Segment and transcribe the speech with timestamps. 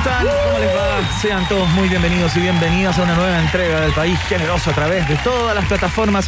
[0.00, 0.26] Están?
[0.26, 1.20] ¿Cómo les va?
[1.20, 5.06] Sean todos muy bienvenidos y bienvenidas a una nueva entrega del País Generoso a través
[5.08, 6.26] de todas las plataformas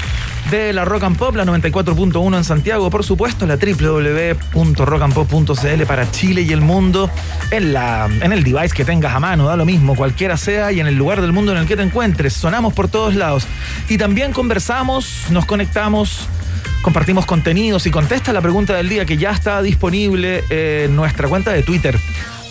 [0.50, 6.42] de la Rock and Pop, la 94.1 en Santiago, por supuesto, la www.rockandpop.cl para Chile
[6.42, 7.08] y el mundo,
[7.50, 10.80] en, la, en el device que tengas a mano, da lo mismo, cualquiera sea, y
[10.80, 12.34] en el lugar del mundo en el que te encuentres.
[12.34, 13.46] Sonamos por todos lados.
[13.88, 16.28] Y también conversamos, nos conectamos
[16.82, 21.52] compartimos contenidos y contesta la pregunta del día que ya está disponible en nuestra cuenta
[21.52, 21.96] de Twitter.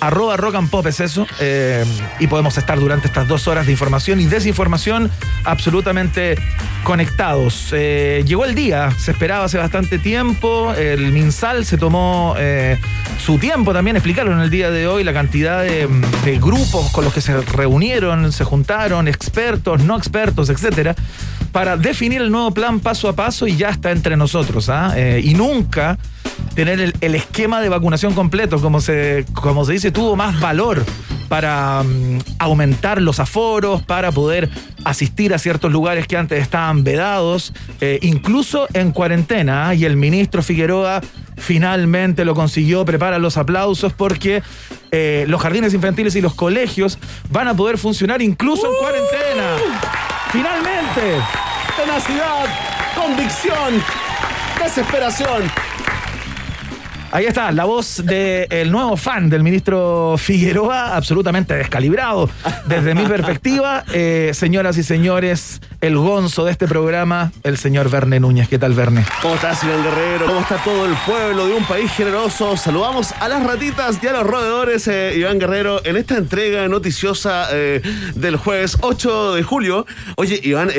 [0.02, 1.28] Arroba rock and pop es eso.
[1.40, 1.86] eh,
[2.20, 5.12] y podemos estar durante estas dos horas de información y desinformación
[5.44, 6.40] absolutamente
[6.84, 7.70] conectados.
[7.72, 10.74] Eh, llegó el día, se esperaba hace bastante tiempo.
[10.74, 12.80] El MinSal se tomó eh,
[13.24, 15.88] su tiempo también explicarlo en el día de hoy, la cantidad de,
[16.40, 20.96] grupos con los que se reunieron, se juntaron, expertos, no expertos, etcétera
[21.52, 24.70] para definir el nuevo plan paso a paso y ya está entre nosotros.
[24.70, 24.96] ¿ah?
[25.22, 25.98] Y nunca
[26.56, 30.84] tener el, el esquema de vacunación completo, como se, como se dice, tuvo más valor
[31.32, 34.50] para mm, aumentar los aforos, para poder
[34.84, 39.70] asistir a ciertos lugares que antes estaban vedados, eh, incluso en cuarentena.
[39.70, 39.74] ¿ah?
[39.74, 41.00] Y el ministro Figueroa
[41.38, 44.44] finalmente lo consiguió, prepara los aplausos porque
[44.92, 47.00] eh, los jardines infantiles y los colegios
[47.30, 49.56] van a poder funcionar incluso en cuarentena.
[50.32, 51.24] Finalmente.
[51.78, 52.46] Tenacidad,
[52.94, 53.82] convicción,
[54.62, 55.71] desesperación.
[57.14, 62.30] Ahí está, la voz del nuevo fan del ministro Figueroa, absolutamente descalibrado
[62.68, 63.84] desde mi perspectiva.
[63.92, 68.48] Eh, señoras y señores, el gonzo de este programa, el señor Verne Núñez.
[68.48, 69.04] ¿Qué tal, Verne?
[69.22, 70.26] ¿Cómo estás, Iván Guerrero?
[70.26, 72.56] ¿Cómo está todo el pueblo de un país generoso?
[72.56, 77.50] Saludamos a las ratitas y a los roedores, eh, Iván Guerrero, en esta entrega noticiosa
[77.52, 77.82] eh,
[78.16, 79.86] del jueves 8 de julio.
[80.16, 80.70] Oye, Iván,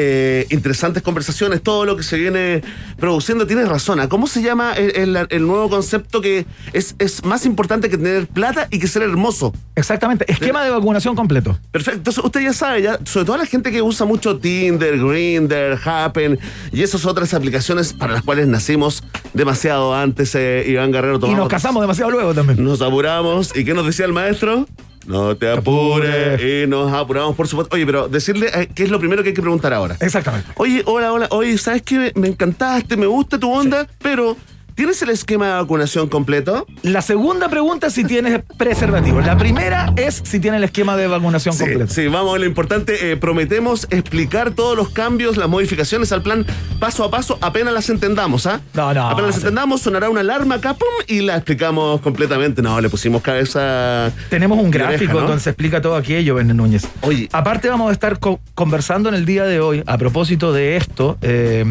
[0.48, 2.62] interesantes conversaciones, todo lo que se viene
[2.98, 3.46] produciendo.
[3.46, 4.00] Tienes razón.
[4.08, 8.68] ¿Cómo se llama el- el nuevo concepto que es, es más importante que tener plata
[8.70, 9.52] y que ser hermoso?
[9.74, 11.58] Exactamente, esquema de vacunación completo.
[11.70, 15.78] Perfecto, entonces usted ya sabe, ya, sobre todo la gente que usa mucho Tinder, Grinder,
[15.84, 16.38] Happen
[16.72, 19.02] y esas otras aplicaciones para las cuales nacimos
[19.34, 21.20] demasiado antes, eh, Iván Guerrero.
[21.26, 22.62] Y nos casamos demasiado luego también.
[22.62, 23.56] Nos apuramos.
[23.56, 24.66] ¿Y qué nos decía el maestro?
[25.06, 26.40] No te apures.
[26.40, 27.74] Y nos apuramos, por supuesto.
[27.74, 29.96] Oye, pero decirle eh, qué es lo primero que hay que preguntar ahora.
[30.00, 30.48] Exactamente.
[30.56, 31.28] Oye, hola, hola.
[31.30, 32.12] Oye, ¿sabes qué?
[32.14, 34.36] Me encantaste, me gusta tu onda, pero
[34.74, 36.66] ¿tienes el esquema de vacunación completo?
[36.82, 39.20] La segunda pregunta es si tienes preservativo.
[39.20, 41.92] La primera es si tienes el esquema de vacunación Sí, completo.
[41.92, 43.12] sí, vamos lo importante.
[43.12, 46.44] eh, prometemos explicar todos los cambios, las modificaciones al plan
[46.80, 48.60] paso a paso, apenas las entendamos, ¿ah?
[48.74, 52.62] No, no, Apenas las entendamos, sonará una alarma acá, pum, y la explicamos completamente.
[52.62, 54.10] No, le pusimos cabeza.
[54.30, 55.20] Tenemos un gráfico oreja, ¿no?
[55.28, 56.86] donde se explica todo aquello, Verne Núñez.
[57.02, 57.28] Oye.
[57.32, 61.18] Aparte vamos a estar co- conversando en el día de hoy, a propósito de esto,
[61.22, 61.64] eh,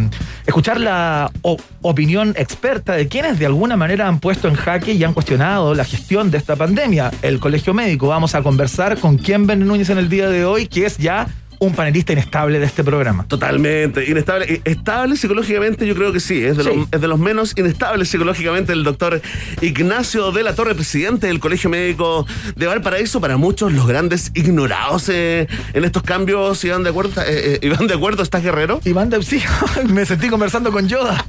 [0.46, 1.32] escuchar la
[1.82, 5.86] opinión experta de quienes de alguna manera han puesto en jaque y han cuestionado la
[5.86, 7.12] gestión de esta pandemia.
[7.22, 8.08] El Colegio Médico.
[8.08, 11.28] Vamos a conversar con quién Verne Núñez en el día de hoy, que es ya
[11.62, 13.24] un panelista inestable de este programa.
[13.28, 14.52] Totalmente, inestable.
[14.52, 16.44] Eh, Estable psicológicamente, yo creo que sí.
[16.44, 16.70] Es de, Sí.
[16.76, 19.22] Los, es de los menos inestables psicológicamente el doctor
[19.62, 22.26] Ignacio de la Torre, presidente del Colegio Médico
[22.56, 23.22] de Valparaíso.
[23.22, 26.64] Para muchos, los grandes ignorados eh, en estos cambios.
[26.64, 27.22] ¿Iban de acuerdo?
[27.22, 28.24] Eh, eh, ¿Iban de acuerdo?
[28.24, 28.82] ¿Estás guerrero?
[28.84, 29.40] Iván de sí,
[29.88, 31.24] me sentí conversando con Yoda.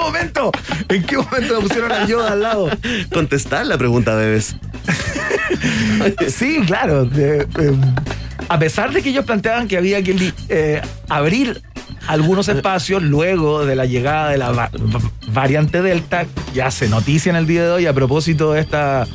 [0.00, 0.52] ¿En qué momento?
[0.88, 2.70] ¿En qué momento me pusieron a Yoda al lado?
[3.12, 4.56] Contestar la pregunta debes.
[6.28, 7.08] Sí, claro.
[7.16, 7.46] eh,
[8.48, 11.60] a pesar de que ellos planteaban que había que eh, abrir
[12.06, 17.30] algunos espacios luego de la llegada de la va- va- variante Delta, ya se noticia
[17.30, 19.06] en el día de hoy a propósito de esta,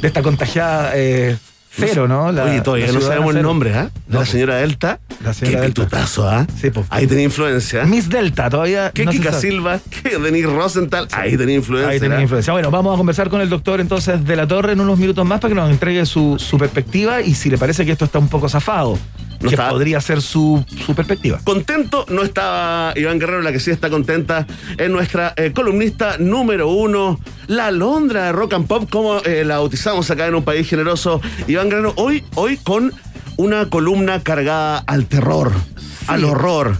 [0.00, 1.36] de esta contagiada eh,
[1.74, 2.30] cero, ¿no?
[2.32, 3.84] La- Oye, todavía no sabemos el nombre, ¿ah?
[4.06, 5.00] De No, la señora Delta.
[5.24, 5.88] La señora Qué Delta.
[6.30, 6.46] ¿ah?
[6.60, 6.84] Sí, po.
[6.90, 7.84] Ahí tenía influencia.
[7.84, 8.90] Miss Delta, todavía.
[8.92, 9.32] ¿Qué no Kika.
[9.32, 9.80] Silva?
[10.02, 11.08] ¿Qué Denis Rosenthal?
[11.12, 11.90] Ahí tenía influencia.
[11.90, 12.52] Ahí tenía influencia.
[12.52, 15.40] Bueno, vamos a conversar con el doctor entonces de la Torre en unos minutos más
[15.40, 18.28] para que nos entregue su, su perspectiva y si le parece que esto está un
[18.28, 18.98] poco zafado.
[19.48, 21.40] Que podría ser su, su, perspectiva.
[21.44, 24.46] Contento no estaba Iván Guerrero, la que sí está contenta
[24.78, 29.58] es nuestra eh, columnista número uno, la Londra de Rock and Pop, como eh, la
[29.58, 31.20] bautizamos acá en un país generoso.
[31.46, 32.92] Iván Guerrero, hoy, hoy con
[33.36, 35.52] una columna cargada al terror,
[36.06, 36.78] al horror,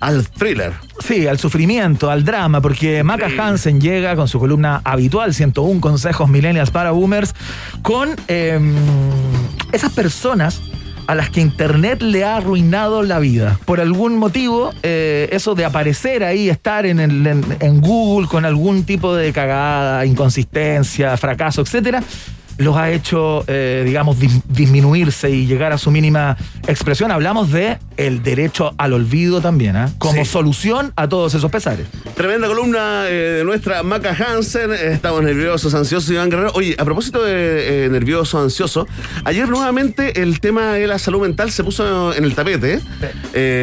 [0.00, 0.72] al thriller.
[0.98, 6.28] Sí, al sufrimiento, al drama, porque Maca Hansen llega con su columna habitual, 101 consejos
[6.28, 7.34] millennials para boomers,
[7.82, 8.74] con em,
[9.72, 10.60] esas personas
[11.06, 13.58] a las que Internet le ha arruinado la vida.
[13.64, 19.14] Por algún motivo, eh, eso de aparecer ahí, estar en, en Google con algún tipo
[19.14, 22.02] de cagada, inconsistencia, fracaso, etcétera,
[22.58, 24.16] los ha hecho, eh, digamos,
[24.48, 27.10] disminuirse y llegar a su mínima expresión.
[27.10, 29.86] Hablamos de el derecho al olvido también, ¿eh?
[29.98, 31.86] como solución a todos esos pesares.
[32.14, 34.72] Tremenda columna eh, de nuestra Maca Hansen.
[34.72, 36.52] Estamos nerviosos, ansiosos, Iván Guerrero.
[36.54, 38.86] Oye, a propósito de nervioso, ansioso,
[39.24, 42.80] ayer nuevamente el tema de la salud mental se puso en el tapete.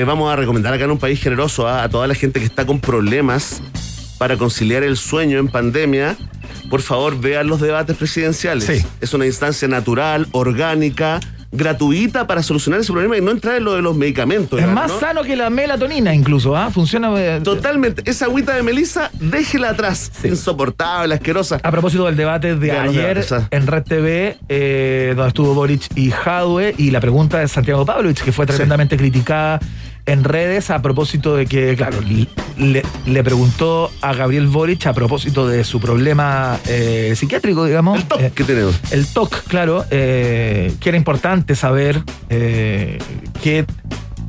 [0.05, 2.79] vamos a recomendar acá en un país generoso a toda la gente que está con
[2.79, 3.61] problemas
[4.17, 6.17] para conciliar el sueño en pandemia
[6.69, 8.85] por favor vean los debates presidenciales.
[9.01, 11.19] Es una instancia natural, orgánica,
[11.51, 14.59] gratuita para solucionar ese problema y no entrar en lo de los medicamentos.
[14.59, 16.69] Es más sano que la melatonina incluso, ¿ah?
[16.69, 17.09] Funciona.
[17.17, 18.03] Eh, Totalmente.
[18.05, 20.11] Esa agüita de melisa, déjela atrás.
[20.23, 21.59] Insoportable, asquerosa.
[21.63, 26.75] A propósito del debate de ayer en Red TV, eh, donde estuvo Boric y Jadwe,
[26.77, 29.59] y la pregunta de Santiago Pavlovich, que fue tremendamente criticada
[30.09, 31.99] en redes a propósito de que, claro,
[32.57, 37.99] le, preguntó a Gabriel Boric a propósito de su problema eh, psiquiátrico, digamos.
[37.99, 38.79] El TOC eh, que tenemos.
[38.91, 43.65] El TOC, claro, eh, que era importante saber qué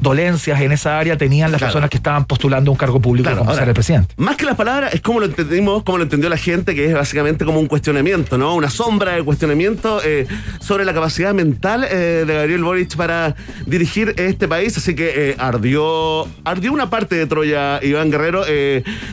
[0.01, 3.69] dolencias en esa área tenían las personas que estaban postulando un cargo público como ser
[3.69, 4.15] el presidente.
[4.17, 6.95] Más que las palabras, es como lo entendimos, como lo entendió la gente, que es
[6.95, 8.55] básicamente como un cuestionamiento, ¿no?
[8.55, 10.27] Una sombra de cuestionamiento eh,
[10.61, 13.35] sobre la capacidad mental eh, de Gabriel Boric para
[13.67, 14.77] dirigir este país.
[14.77, 18.45] Así que eh, ardió, ardió una parte de Troya, Iván Guerrero.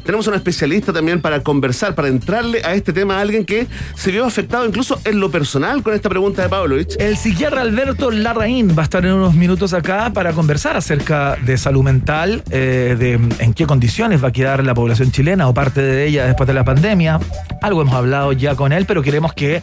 [0.04, 4.12] tenemos un especialista también para conversar, para entrarle a este tema a alguien que se
[4.12, 6.95] vio afectado incluso en lo personal con esta pregunta de Pavlovich.
[7.00, 11.58] El psiquiatra Alberto Larraín va a estar en unos minutos acá para conversar acerca de
[11.58, 15.82] salud mental, eh, de en qué condiciones va a quedar la población chilena o parte
[15.82, 17.20] de ella después de la pandemia.
[17.62, 19.62] Algo hemos hablado ya con él, pero queremos que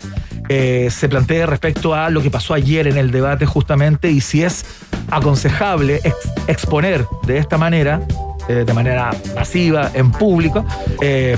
[0.49, 4.43] eh, se plantee respecto a lo que pasó ayer en el debate justamente y si
[4.43, 4.67] es
[5.11, 6.01] aconsejable
[6.47, 8.01] exponer de esta manera
[8.49, 10.67] eh, de manera masiva, en público,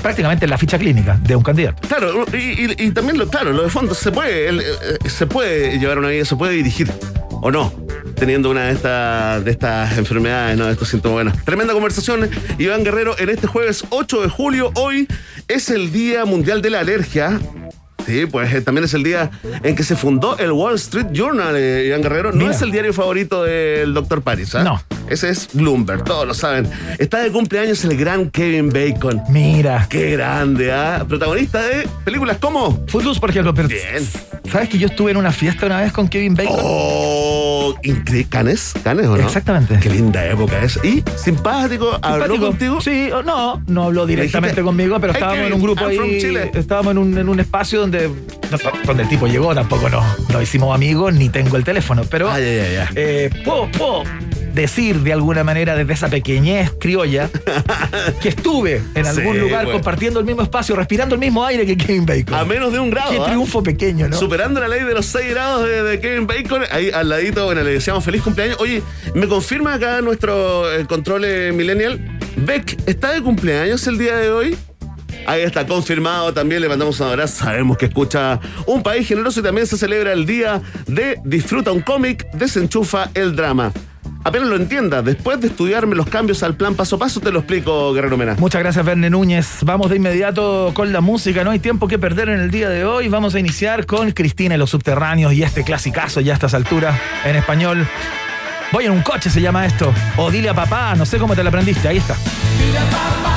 [0.01, 1.87] prácticamente la ficha clínica de un candidato.
[1.87, 4.61] Claro, y, también, lo, claro, lo de fondo, se puede,
[5.05, 6.91] se puede llevar una vida, se puede dirigir
[7.41, 7.86] o no
[8.17, 10.65] teniendo una de estas de estas enfermedades, ¿no?
[10.65, 11.13] de estos síntomas.
[11.13, 14.71] Bueno, tremenda conversación, Iván Guerrero, en este jueves 8 de julio.
[14.75, 15.07] Hoy
[15.47, 17.39] es el Día Mundial de la Alergia.
[18.05, 19.29] Sí, pues eh, también es el día
[19.63, 22.31] en que se fundó el Wall Street Journal, eh, Iván Guerrero.
[22.31, 24.63] No es el diario favorito del doctor Paris, ¿ah?
[24.63, 24.81] No.
[25.09, 26.69] Ese es Bloomberg, todos lo saben.
[26.99, 29.21] Está de cumpleaños el gran Kevin Bacon.
[29.29, 29.87] Mira.
[29.89, 31.05] Qué grande, ¿ah?
[31.07, 33.51] Protagonista de películas como Footloose, por ejemplo.
[33.51, 34.07] Bien.
[34.49, 36.55] ¿Sabes que yo estuve en una fiesta una vez con Kevin Bacon?
[36.57, 37.46] Oh,
[38.29, 38.73] ¿Canes?
[38.83, 39.23] ¿Canes o no?
[39.23, 39.79] Exactamente.
[39.81, 40.79] Qué linda época es.
[40.83, 41.97] ¿Y simpático?
[42.01, 42.81] ¿Habló contigo?
[42.81, 46.21] Sí, no, no habló directamente conmigo, pero estábamos en un grupo ahí.
[46.53, 48.09] Estábamos en un, en un espacio donde,
[48.85, 52.03] donde el tipo llegó, tampoco no, no hicimos amigos, ni tengo el teléfono.
[52.09, 54.03] Pero ay, ay, ay, eh, puedo, puedo
[54.57, 57.29] decir de alguna manera desde esa pequeñez criolla
[58.21, 62.05] que estuve en algún lugar compartiendo el mismo espacio, respirando el mismo aire que Kevin
[62.05, 62.33] Bacon.
[62.33, 63.11] A menos de un grado.
[63.11, 63.25] Qué ¿ah?
[63.25, 64.17] triunfo pequeño, ¿no?
[64.17, 67.71] Superando la ley de los 6 grados de, Kevin Bacon, ahí al ladito, bueno, le
[67.71, 68.57] decíamos feliz cumpleaños.
[68.59, 68.81] Oye,
[69.13, 74.31] me confirma acá nuestro eh, control eh, millennial, Beck, ¿está de cumpleaños el día de
[74.31, 74.57] hoy?
[75.27, 76.33] Ahí está confirmado.
[76.33, 77.43] También le mandamos un abrazo.
[77.45, 81.81] Sabemos que escucha un país generoso y también se celebra el día de Disfruta un
[81.81, 83.73] cómic, desenchufa el drama
[84.23, 87.39] apenas lo entienda, después de estudiarme los cambios al plan paso a paso, te lo
[87.39, 88.35] explico, Guerrero Mena.
[88.39, 89.59] Muchas gracias, Verne Núñez.
[89.63, 92.85] Vamos de inmediato con la música, no hay tiempo que perder en el día de
[92.85, 93.07] hoy.
[93.07, 96.99] Vamos a iniciar con Cristina y los subterráneos y este clasicazo ya a estas alturas
[97.25, 97.87] en español.
[98.71, 99.93] Voy en un coche, se llama esto.
[100.17, 102.15] O dile a papá, no sé cómo te la aprendiste, ahí está.
[102.59, 103.36] Dile a papá.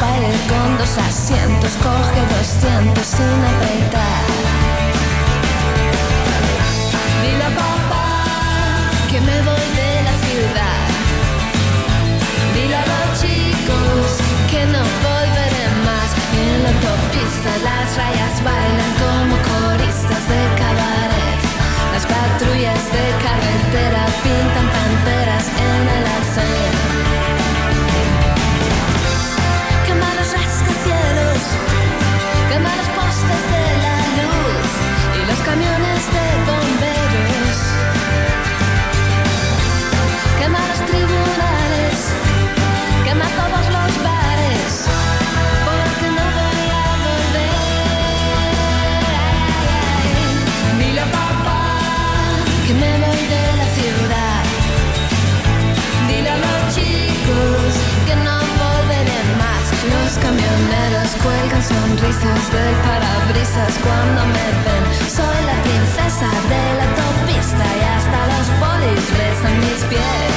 [0.00, 4.24] Spider con dos asientos, coge 200 sin apretar.
[7.22, 10.86] Dile a papá que me voy de la ciudad.
[12.54, 14.08] Dile a los chicos
[14.50, 16.08] que no volveré más.
[16.32, 18.79] En la autopista las rayas bailan
[62.02, 64.84] luces del parabrisas cuando me ven.
[65.08, 70.29] Soy la princesa de la autopista y hasta los polis besan mis pies.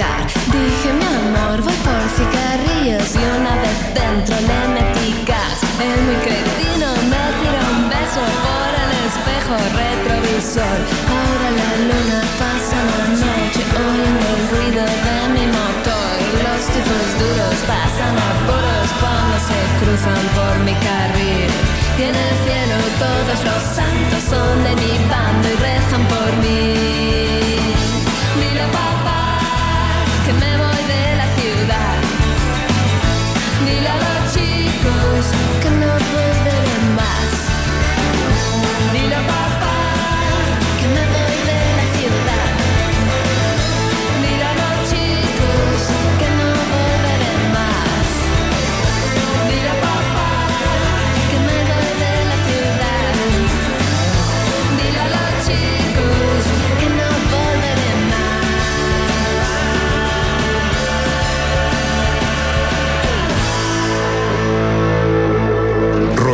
[0.00, 5.60] Dije, mi amor, voy por cigarrillos y una vez dentro le metí gas.
[5.76, 10.78] El muy cretino me tiró un beso por el espejo retrovisor.
[11.04, 16.16] Ahora la luna pasa la noche oyendo el ruido de mi motor.
[16.48, 21.52] Los tipos duros pasan apuros cuando se cruzan por mi carril.
[22.00, 27.29] Y en el cielo todos los santos son de mi bando y rezan por mí.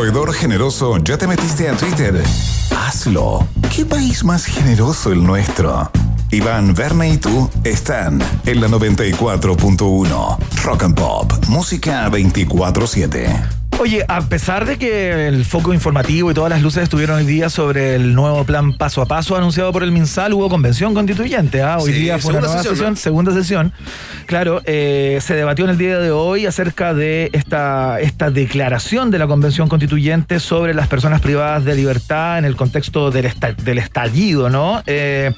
[0.07, 2.23] Roedor generoso, ¿ya te metiste a Twitter?
[2.73, 3.45] Hazlo.
[3.75, 5.91] ¿Qué país más generoso el nuestro?
[6.31, 10.37] Iván, Verne y tú están en la 94.1.
[10.63, 13.49] Rock and Pop, música 24-7.
[13.79, 17.49] Oye, a pesar de que el foco informativo y todas las luces estuvieron hoy día
[17.51, 21.61] sobre el nuevo plan paso a paso anunciado por el MinSal, hubo convención constituyente.
[21.61, 21.77] ¿ah?
[21.79, 22.95] Hoy Sí, día fue una segunda nueva sesión, sesión, ¿no?
[22.97, 23.73] segunda sesión.
[24.27, 29.19] Claro, eh, se debatió en el día de hoy acerca de esta, esta declaración de
[29.19, 33.77] la convención constituyente sobre las personas privadas de libertad en el contexto del, esta- del
[33.77, 34.83] estallido, ¿no?
[34.85, 35.31] Eh,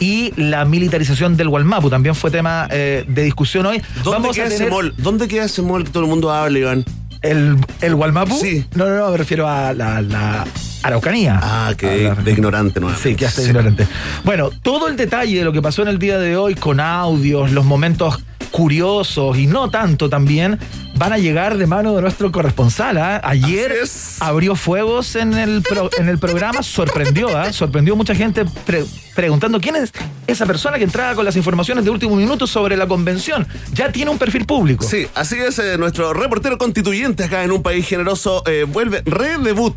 [0.00, 3.80] y la militarización del Gualmapu también fue tema eh, de discusión hoy.
[4.02, 4.92] ¿Dónde queda ese mall?
[4.98, 6.84] ¿Dónde queda ese mall que todo el mundo habla, Iván?
[7.22, 8.36] ¿El, el Gualmapu?
[8.36, 8.66] Sí.
[8.74, 10.44] No, no, no, me refiero a la, la
[10.84, 11.40] Araucanía.
[11.42, 11.86] Ah, que
[12.24, 12.94] de ignorante, ¿no?
[12.94, 13.86] Sí, que hasta ignorante.
[14.22, 17.50] Bueno, todo el detalle de lo que pasó en el día de hoy con audios,
[17.52, 20.58] los momentos curiosos y no tanto también,
[20.96, 22.98] van a llegar de mano de nuestro corresponsal.
[22.98, 23.20] ¿ah?
[23.24, 23.72] Ayer
[24.20, 27.52] abrió fuegos en el, pro- en el programa, sorprendió, ¿ah?
[27.52, 28.84] sorprendió mucha gente pre-
[29.16, 29.90] preguntando quién es
[30.28, 33.44] esa persona que entraba con las informaciones de último minuto sobre la convención.
[33.72, 34.84] Ya tiene un perfil público.
[34.84, 39.74] Sí, así es, eh, nuestro reportero constituyente acá en un país generoso eh, vuelve, redebut.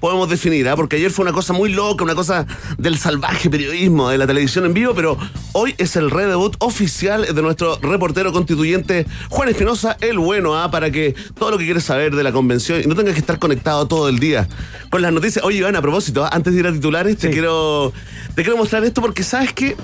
[0.00, 0.76] Podemos definir, ¿ah?
[0.76, 2.46] porque ayer fue una cosa muy loca, una cosa
[2.78, 5.16] del salvaje periodismo, de la televisión en vivo, pero
[5.52, 10.70] hoy es el redebut oficial de nuestro reportero constituyente Juan Espinosa, el bueno, ¿ah?
[10.70, 13.38] para que todo lo que quieres saber de la convención y no tengas que estar
[13.38, 14.48] conectado todo el día
[14.90, 15.44] con las noticias.
[15.44, 16.30] Oye, Iván, a propósito, ¿ah?
[16.32, 17.92] antes de ir a titulares, te quiero
[18.34, 19.76] te quiero mostrar esto porque sabes que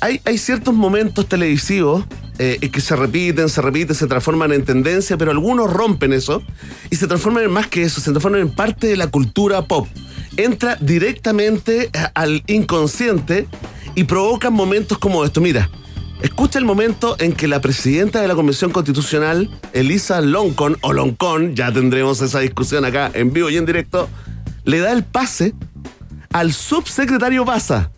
[0.00, 2.04] hay, hay ciertos momentos televisivos
[2.38, 6.42] eh, que se repiten, se repiten, se transforman en tendencia, pero algunos rompen eso
[6.90, 9.86] y se transforman en más que eso, se transforman en parte de la cultura pop.
[10.36, 13.46] Entra directamente a- al inconsciente
[13.94, 15.40] y provocan momentos como esto.
[15.42, 15.68] Mira,
[16.22, 21.54] escucha el momento en que la presidenta de la Convención Constitucional, Elisa Loncon, o Loncon,
[21.54, 24.08] ya tendremos esa discusión acá en vivo y en directo,
[24.64, 25.52] le da el pase
[26.32, 27.90] al subsecretario Baza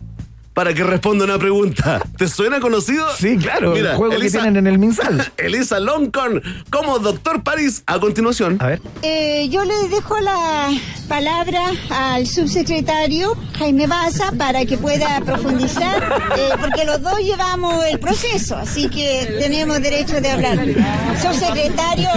[0.55, 2.01] para que responda una pregunta.
[2.17, 3.05] ¿Te suena conocido?
[3.15, 5.31] Sí, claro, el juego que tienen en el MinSal.
[5.37, 8.57] Elisa Loncon como doctor París a continuación.
[8.61, 8.81] A ver.
[9.01, 10.69] Eh, yo le dejo la
[11.09, 16.01] palabra al subsecretario Jaime Baza para que pueda profundizar,
[16.37, 20.57] eh, porque los dos llevamos el proceso, así que tenemos derecho de hablar.
[21.21, 22.09] Subsecretario,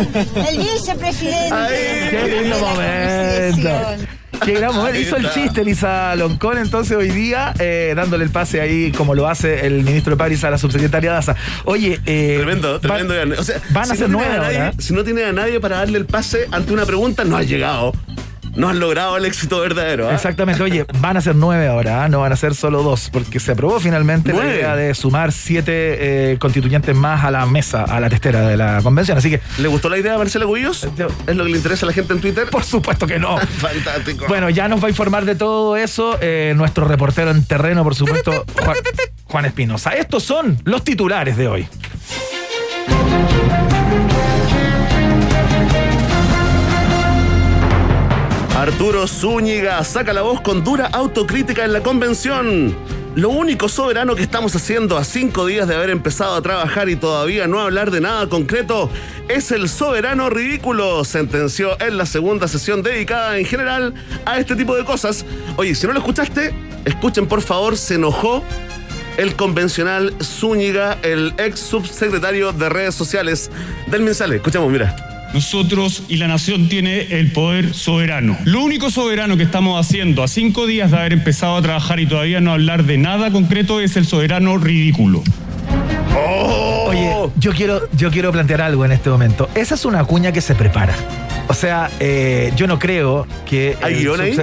[0.49, 1.52] el vicepresidente.
[1.52, 4.17] Ay, Qué lindo momento.
[4.45, 4.99] Qué gran momento.
[4.99, 9.28] Hizo el chiste Lisa Loncón entonces hoy día, eh, dándole el pase ahí como lo
[9.28, 11.35] hace el ministro de París a la subsecretaria Daza.
[11.64, 13.14] Oye, eh, Tremendo, van- tremendo.
[13.14, 13.33] Iván.
[13.38, 15.99] O sea, van a si ser no nueve Si no tiene a nadie para darle
[15.99, 17.92] el pase ante una pregunta, no ha llegado.
[18.58, 20.08] No has logrado el éxito verdadero.
[20.08, 20.14] ¿ah?
[20.14, 22.08] Exactamente, oye, van a ser nueve ahora, ¿ah?
[22.08, 26.32] no van a ser solo dos, porque se aprobó finalmente la idea de sumar siete
[26.32, 29.16] eh, constituyentes más a la mesa, a la testera de la convención.
[29.16, 30.88] Así que, ¿Le gustó la idea a Marcela Cubillos?
[31.26, 32.48] ¿Es lo que le interesa a la gente en Twitter?
[32.50, 33.38] por supuesto que no.
[33.58, 34.24] Fantástico.
[34.28, 37.94] Bueno, ya nos va a informar de todo eso eh, nuestro reportero en terreno, por
[37.94, 38.76] supuesto, Juan,
[39.24, 39.92] Juan Espinosa.
[39.92, 41.68] Estos son los titulares de hoy.
[48.68, 52.76] Arturo Zúñiga saca la voz con dura autocrítica en la convención.
[53.14, 56.96] Lo único soberano que estamos haciendo a cinco días de haber empezado a trabajar y
[56.96, 58.90] todavía no hablar de nada concreto
[59.26, 63.94] es el soberano ridículo, sentenció en la segunda sesión dedicada en general
[64.26, 65.25] a este tipo de cosas.
[65.56, 66.52] Oye, si no lo escuchaste,
[66.84, 68.44] escuchen por favor, se enojó
[69.16, 73.50] el convencional Zúñiga, el ex subsecretario de redes sociales
[73.87, 74.37] del Mensale.
[74.37, 75.17] Escuchamos, mira.
[75.35, 78.37] Nosotros y la nación tiene el poder soberano.
[78.44, 82.06] Lo único soberano que estamos haciendo a cinco días de haber empezado a trabajar y
[82.06, 85.23] todavía no hablar de nada concreto es el soberano ridículo.
[86.87, 89.49] Oye, yo quiero, yo quiero plantear algo en este momento.
[89.54, 90.94] Esa es una cuña que se prepara.
[91.49, 93.76] O sea, eh, yo no creo que.
[93.82, 94.37] ¿Hay guion ahí?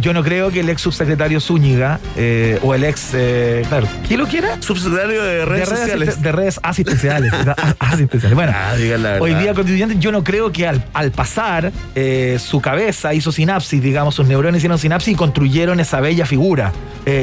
[0.00, 3.10] Yo no creo que el ex subsecretario Zúñiga eh, o el ex.
[3.14, 4.60] eh, claro, ¿quién lo quiera?
[4.60, 6.22] Subsecretario de redes de redes, sociales.
[6.22, 7.32] de redes asistenciales.
[7.78, 8.34] asistenciales.
[8.34, 8.74] Bueno, Ah,
[9.20, 13.82] hoy día constituyente, yo no creo que al, al pasar eh, su cabeza hizo sinapsis,
[13.82, 16.72] digamos, sus neuronas hicieron sinapsis y construyeron esa bella figura.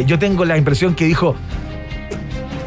[0.05, 1.35] Yo tengo la impresión que dijo.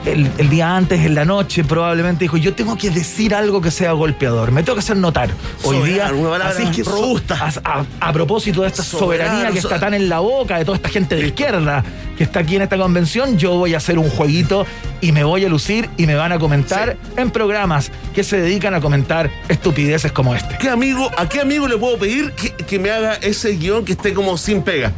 [0.04, 3.70] El, el día antes, en la noche, probablemente dijo: Yo tengo que decir algo que
[3.70, 5.30] sea golpeador, me tengo que hacer notar.
[5.62, 7.36] Hoy Soberano, día, palabra así es que so- robusta.
[7.64, 10.58] a, a- a propósito de esta Soberano, soberanía que so- está tan en la boca
[10.58, 11.84] de toda esta gente de izquierda
[12.18, 14.66] que está aquí en esta convención, yo voy a hacer un jueguito
[15.00, 18.74] y me voy a lucir y me van a comentar en programas que se dedican
[18.74, 20.58] a comentar estupideces como este.
[20.58, 23.92] ¿Qué amigo, ¿A qué amigo le puedo pedir que, que me haga ese guion que
[23.92, 24.92] esté como sin pega?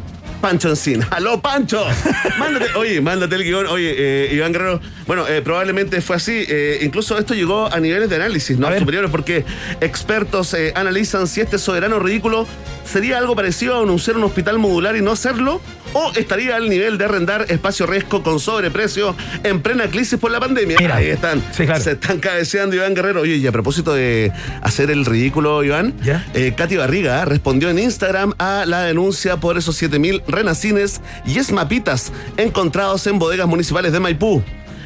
[0.45, 1.07] Pancho Encina.
[1.09, 1.83] ¡Aló, Pancho!
[2.37, 3.65] Mándate, oye, mándate el guion.
[3.65, 6.45] Oye, eh, Iván Guerrero, bueno, eh, probablemente fue así.
[6.47, 8.67] eh, incluso esto llegó a niveles de análisis, ¿no?
[8.77, 9.43] Superiores, porque
[9.81, 12.45] expertos analizan si este soberano ridículo
[12.85, 15.61] sería algo parecido a anunciar un hospital modular y no hacerlo,
[15.93, 20.39] o estaría al nivel de arrendar espacio riesgo con sobreprecio en plena crisis por la
[20.39, 20.77] pandemia.
[20.79, 20.97] Mira.
[20.97, 21.41] Ahí están.
[21.53, 21.81] Sí, claro.
[21.83, 23.21] Se están cabeceando Iván Guerrero.
[23.21, 24.31] Oye, y a propósito de
[24.61, 26.23] hacer el ridículo, Iván, ¿Ya?
[26.55, 33.07] Katy Barriga respondió en Instagram a la denuncia por esos 7000 renacines y esmapitas encontrados
[33.07, 34.43] en bodegas municipales de Maipú.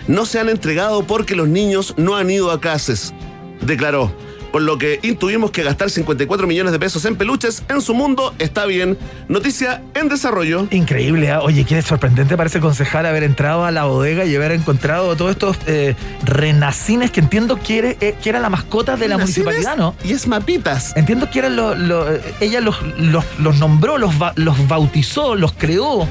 [0.07, 3.13] No se han entregado porque los niños no han ido a cases,
[3.61, 4.11] declaró.
[4.51, 8.33] Por lo que intuimos que gastar 54 millones de pesos en peluches en su mundo
[8.39, 8.97] está bien.
[9.27, 10.67] Noticia en desarrollo.
[10.71, 11.41] Increíble, ¿ah?
[11.41, 15.57] oye, qué sorprendente parece concejal haber entrado a la bodega y haber encontrado todos estos
[15.67, 19.95] eh, renacines que entiendo que, era- eh, que era la mascota de la municipalidad, ¿no?
[20.03, 20.95] Y esmapitas.
[20.95, 25.51] Entiendo que eran los, los- eh, ella los, los, los nombró, los, los bautizó, los
[25.53, 26.07] creó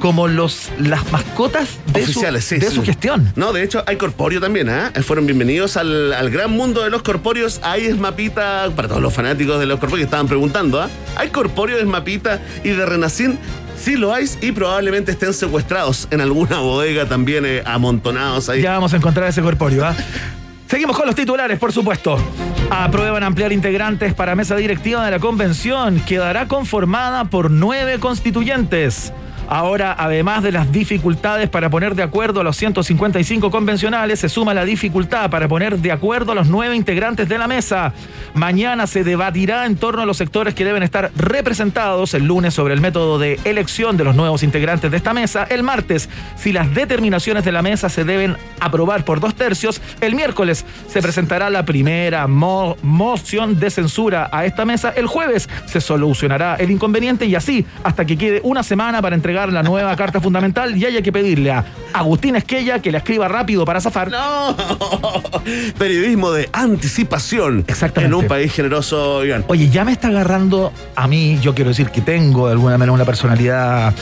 [0.00, 2.74] como los las mascotas de, Oficiales, su, sí, de sí.
[2.74, 3.32] su gestión.
[3.36, 4.92] No, de hecho hay corpóreo también, ¿ah?
[5.02, 7.60] Fueron bienvenidos al, al gran mundo de los corpóreos.
[7.62, 10.88] Hay esmapita, para todos los fanáticos de los corpóreos que estaban preguntando, ¿ah?
[11.16, 13.38] ¿Hay corpóreo de esmapita y de renacín?
[13.78, 18.62] Sí lo hay y probablemente estén secuestrados en alguna bodega también eh, amontonados ahí.
[18.62, 19.84] Ya vamos a encontrar ese corpóreo.
[19.84, 19.94] ¿ah?
[20.68, 22.18] Seguimos con los titulares, por supuesto.
[22.70, 26.00] Aprueban ampliar integrantes para mesa directiva de la convención.
[26.00, 29.12] Quedará conformada por nueve constituyentes.
[29.48, 34.54] Ahora, además de las dificultades para poner de acuerdo a los 155 convencionales, se suma
[34.54, 37.92] la dificultad para poner de acuerdo a los nueve integrantes de la mesa.
[38.34, 42.14] Mañana se debatirá en torno a los sectores que deben estar representados.
[42.14, 45.44] El lunes sobre el método de elección de los nuevos integrantes de esta mesa.
[45.48, 49.80] El martes, si las determinaciones de la mesa se deben aprobar por dos tercios.
[50.00, 54.92] El miércoles se presentará la primera mo- moción de censura a esta mesa.
[54.96, 59.35] El jueves se solucionará el inconveniente y así hasta que quede una semana para entregar
[59.44, 63.64] la nueva carta fundamental y haya que pedirle a Agustín Esquella que la escriba rápido
[63.64, 64.10] para zafar.
[64.10, 64.56] ¡No!
[65.78, 67.64] Periodismo de anticipación.
[67.66, 68.14] Exactamente.
[68.14, 69.44] En un país generoso, Iván.
[69.48, 72.92] Oye, ya me está agarrando a mí, yo quiero decir que tengo de alguna manera
[72.92, 73.94] una personalidad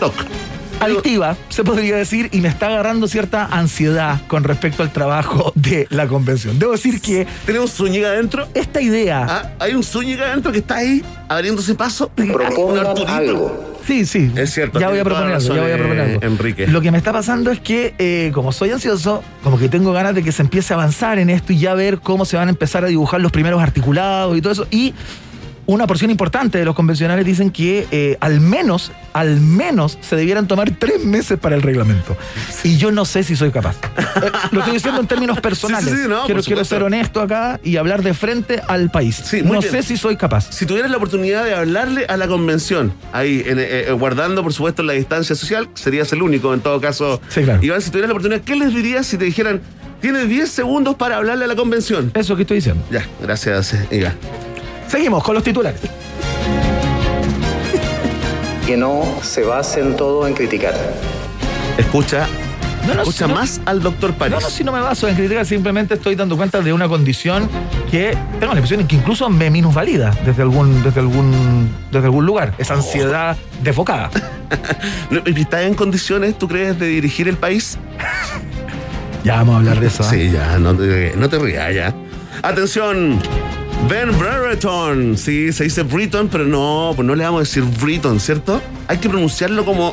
[0.00, 0.14] Toc.
[0.84, 5.86] Adictiva, se podría decir, y me está agarrando cierta ansiedad con respecto al trabajo de
[5.90, 6.58] la convención.
[6.58, 8.48] Debo decir que ¿Tenemos Zúñiga adentro?
[8.54, 9.26] esta idea...
[9.28, 12.10] Ah, hay un Zúñiga adentro que está ahí abriéndose paso.
[12.10, 13.72] Propongan algo.
[13.86, 14.30] Sí, sí.
[14.36, 16.26] Es cierto, Ya voy a proponer algo, ya voy a proponer eh, algo.
[16.26, 16.66] Enrique.
[16.68, 20.14] Lo que me está pasando es que, eh, como soy ansioso, como que tengo ganas
[20.14, 22.50] de que se empiece a avanzar en esto y ya ver cómo se van a
[22.50, 24.66] empezar a dibujar los primeros articulados y todo eso.
[24.70, 24.94] Y
[25.72, 30.46] una porción importante de los convencionales dicen que eh, al menos, al menos se debieran
[30.46, 32.16] tomar tres meses para el reglamento.
[32.64, 33.76] Y yo no sé si soy capaz.
[33.96, 35.90] Eh, lo estoy diciendo en términos personales.
[35.90, 39.22] Sí, sí, sí, no, quiero, quiero ser honesto acá y hablar de frente al país.
[39.44, 39.62] No bien.
[39.62, 40.48] sé si soy capaz.
[40.50, 44.82] Si tuvieras la oportunidad de hablarle a la convención, ahí, en, eh, guardando por supuesto
[44.82, 47.20] la distancia social, serías el único en todo caso.
[47.28, 47.62] Sí, claro.
[47.62, 49.60] Iván, si tuvieras la oportunidad, ¿qué les dirías si te dijeran,
[50.00, 52.10] tienes 10 segundos para hablarle a la convención?
[52.14, 52.84] Eso que estoy diciendo.
[52.90, 54.14] Ya, gracias, Iván.
[54.92, 55.80] Seguimos con los titulares.
[58.66, 60.74] Que no se basen todo en criticar.
[61.78, 62.26] Escucha,
[62.86, 63.36] No, no, escucha no.
[63.36, 64.34] más al doctor París.
[64.34, 67.48] No, no, si no me baso en criticar, simplemente estoy dando cuenta de una condición
[67.90, 72.26] que tengo la impresión de que incluso me minusvalida desde algún, desde algún, desde algún
[72.26, 72.52] lugar.
[72.58, 74.10] Esa ansiedad desfocada.
[75.08, 77.78] No, ¿y ¿Estás en condiciones, tú crees, de dirigir el país?
[79.24, 80.02] Ya vamos a hablar de eso.
[80.02, 80.10] ¿ah?
[80.10, 81.94] Sí, ya, no te, no te rías ya.
[82.42, 83.20] Atención,
[83.88, 85.16] Ben Brereton.
[85.16, 88.60] Sí, se dice Britton, pero no, pues no le vamos a decir Britton, ¿cierto?
[88.88, 89.92] Hay que pronunciarlo como,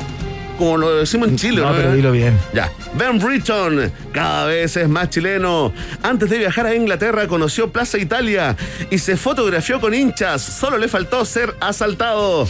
[0.58, 1.76] como lo decimos en Chile, No, ¿no?
[1.76, 2.38] pero dilo bien.
[2.54, 2.70] Ya.
[2.94, 5.72] Ben Britton, cada vez es más chileno.
[6.02, 8.56] Antes de viajar a Inglaterra, conoció Plaza Italia
[8.90, 10.40] y se fotografió con hinchas.
[10.42, 12.48] Solo le faltó ser asaltado.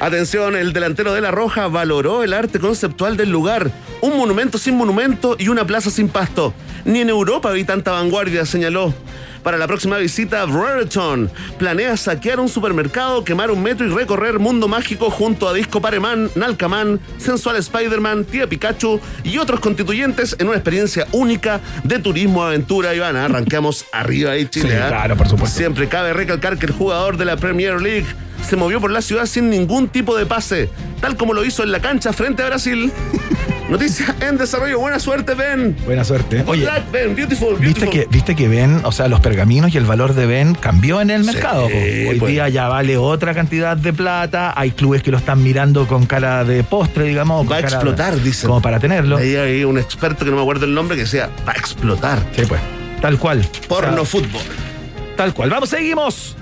[0.00, 3.70] Atención, el delantero de La Roja valoró el arte conceptual del lugar.
[4.00, 6.54] Un monumento sin monumento y una plaza sin pasto.
[6.84, 8.94] Ni en Europa vi tanta vanguardia, señaló.
[9.42, 14.38] Para la próxima visita a Brereton, planea saquear un supermercado, quemar un metro y recorrer
[14.38, 20.48] Mundo Mágico junto a Disco Pareman, Nalcaman, Sensual Spider-Man, Tía Pikachu y otros constituyentes en
[20.48, 22.94] una experiencia única de turismo aventura.
[22.94, 24.70] Ivana, arranquemos arriba ahí, Chile.
[24.70, 24.88] Sí, ¿ah?
[24.88, 25.56] claro, por supuesto.
[25.56, 28.06] Siempre cabe recalcar que el jugador de la Premier League
[28.46, 30.68] se movió por la ciudad sin ningún tipo de pase,
[31.00, 32.92] tal como lo hizo en la cancha frente a Brasil.
[33.68, 34.78] Noticia en desarrollo.
[34.80, 35.76] Buena suerte, Ben.
[35.84, 36.42] Buena suerte.
[36.46, 37.14] Oye, Ben.
[37.14, 37.58] Beautiful, beautiful.
[37.58, 41.02] viste que, viste que Ben, o sea, los pergaminos y el valor de Ben cambió
[41.02, 41.66] en el mercado.
[41.66, 42.32] Hoy pues.
[42.32, 44.54] día ya vale otra cantidad de plata.
[44.56, 47.50] Hay clubes que lo están mirando con cara de postre, digamos.
[47.50, 48.48] Va a explotar, dicen.
[48.48, 49.18] Como para tenerlo.
[49.18, 52.20] Ahí hay un experto que no me acuerdo el nombre que decía, va a explotar.
[52.34, 52.62] Sí, pues.
[53.02, 53.46] Tal cual.
[53.68, 54.42] Porno O sea, fútbol.
[55.14, 55.50] Tal cual.
[55.50, 56.37] Vamos, seguimos.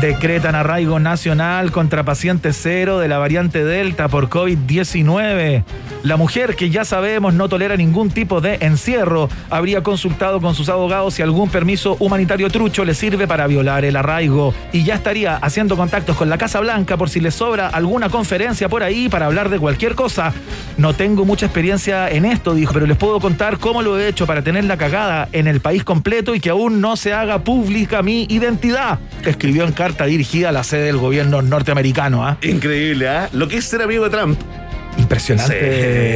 [0.00, 5.62] Decretan arraigo nacional contra paciente cero de la variante Delta por COVID-19.
[6.04, 10.70] La mujer, que ya sabemos no tolera ningún tipo de encierro, habría consultado con sus
[10.70, 14.54] abogados si algún permiso humanitario trucho le sirve para violar el arraigo.
[14.72, 18.70] Y ya estaría haciendo contactos con la Casa Blanca por si le sobra alguna conferencia
[18.70, 20.32] por ahí para hablar de cualquier cosa.
[20.78, 24.26] No tengo mucha experiencia en esto, dijo, pero les puedo contar cómo lo he hecho
[24.26, 28.00] para tener la cagada en el país completo y que aún no se haga pública
[28.02, 28.98] mi identidad.
[29.26, 32.26] Escribió en carta dirigida a la sede del gobierno norteamericano.
[32.26, 32.36] ¿ah?
[32.42, 33.28] Increíble, ¿ah?
[33.32, 34.38] Lo que es ser amigo de Trump.
[34.98, 35.54] Impresionante,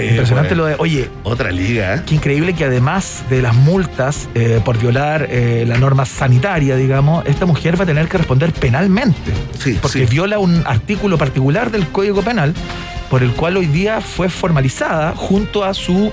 [0.03, 0.63] Sí, impresionante bueno.
[0.65, 0.75] lo de.
[0.79, 2.03] Oye, Otra liga, ¿eh?
[2.07, 7.25] qué increíble que además de las multas eh, por violar eh, la norma sanitaria, digamos,
[7.27, 9.33] esta mujer va a tener que responder penalmente.
[9.59, 10.07] Sí, porque sí.
[10.07, 12.53] viola un artículo particular del Código Penal
[13.11, 16.11] por el cual hoy día fue formalizada junto a su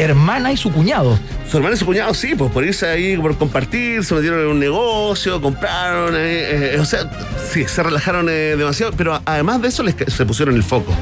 [0.00, 1.18] hermana y su cuñado.
[1.50, 4.46] Su hermano y su cuñado, sí, pues por irse ahí, por compartir, se metieron en
[4.46, 7.10] un negocio, compraron, eh, eh, o sea,
[7.52, 10.92] sí, se relajaron eh, demasiado, pero además de eso les, se pusieron el foco.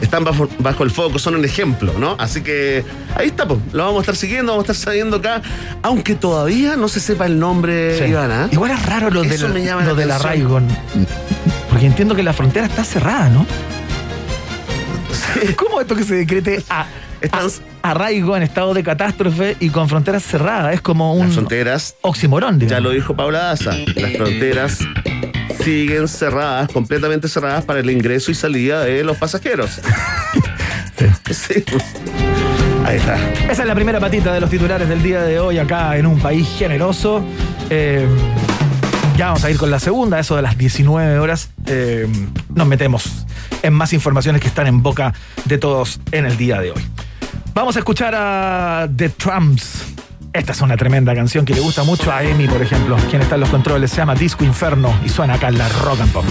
[0.00, 2.14] Están bajo, bajo el foco, son un ejemplo, ¿no?
[2.20, 2.84] Así que
[3.16, 5.42] ahí está, pues, lo vamos a estar siguiendo, vamos a estar sabiendo acá,
[5.82, 8.04] aunque todavía no se sepa el nombre, Sí.
[8.04, 8.48] Ivana.
[8.52, 10.10] Igual es raro lo, del, la lo del atención.
[10.12, 10.60] arraigo.
[11.68, 13.44] Porque entiendo que la frontera está cerrada, ¿no?
[15.56, 16.86] ¿Cómo esto que se decrete a,
[17.20, 20.74] Están- a- arraigo en estado de catástrofe y con fronteras cerradas?
[20.74, 22.82] Es como un Las fronteras, oximorón, ya digamos.
[22.84, 24.78] lo dijo Paula Daza, las fronteras
[25.64, 29.80] siguen cerradas, completamente cerradas para el ingreso y salida de los pasajeros.
[31.30, 31.64] Sí.
[32.84, 33.16] Ahí está.
[33.48, 36.18] Esa es la primera patita de los titulares del día de hoy acá en un
[36.18, 37.24] país generoso.
[37.70, 38.04] Eh,
[39.16, 41.50] ya vamos a ir con la segunda, eso de las 19 horas.
[41.66, 42.08] Eh,
[42.52, 43.26] nos metemos
[43.62, 45.14] en más informaciones que están en boca
[45.44, 46.84] de todos en el día de hoy.
[47.54, 49.84] Vamos a escuchar a The Trumps.
[50.32, 53.34] Esta es una tremenda canción que le gusta mucho a Emi, por ejemplo, quien está
[53.34, 53.90] en los controles.
[53.90, 56.24] Se llama Disco Inferno y suena acá en la Rock and Pop.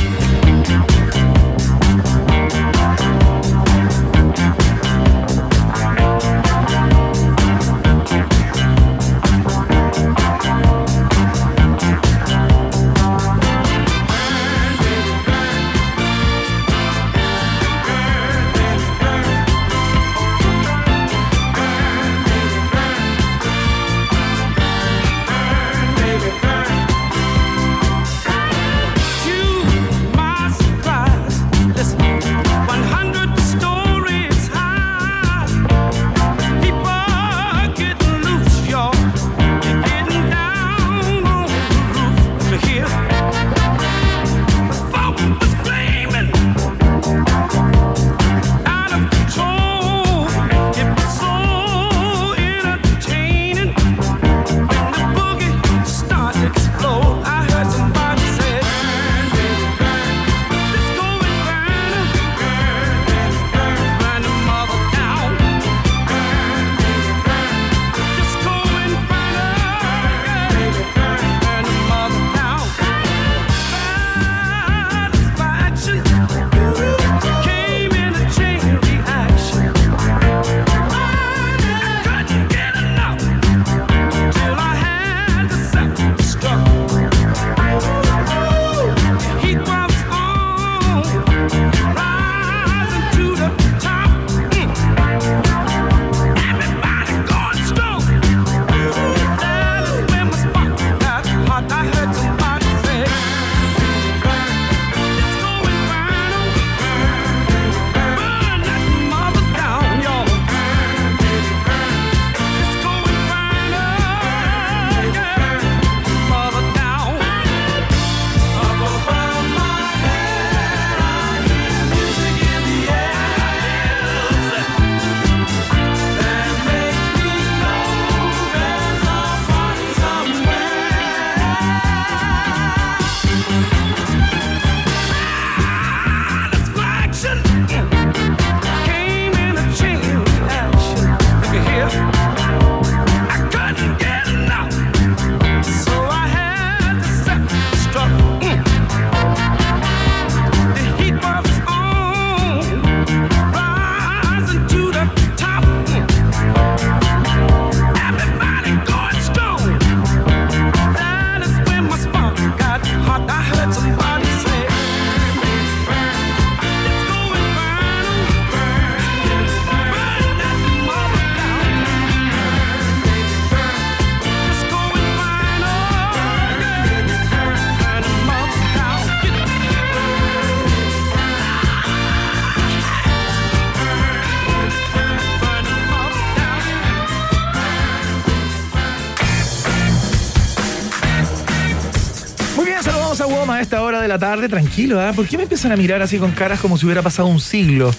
[194.17, 195.13] La tarde, tranquilo, ¿ah?
[195.13, 197.93] ¿Por qué me empiezan a mirar así con caras como si hubiera pasado un siglo?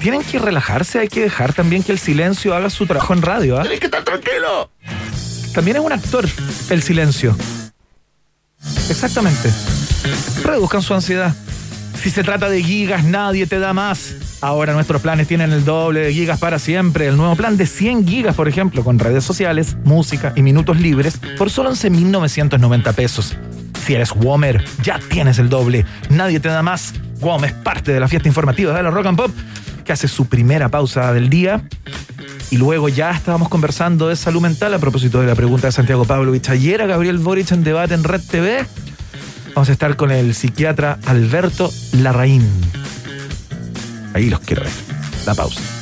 [0.00, 3.58] Tienen que relajarse, hay que dejar también que el silencio haga su trabajo en radio,
[3.58, 3.62] ¿ah?
[3.62, 4.70] Tienes que estar tranquilo.
[5.54, 6.28] También es un actor,
[6.70, 7.36] el silencio.
[8.90, 9.50] Exactamente.
[10.42, 11.32] Reduzcan su ansiedad.
[12.02, 14.16] Si se trata de gigas, nadie te da más.
[14.40, 17.06] Ahora nuestros planes tienen el doble de gigas para siempre.
[17.06, 21.20] El nuevo plan de 100 gigas, por ejemplo, con redes sociales, música y minutos libres
[21.38, 23.36] por solo 11.990 pesos.
[23.84, 25.84] Si eres Womer, ya tienes el doble.
[26.08, 26.94] Nadie te da más.
[27.18, 29.30] WOM es parte de la fiesta informativa de la Rock and Pop,
[29.84, 31.62] que hace su primera pausa del día.
[32.50, 36.04] Y luego ya estábamos conversando de salud mental a propósito de la pregunta de Santiago
[36.04, 36.48] Pavlovich.
[36.48, 38.64] Ayer a Gabriel Boric en debate en Red TV.
[39.54, 42.48] Vamos a estar con el psiquiatra Alberto Larraín.
[44.14, 44.72] Ahí los quiero ver.
[45.26, 45.81] La pausa.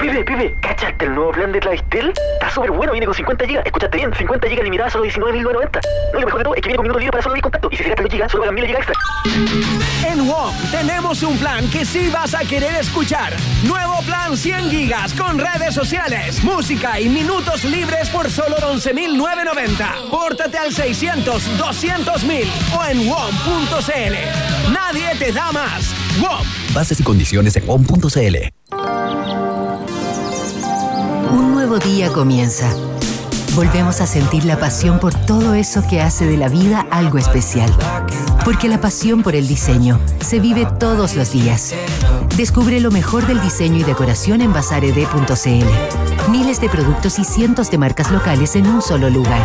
[0.00, 2.14] Pibe, pibe, ¿cachaste el nuevo plan de Clavistel?
[2.32, 3.62] Está súper bueno, viene con 50 GB.
[3.66, 5.80] Escuchaste bien, 50 GB limitada a solo 19.990.
[6.14, 7.72] No, lo mejor de todo es que viene con minutos libres para solo 10 contactos.
[7.72, 8.94] Y si se gastan los GB, solo pagan 1000 GB extra.
[10.10, 13.34] En WOM tenemos un plan que sí vas a querer escuchar.
[13.64, 20.08] Nuevo plan 100 gigas con redes sociales, música y minutos libres por solo 11.990.
[20.10, 24.72] Pórtate al 600 200.000 o en WOM.cl.
[24.72, 26.09] Nadie te da más.
[26.74, 28.36] Bases y condiciones en WOM.cl.
[31.32, 32.72] Un nuevo día comienza.
[33.54, 37.70] Volvemos a sentir la pasión por todo eso que hace de la vida algo especial.
[38.44, 41.74] Porque la pasión por el diseño se vive todos los días.
[42.36, 46.30] Descubre lo mejor del diseño y decoración en bazared.cl.
[46.30, 49.42] Miles de productos y cientos de marcas locales en un solo lugar.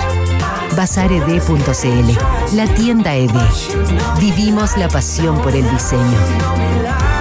[0.75, 3.31] Bazared.cl, la tienda ED.
[4.19, 7.14] Vivimos la pasión por el diseño.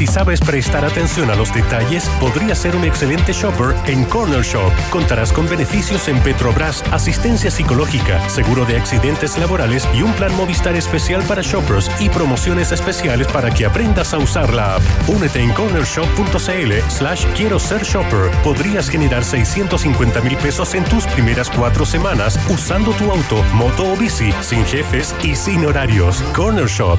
[0.00, 4.72] Si sabes prestar atención a los detalles, podrías ser un excelente shopper en Corner Shop.
[4.88, 10.74] Contarás con beneficios en Petrobras, asistencia psicológica, seguro de accidentes laborales y un plan Movistar
[10.74, 14.82] especial para shoppers y promociones especiales para que aprendas a usar la app.
[15.06, 18.30] Únete en cornershop.cl slash quiero ser shopper.
[18.42, 23.96] Podrías generar 650 mil pesos en tus primeras cuatro semanas usando tu auto, moto o
[23.98, 26.22] bici, sin jefes y sin horarios.
[26.34, 26.98] Corner Shop.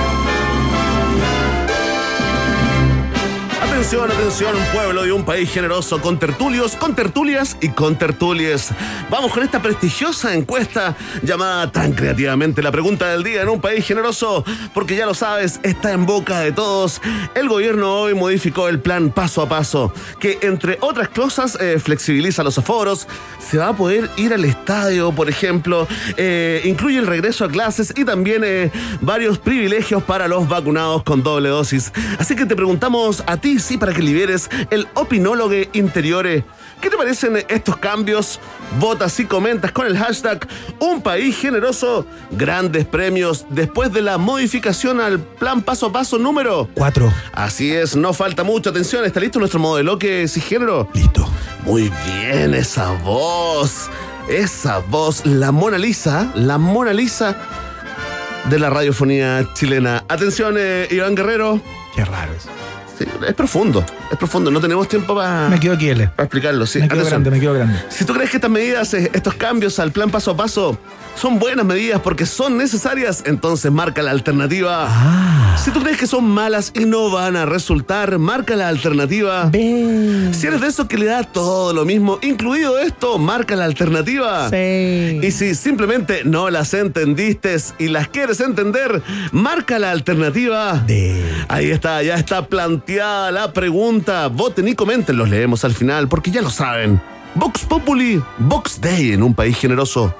[3.81, 8.69] Atención, atención, pueblo de un país generoso con tertulios, con tertulias y con tertulies.
[9.09, 13.83] Vamos con esta prestigiosa encuesta llamada tan creativamente la pregunta del día en un país
[13.83, 17.01] generoso, porque ya lo sabes, está en boca de todos.
[17.33, 22.43] El gobierno hoy modificó el plan paso a paso, que entre otras cosas eh, flexibiliza
[22.43, 23.07] los aforos,
[23.39, 27.95] se va a poder ir al estadio, por ejemplo, eh, incluye el regreso a clases
[27.97, 28.69] y también eh,
[29.01, 31.91] varios privilegios para los vacunados con doble dosis.
[32.19, 36.43] Así que te preguntamos a ti, para que liberes el opinólogo interiore.
[36.81, 38.39] ¿Qué te parecen estos cambios?
[38.79, 40.47] Votas y comentas con el hashtag
[40.79, 42.07] Un País Generoso.
[42.31, 47.13] Grandes premios después de la modificación al plan paso a paso número Cuatro.
[47.33, 48.69] Así es, no falta mucho.
[48.71, 50.87] Atención, ¿está listo nuestro modelo que es género?
[50.93, 51.27] Listo.
[51.65, 53.89] Muy bien, esa voz.
[54.27, 57.35] Esa voz, la Mona Lisa, la Mona Lisa
[58.49, 60.03] de la radiofonía chilena.
[60.07, 61.61] Atención, eh, Iván Guerrero.
[61.95, 62.49] Qué raro eso.
[63.01, 64.51] Sí, es profundo, es profundo.
[64.51, 66.03] No tenemos tiempo para Me quedo aquí, L.
[66.17, 66.65] explicarlo.
[66.65, 66.79] Sí.
[66.79, 67.23] Me quedo Atención.
[67.23, 67.79] grande, me quedo grande.
[67.89, 70.77] Si tú crees que estas medidas, eh, estos cambios al plan paso a paso,
[71.15, 74.85] son buenas medidas porque son necesarias, entonces marca la alternativa.
[74.87, 75.57] Ah.
[75.61, 79.49] Si tú crees que son malas y no van a resultar, marca la alternativa.
[79.51, 84.49] Si eres de esos que le da todo lo mismo, incluido esto, marca la alternativa.
[84.49, 85.19] Sí.
[85.21, 90.73] Y si simplemente no las entendiste y las quieres entender, marca la alternativa.
[90.87, 91.21] De.
[91.49, 92.45] Ahí está, ya está
[92.91, 94.27] planteada la pregunta.
[94.27, 97.01] Voten y comenten, los leemos al final, porque ya lo saben.
[97.35, 100.13] Vox Populi, Vox Day en un país generoso.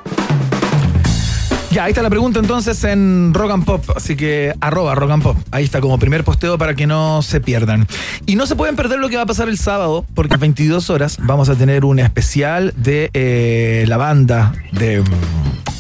[1.72, 5.24] Ya, ahí está la pregunta entonces en Rock and Pop, así que arroba Rock and
[5.24, 5.38] Pop.
[5.52, 7.88] Ahí está como primer posteo para que no se pierdan.
[8.26, 10.90] Y no se pueden perder lo que va a pasar el sábado, porque a 22
[10.90, 15.04] horas vamos a tener un especial de eh, la banda de,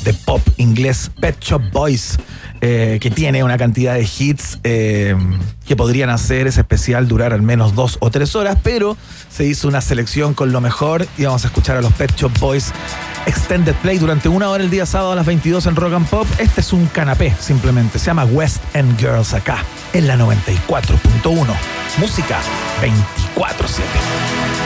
[0.04, 2.18] de pop inglés Pet Shop Boys.
[2.62, 5.16] Eh, que tiene una cantidad de hits eh,
[5.66, 8.96] que podrían hacer ese especial durar al menos dos o tres horas, pero
[9.30, 12.32] se hizo una selección con lo mejor y vamos a escuchar a los Pet Shop
[12.40, 12.72] Boys
[13.26, 16.28] Extended Play durante una hora el día sábado a las 22 en Rock and Pop.
[16.38, 18.00] Este es un canapé, simplemente.
[18.00, 21.56] Se llama West End Girls acá, en la 94.1.
[22.00, 22.40] Música
[23.36, 24.61] 24-7.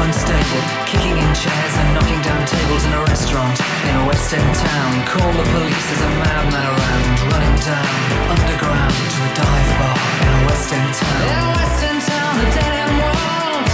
[0.00, 3.56] Unstable, kicking in chairs and knocking down tables in a restaurant
[3.88, 4.90] in a West End town.
[5.06, 7.92] Call the police, there's a madman around, running down
[8.32, 11.22] underground to a dive bar in a West End town.
[11.28, 13.68] In a West End town, the dead end world.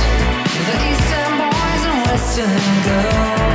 [0.66, 3.45] The East End boys and West End girls.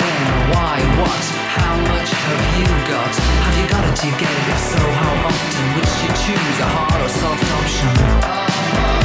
[0.00, 0.22] When,
[0.52, 1.24] why, what,
[1.56, 3.12] how much have you got?
[3.44, 3.94] Have you got it?
[4.00, 4.46] Do you get it?
[4.54, 5.64] If so, how often?
[5.74, 6.58] Do you choose?
[6.60, 9.03] A hard or soft option?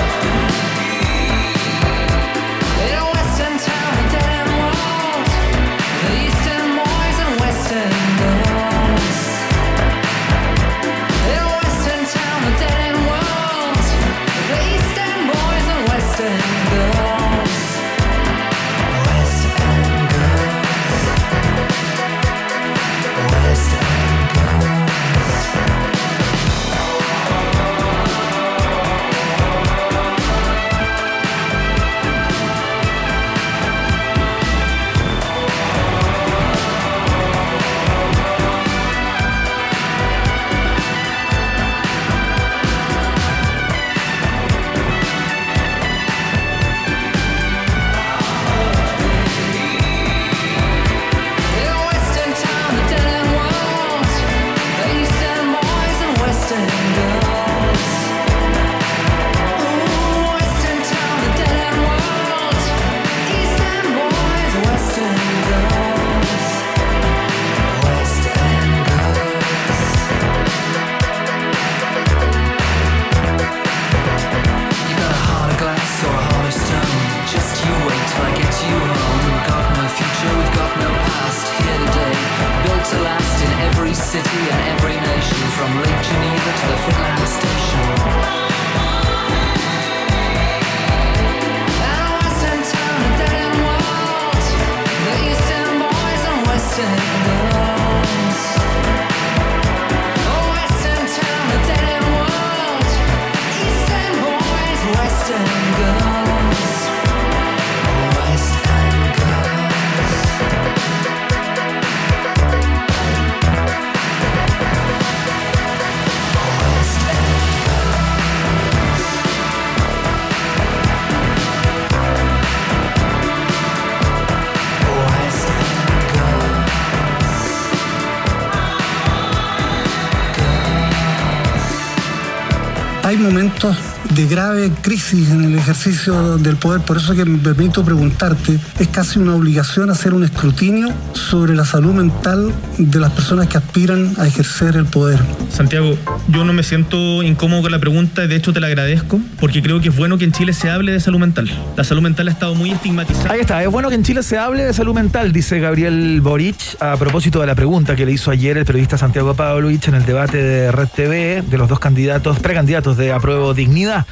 [133.20, 133.76] Momentos
[134.16, 138.88] de grave crisis en el ejercicio del poder, por eso que me permito preguntarte, es
[138.88, 144.14] casi una obligación hacer un escrutinio sobre la salud mental de las personas que aspiran
[144.18, 145.20] a ejercer el poder.
[145.52, 145.98] Santiago,
[146.32, 149.82] yo no me siento incómodo con la pregunta, de hecho te la agradezco, porque creo
[149.82, 151.50] que es bueno que en Chile se hable de salud mental.
[151.76, 153.34] La salud mental ha estado muy estigmatizada.
[153.34, 156.56] Ahí está, es bueno que en Chile se hable de salud mental, dice Gabriel Boric,
[156.80, 160.06] a propósito de la pregunta que le hizo ayer el periodista Santiago Pavlovich en el
[160.06, 164.06] debate de Red TV de los dos candidatos, precandidatos de Apruebo Dignidad.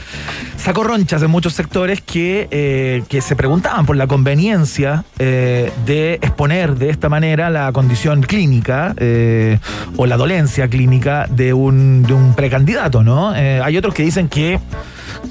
[0.67, 6.15] Sacó ronchas en muchos sectores que, eh, que se preguntaban por la conveniencia eh, de
[6.15, 9.59] exponer de esta manera la condición clínica eh,
[9.95, 13.29] o la dolencia clínica de un, de un precandidato, ¿no?
[13.29, 14.59] Hay otros que dicen que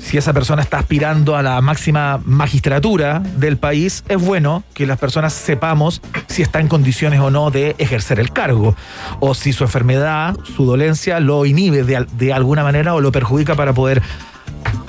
[0.01, 4.99] si esa persona está aspirando a la máxima magistratura del país, es bueno que las
[4.99, 8.75] personas sepamos si está en condiciones o no de ejercer el cargo,
[9.21, 13.55] o si su enfermedad, su dolencia lo inhibe de, de alguna manera o lo perjudica
[13.55, 14.01] para poder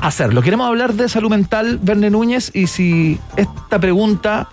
[0.02, 0.42] hacerlo.
[0.42, 4.50] Queremos hablar de salud mental, Verne Núñez, y si esta pregunta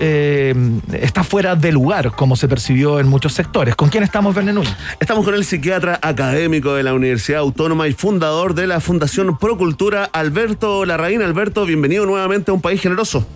[0.00, 0.54] eh,
[0.92, 3.76] está fuera de lugar, como se percibió en muchos sectores.
[3.76, 4.74] ¿Con quién estamos, Verne Núñez?
[4.98, 10.08] Estamos con el psiquiatra académico de la Universidad Autónoma y fundador de la Fundación Procultura,
[10.12, 11.22] Alberto Larraín.
[11.22, 13.26] Alberto, bienvenido nuevamente a Un País Generoso.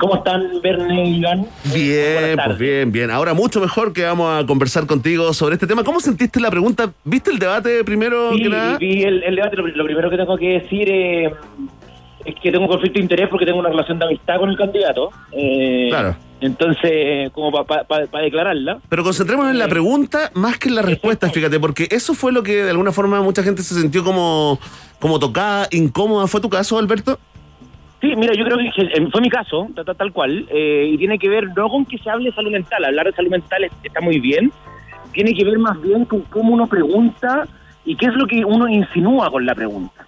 [0.00, 1.46] ¿Cómo están, Verne y Iván?
[1.74, 3.10] Bien, pues bien, bien.
[3.10, 5.84] Ahora mucho mejor que vamos a conversar contigo sobre este tema.
[5.84, 6.90] ¿Cómo sentiste la pregunta?
[7.04, 8.78] ¿Viste el debate primero Sí, que nada?
[8.78, 9.56] vi el, el debate.
[9.56, 11.30] Lo, lo primero que tengo que decir eh,
[12.24, 14.56] es que tengo un conflicto de interés porque tengo una relación de amistad con el
[14.56, 15.10] candidato.
[15.32, 16.16] Eh, Claro.
[16.42, 18.78] Entonces, como para declararla.
[18.88, 22.42] Pero concentrémonos en la pregunta más que en la respuesta, fíjate, porque eso fue lo
[22.42, 24.58] que de alguna forma mucha gente se sintió como,
[24.98, 26.26] como tocada, incómoda.
[26.28, 27.18] ¿Fue tu caso, Alberto?
[28.00, 31.18] Sí, mira, yo creo que fue mi caso, ta- ta- tal, cual, eh, y tiene
[31.18, 33.72] que ver no con que se hable de salud mental, hablar de salud mental es-
[33.82, 34.50] está muy bien,
[35.12, 37.46] tiene que ver más bien con cómo uno pregunta
[37.84, 40.06] y qué es lo que uno insinúa con la pregunta.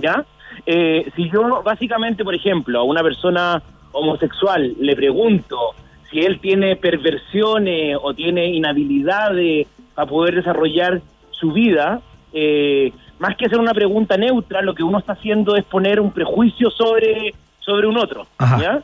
[0.00, 0.24] ¿Ya?
[0.66, 3.62] Eh, si yo, básicamente, por ejemplo, a una persona
[3.92, 5.56] homosexual le pregunto
[6.10, 12.00] si él tiene perversiones o tiene inhabilidades para poder desarrollar su vida,
[12.32, 16.10] eh, más que hacer una pregunta neutra, lo que uno está haciendo es poner un
[16.12, 18.26] prejuicio sobre, sobre un otro.
[18.60, 18.80] ¿ya?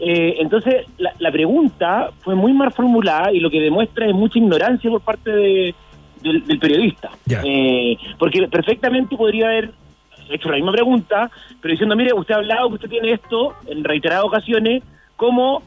[0.00, 4.38] Eh, entonces, la, la pregunta fue muy mal formulada y lo que demuestra es mucha
[4.38, 5.74] ignorancia por parte de-
[6.22, 7.10] del, del periodista.
[7.28, 9.70] Eh, porque perfectamente podría haber
[10.30, 13.82] hecho la misma pregunta, pero diciendo, mire, usted ha hablado que usted tiene esto en
[13.84, 14.82] reiteradas ocasiones,
[15.16, 15.62] ¿cómo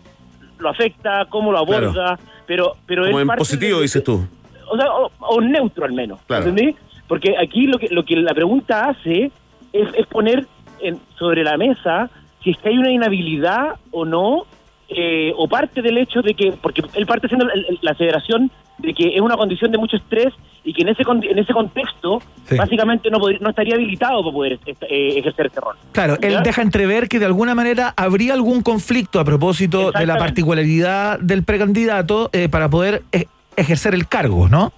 [0.59, 1.91] lo afecta, cómo lo aborda?
[1.91, 2.17] Claro.
[2.45, 4.25] Pero, pero Como es en parte positivo, de- dices tú.
[4.69, 6.47] o sea, o, o neutro al menos, Claro.
[6.47, 6.75] ¿entendí?
[7.11, 9.31] Porque aquí lo que lo que la pregunta hace
[9.73, 10.47] es, es poner
[10.79, 12.09] en- sobre la mesa
[12.41, 14.43] si es que hay una inhabilidad o no,
[14.87, 18.93] eh, o parte del hecho de que, porque él parte haciendo la, la aseveración de
[18.93, 20.33] que es una condición de mucho estrés
[20.63, 22.55] y que en ese en ese contexto Sí.
[22.55, 25.75] básicamente no, podría- no estaría habilitado para poder eh, ejercer este rol.
[25.91, 30.17] Claro, él deja entrever que de alguna manera habría algún conflicto a propósito de la
[30.17, 33.25] particularidad del precandidato eh, para poder eh,
[33.57, 34.71] ejercer el cargo, ¿no?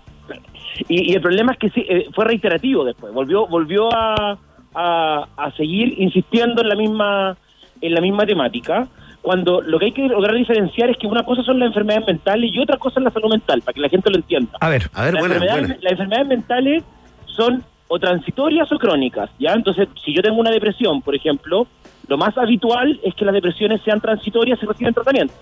[0.88, 4.38] Y, y el problema es que sí, eh, fue reiterativo después, volvió volvió a,
[4.74, 7.38] a, a seguir insistiendo en la misma
[7.82, 8.88] en la misma temática,
[9.22, 12.52] cuando lo que hay que lograr diferenciar es que una cosa son las enfermedades mentales
[12.54, 14.52] y otra cosa es la salud mental, para que la gente lo entienda.
[14.60, 15.82] A ver, a ver, las, buena, enfermedades, buena.
[15.82, 16.84] las enfermedades mentales
[17.26, 19.54] son o transitorias o crónicas, ¿ya?
[19.54, 21.68] Entonces, si yo tengo una depresión, por ejemplo,
[22.08, 25.34] lo más habitual es que las depresiones sean transitorias y reciben tratamiento.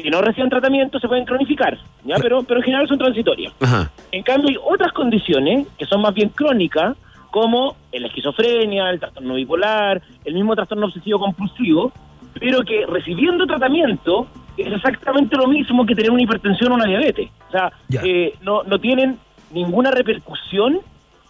[0.00, 2.16] Si no reciben tratamiento, se pueden cronificar, ¿ya?
[2.22, 3.52] Pero, pero en general son transitorias.
[3.60, 3.90] Ajá.
[4.12, 6.96] En cambio, hay otras condiciones que son más bien crónicas,
[7.30, 11.92] como la esquizofrenia, el trastorno bipolar, el mismo trastorno obsesivo compulsivo,
[12.38, 17.30] pero que recibiendo tratamiento es exactamente lo mismo que tener una hipertensión o una diabetes.
[17.48, 17.72] O sea,
[18.04, 19.18] eh, no, no tienen
[19.52, 20.78] ninguna repercusión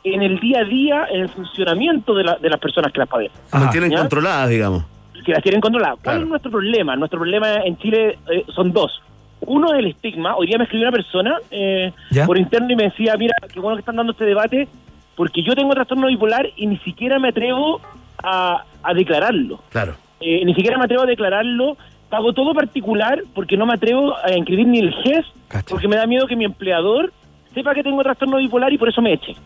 [0.04, 3.08] en el día a día, en el funcionamiento de, la- de las personas que las
[3.08, 3.36] padecen.
[3.46, 4.84] Se mantienen controladas, digamos.
[5.24, 5.98] Que las tienen controladas.
[6.02, 6.96] ¿Cuál es nuestro problema?
[6.96, 9.02] Nuestro problema en Chile eh, son dos.
[9.40, 10.36] Uno es el estigma.
[10.36, 11.92] Hoy día me escribió una persona eh,
[12.26, 14.68] por interno y me decía, mira, qué bueno que están dando este debate,
[15.16, 17.80] porque yo tengo trastorno bipolar y ni siquiera me atrevo
[18.22, 19.60] a, a declararlo.
[19.70, 19.94] Claro.
[20.20, 21.76] Eh, ni siquiera me atrevo a declararlo.
[22.08, 25.26] Pago todo particular porque no me atrevo a inscribir ni el GES,
[25.68, 27.12] porque me da miedo que mi empleador
[27.52, 29.36] sepa que tengo trastorno bipolar y por eso me eche.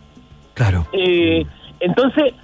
[0.55, 0.87] Claro.
[0.93, 1.45] Eh,
[1.81, 2.35] entonces,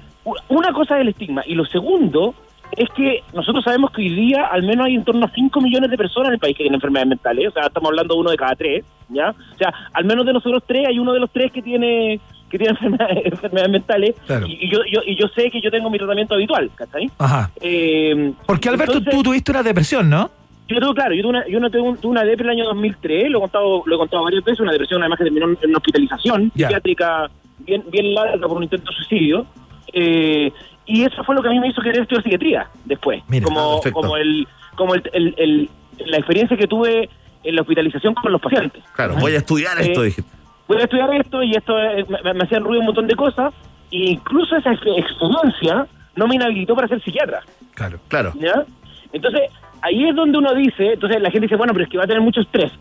[0.48, 1.42] una cosa es el estigma.
[1.46, 2.34] Y lo segundo
[2.76, 5.90] es que nosotros sabemos que hoy día al menos hay en torno a 5 millones
[5.90, 7.48] de personas en el país que tienen enfermedades mentales.
[7.48, 9.30] O sea, estamos hablando de uno de cada tres, ¿ya?
[9.30, 12.56] O sea, al menos de nosotros tres hay uno de los tres que tiene que
[12.58, 14.14] tiene enfermedades, enfermedades mentales.
[14.26, 14.46] Claro.
[14.46, 17.10] Y, y yo, yo, y yo sé que yo tengo mi tratamiento habitual, ¿cachai?
[17.18, 17.50] Ajá.
[17.60, 20.30] Eh, Porque Alberto, tú tuviste una depresión, ¿no?
[20.70, 23.30] yo tuve, claro, yo tuve una, yo no un- tuve una depre el año 2003,
[23.30, 25.68] lo he contado, lo he contado varias veces, una depresión además que terminó en en
[25.70, 29.46] una hospitalización psiquiátrica bien, bien larga por un intento de suicidio.
[29.94, 30.52] Eh,
[30.88, 33.22] y eso fue lo que a mí me hizo querer estudiar psiquiatría después.
[33.28, 33.44] Mira.
[33.44, 34.00] como, Ah, perfecto.
[34.00, 35.70] como el, como el, el- el-
[36.06, 37.08] la experiencia que tuve
[37.44, 38.82] en la hospitalización con los pacientes.
[38.94, 40.30] Claro, voy a estudiar esto, Eh, dijiste.
[40.66, 43.52] voy a estudiar esto y esto eh, me, me hacían ruido un montón de cosas.
[43.90, 45.86] E incluso esa ex- experiencia
[46.16, 47.40] no me inhabilitó para ser psiquiatra.
[47.74, 47.98] Claro.
[48.08, 48.32] Claro.
[48.38, 48.64] ¿Ya?
[49.12, 49.42] Entonces,
[49.82, 52.06] ahí es donde uno dice, entonces la gente dice, bueno, pero es que va a
[52.06, 52.72] tener mucho estrés.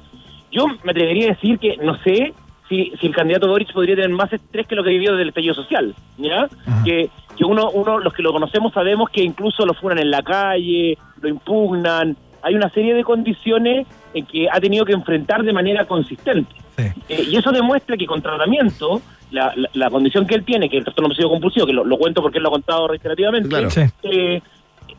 [0.52, 2.34] Yo me atrevería a decir que no sé
[2.70, 5.30] si, si el candidato Boric podría tener más estrés que lo que vivió desde el
[5.30, 6.48] estallido social, ¿ya?
[6.84, 10.22] Que, que uno, uno, los que lo conocemos sabemos que incluso lo funan en la
[10.24, 15.54] calle, lo impugnan, hay una serie de condiciones en que ha tenido que enfrentar de
[15.54, 16.54] manera consistente.
[16.78, 20.78] Eh, y eso demuestra que con tratamiento la, la- la condición que él tiene, que
[20.78, 23.70] el trastorno obsesivo compulsivo, que lo, lo cuento porque él lo ha contado reiterativamente, Claro.
[23.70, 23.82] Sí.
[24.04, 24.42] eh,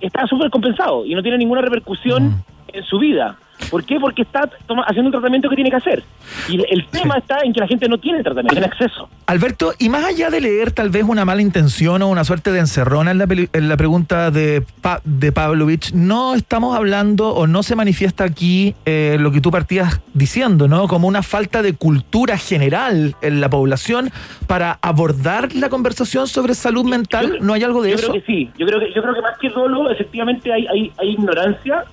[0.00, 3.36] está súper compensado y no tiene ninguna repercusión en su vida.
[3.70, 3.98] ¿Por qué?
[4.00, 6.02] Porque está toma- haciendo un tratamiento que tiene que hacer.
[6.48, 9.08] Y el, tema está en que la gente no tiene tratamiento, tiene acceso.
[9.26, 12.60] Alberto, y más allá de leer tal vez una mala intención o una suerte de
[12.60, 17.62] encerrona en la, en la pregunta de, Pa- de Pavlovich, no estamos hablando o no
[17.62, 20.88] se manifiesta aquí eh, lo que tú partías diciendo, ¿no?
[20.88, 24.10] Como una falta de cultura general en la población
[24.46, 27.38] para abordar la conversación sobre salud mental.
[27.40, 28.08] ¿No hay algo de yo eso?
[28.12, 28.50] creo que sí.
[28.58, 31.84] Yo creo que, yo creo que más que dolo, efectivamente hay, hay, hay ignorancia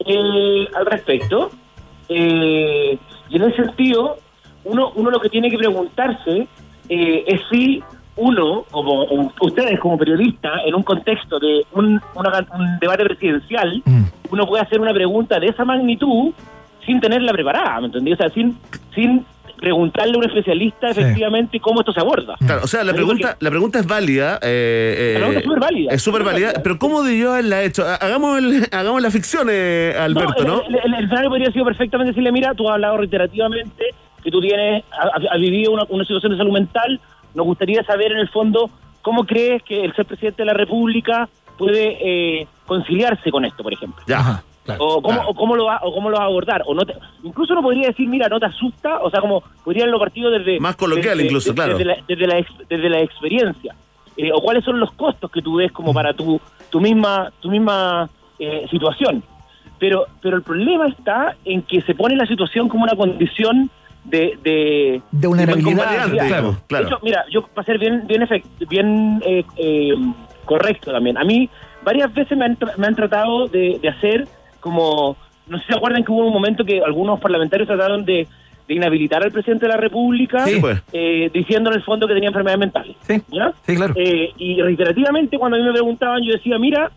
[0.00, 1.50] eh, al respecto.
[2.08, 2.98] Eh,
[3.30, 4.16] y en ese sentido,
[4.64, 6.46] uno, uno lo que tiene que preguntarse
[6.88, 7.82] eh, es si
[8.16, 13.82] uno, como ustedes como periodistas, en un contexto de un, una- un debate presidencial,
[14.30, 16.32] uno puede hacer una pregunta de esa magnitud
[16.86, 18.12] sin tenerla preparada, ¿me entendí?
[18.12, 18.56] O sea, sin,
[18.94, 19.24] sin
[19.56, 21.00] preguntarle a un especialista Sí.
[21.00, 22.34] efectivamente cómo esto se aborda.
[22.44, 24.38] Claro, o sea, la pregunta, la pregunta es válida.
[24.42, 25.92] eh, La pregunta eh, es súper válida.
[25.94, 27.84] Es súper válida, pero ¿cómo debió haberla hecho?
[27.86, 30.62] Ha- Hagamos, el- hagamos la ficción, eh, Alberto, ¿no?
[30.68, 33.84] El, el- el escenario podría haber sido perfectamente decirle, mira, tú has hablado reiterativamente
[34.22, 37.00] que tú tienes, has, has vivido una, una situación de salud mental,
[37.34, 38.70] nos gustaría saber en el fondo
[39.02, 41.28] cómo crees que el ser presidente de la República
[41.58, 41.98] puede
[42.40, 44.02] eh, conciliarse con esto, por ejemplo.
[44.06, 44.42] Ya.
[44.78, 46.62] O, cómo, o, cómo lo va, o cómo lo va a abordar.
[46.66, 49.90] O no te- incluso uno podría decir, mira, no te asusta, o sea, como podrían
[49.90, 50.58] los partidos desde...
[50.60, 51.78] Más coloquial desde- incluso, desde- claro.
[51.78, 53.74] Desde la, desde la, ex- desde la experiencia.
[54.16, 56.40] Eh, o cuáles son los costos que tú ves como para tu,
[56.70, 58.08] tu misma, tu misma
[58.38, 59.22] eh, situación.
[59.78, 63.70] Pero, pero el problema está en que se pone la situación como una condición
[64.04, 64.38] de...
[64.42, 66.84] De, De vulnerabilidad, inconveniente, claro, claro.
[66.84, 69.94] De hecho, mira, yo para ser bien, bien, efect- bien eh, eh,
[70.44, 71.48] correcto también, a mí
[71.82, 74.28] varias veces me han, tra- me han tratado de, de hacer
[74.68, 75.16] como...
[75.46, 78.26] No sé si se acuerdan que hubo un momento que algunos parlamentarios trataron de,
[78.66, 80.82] de inhabilitar al presidente de la República, Sí, pues.
[80.94, 82.96] eh, diciendo en el fondo que tenía enfermedades mentales.
[83.02, 83.52] Sí, ¿ya?
[83.66, 83.92] sí, claro.
[83.94, 86.90] Eh, y reiterativamente cuando a mí me preguntaban, yo decía, mira,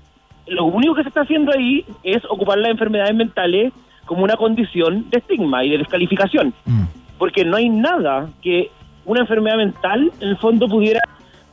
[0.47, 3.74] lo único que se está haciendo ahí es ocupar las enfermedades mentales
[4.05, 6.53] como una condición de estigma y de descalificación.
[7.18, 8.72] Porque no hay nada que
[9.03, 11.01] una enfermedad mental en el fondo pudiera,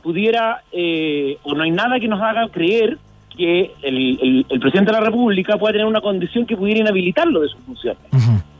[0.01, 2.97] pudiera eh, o no hay nada que nos haga creer
[3.37, 7.41] que el, el- el presidente de la República pueda tener una condición que pudiera inhabilitarlo
[7.41, 8.01] de sus funciones.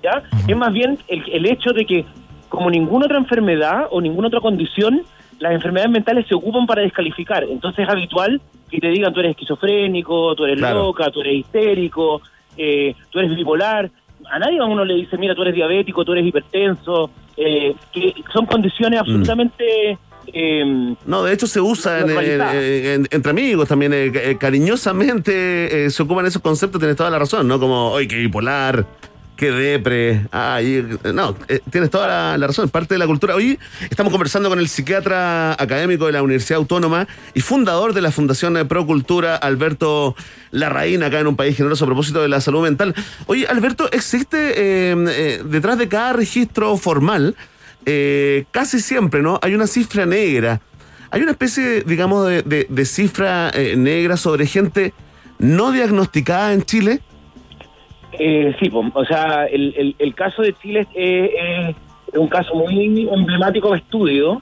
[0.03, 0.21] ¿ya?
[0.47, 2.05] Es más bien el, el hecho de que,
[2.49, 5.01] como ninguna otra enfermedad o ninguna otra condición,
[5.39, 7.43] las enfermedades mentales se ocupan para descalificar.
[7.43, 10.84] Entonces es habitual que te digan tú eres esquizofrénico, tú eres Claro.
[10.84, 12.21] loca, tú eres histérico,
[12.57, 13.89] eh, tú eres bipolar.
[14.32, 18.13] A nadie a uno le dice, mira, tú eres diabético, tú eres hipertenso, eh, que
[18.34, 19.97] son condiciones absolutamente...
[20.34, 26.03] eh, No, de hecho se usa en- entre amigos también, eh, eh, cariñosamente eh, se
[26.03, 27.59] ocupan esos conceptos, tienes toda la razón, ¿no?
[27.59, 28.86] Como, oye, qué bipolar,
[29.36, 31.36] qué depre, ay, no,
[31.69, 33.36] tienes toda la, la razón, parte de la cultura.
[33.36, 33.59] Hoy
[33.89, 38.53] estamos conversando con el psiquiatra académico de la Universidad Autónoma y fundador de la Fundación
[38.69, 40.15] Pro Cultura, Alberto
[40.51, 42.95] Larraín, acá en un país generoso a propósito de la salud mental.
[43.26, 44.38] Oye, Alberto, ¿existe
[44.91, 47.36] eh, eh, detrás de cada registro formal,
[47.86, 49.39] eh, casi siempre, ¿no?
[49.41, 50.61] Hay una cifra negra.
[51.11, 54.93] Hay una especie, digamos, de, de- de cifra eh, negra sobre gente
[55.39, 56.99] no diagnosticada en Chile.
[58.17, 61.75] Eh, sí, o sea, el, el, el caso de Chile es,
[62.13, 64.41] es un caso muy emblemático de estudio,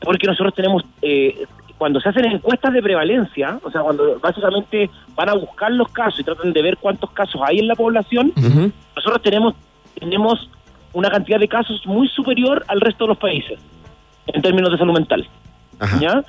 [0.00, 1.44] porque nosotros tenemos, eh,
[1.78, 6.20] cuando se hacen encuestas de prevalencia, o sea, cuando básicamente van a buscar los casos
[6.20, 8.32] y tratan de ver cuántos casos hay en la población,
[8.96, 9.54] nosotros tenemos,
[9.98, 10.48] tenemos
[10.92, 13.58] una cantidad de casos muy superior al resto de los países,
[14.26, 15.26] en términos de salud mental.
[16.00, 16.22] ¿Ya?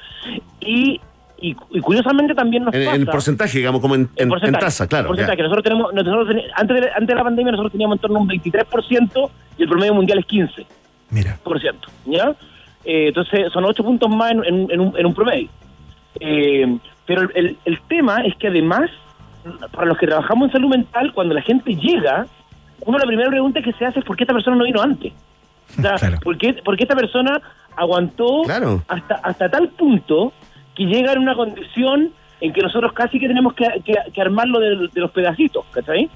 [0.62, 1.00] Y,
[1.40, 2.96] y, y curiosamente también nos En, pasa...
[2.96, 5.08] en porcentaje, digamos, como en, en- tasa, claro.
[5.10, 5.38] porcentaje.
[5.38, 5.44] ya.
[5.44, 8.30] Nosotros tenemos, nosotros antes, de, antes de la pandemia nosotros teníamos en torno a un
[8.30, 10.66] 23% y el promedio mundial es 15%.
[11.12, 11.38] Mira.
[11.44, 12.34] Por ciento, ¿ya?
[12.86, 15.50] Eh, entonces son 8 puntos más en, en- en un, en un promedio.
[16.20, 18.90] Eh, pero el, el- el tema es que además,
[19.72, 22.26] para los que trabajamos en salud mental, cuando la gente llega,
[22.86, 25.14] uno la primera pregunta que se hace es ¿por qué esta persona no vino antes?
[25.78, 27.42] O sea, ¿por, qué, por qué esta persona
[27.76, 28.44] aguantó
[28.88, 30.34] hasta, hasta tal punto
[30.76, 32.12] que llega en una condición
[32.42, 36.10] en que nosotros casi que tenemos que, que- que armarlo de, de los pedacitos, ¿cachai?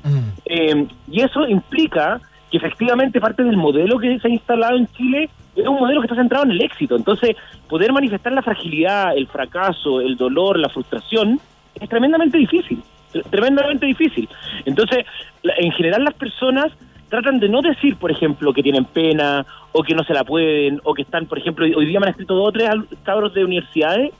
[0.45, 2.19] Eh, y eso implica
[2.51, 6.07] que efectivamente parte del modelo que se ha instalado en Chile es un modelo que
[6.07, 6.95] está centrado en el éxito.
[6.95, 7.35] Entonces,
[7.69, 11.39] poder manifestar la fragilidad, el fracaso, el dolor, la frustración,
[11.79, 12.81] es tremendamente difícil.
[13.23, 14.27] Tre- Tremendamente difícil.
[14.65, 15.05] Entonces,
[15.43, 16.67] en general las personas
[17.09, 20.81] tratan de no decir, por ejemplo, que tienen pena o que no se la pueden
[20.83, 22.69] o que están, por ejemplo, hoy día me han escrito dos o tres
[23.03, 24.11] cabros de universidades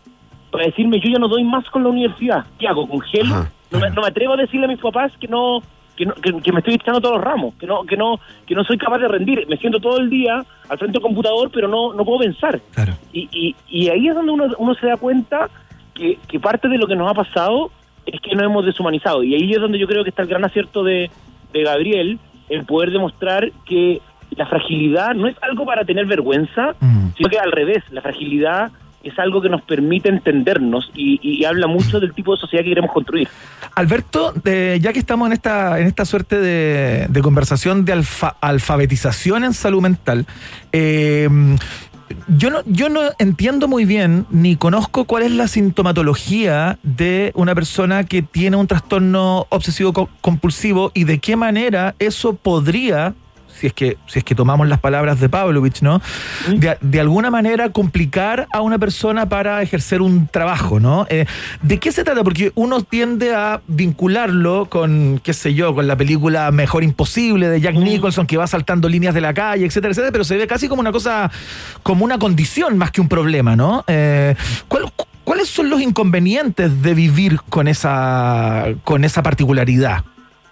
[0.52, 2.46] para decirme yo ya no doy más con la universidad.
[2.58, 2.88] ¿Qué hago?
[2.88, 3.36] ¿Congelo?
[3.72, 5.62] No me, no me atrevo a decirle a mis papás que no
[5.98, 8.54] que, no- que- que me estoy echando todos los ramos, que no, que no, que
[8.56, 9.46] no soy capaz de rendir.
[9.50, 12.62] Me siento todo el día al frente del computador, pero no, no puedo pensar.
[13.12, 15.50] Y, y, y ahí es donde uno, uno se da cuenta
[15.96, 17.72] que, que parte de lo que nos ha pasado
[18.08, 19.24] es que nos hemos deshumanizado.
[19.24, 21.12] Y ahí es donde yo creo que está el gran acierto de,
[21.54, 24.02] de Gabriel, el poder demostrar que
[24.32, 26.76] la fragilidad no es algo para tener vergüenza,
[27.16, 28.72] sino que al revés, la fragilidad
[29.04, 32.70] es algo que nos permite entendernos y, y habla mucho del tipo de sociedad que
[32.72, 33.30] queremos construir.
[33.76, 39.46] Alberto, ya que estamos en esta, en esta suerte de, de conversación de alfa- alfabetización
[39.46, 40.26] en salud mental,
[40.74, 41.30] eh,
[42.28, 47.54] yo no, yo no entiendo muy bien ni conozco cuál es la sintomatología de una
[47.56, 53.14] persona que tiene un trastorno obsesivo co- compulsivo y de qué manera eso podría
[53.60, 56.02] si es que si es que tomamos las palabras de Pavlovich, ¿no?
[56.56, 61.06] De, de alguna manera complicar a una persona para ejercer un trabajo, ¿no?
[61.10, 61.26] Eh,
[61.62, 62.24] ¿De qué se trata?
[62.24, 67.60] Porque uno tiende a vincularlo con, qué sé yo, con la película Mejor Imposible de
[67.62, 70.68] Jack Nicholson, que va saltando líneas de la calle, etcétera, etcétera, pero se ve casi
[70.68, 71.32] como una cosa,
[71.84, 73.84] como una condición más que un problema, ¿no?
[73.88, 74.36] Eh,
[74.68, 80.06] ¿cuál- cu- ¿Cuáles son los inconvenientes de vivir con esa, con esa particularidad?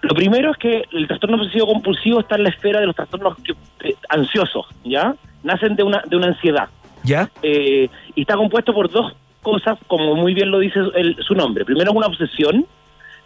[0.06, 3.36] Lo primero es que el trastorno obsesivo compulsivo está en la esfera de los trastornos
[3.40, 3.54] que-
[3.90, 5.16] eh, ansiosos, ¿ya?
[5.44, 6.70] Nacen de una, de una ansiedad.
[7.04, 7.30] ¿Ya?
[7.42, 11.66] Eh, y está compuesto por dos cosas, como muy bien lo dice el- su nombre.
[11.66, 12.66] Primero es una obsesión,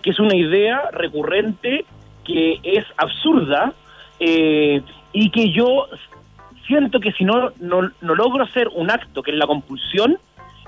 [0.01, 1.86] que es una idea recurrente
[2.23, 3.73] que es absurda
[4.21, 4.82] eh,
[5.13, 5.88] y que yo
[6.67, 10.17] siento que si no, no, no logro hacer un acto, que es la compulsión,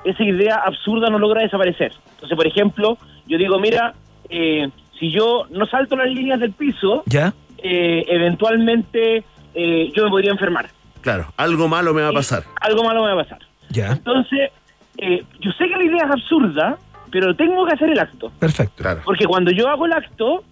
[0.04, 1.94] esa idea absurda no logra desaparecer.
[2.16, 2.98] Entonces, por ejemplo,
[3.28, 3.94] yo digo, mira,
[4.30, 4.70] eh,
[5.02, 7.34] si yo no salto las líneas del piso, ¿Ya?
[7.58, 9.24] eh, eventualmente
[9.56, 10.68] eh, yo me podría enfermar.
[11.02, 12.44] Claro, algo malo me va a pasar.
[12.62, 13.40] Algo malo me va a pasar.
[13.72, 13.94] ¿Ya?
[13.94, 14.52] Entonces,
[15.00, 16.78] eh, yo sé que la idea es absurda,
[17.12, 18.32] pero tengo que hacer el acto.
[18.40, 18.84] Perfecto.
[19.04, 20.44] Porque cuando yo hago el acto,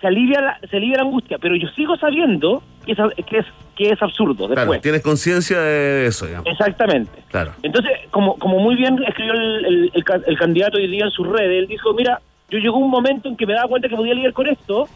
[0.00, 3.46] se alivia la, se alivia la angustia, pero yo sigo sabiendo que es, que es,
[3.76, 4.80] que es absurdo Claro, después.
[4.82, 6.48] tienes conciencia de eso, digamos.
[6.48, 7.22] Exactamente.
[7.30, 7.52] Claro.
[7.62, 9.64] Entonces, como, como muy bien escribió el,
[9.94, 12.20] el- el candidato hoy día en sus redes, él dijo, mira,
[12.50, 14.88] yo llegó un momento en que me daba cuenta que podía lidiar con esto,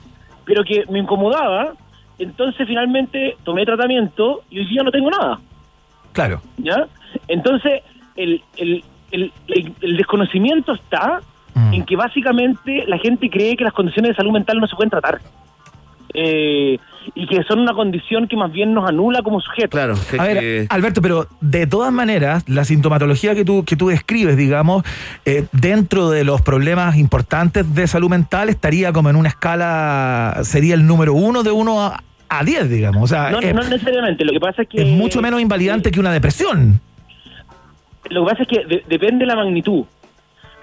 [0.45, 1.73] pero que me incomodaba,
[2.19, 5.41] entonces finalmente tomé tratamiento y hoy día no tengo nada.
[6.13, 6.41] Claro.
[6.59, 6.87] ¿ya?
[7.29, 7.83] Entonces,
[8.17, 11.21] el, el, el, el- el desconocimiento está
[11.73, 14.91] en que básicamente la gente cree que las condiciones de salud mental no se pueden
[14.91, 15.19] tratar.
[16.13, 16.79] Eh,
[17.15, 19.71] y que son una condición que más bien nos anula como sujeto.
[19.71, 19.95] Claro.
[20.19, 24.83] A ver, Alberto, pero de todas maneras, la sintomatología que tú, que tú describes, digamos,
[25.25, 30.75] eh, dentro de los problemas importantes de salud mental, estaría como en una escala, sería
[30.75, 33.03] el número uno de uno a, a diez, digamos.
[33.05, 34.83] O sea, No, es, no necesariamente, lo que pasa es que...
[34.83, 36.81] es mucho menos invalidante que una depresión.
[38.11, 39.85] Lo que pasa es que de- depende de la magnitud.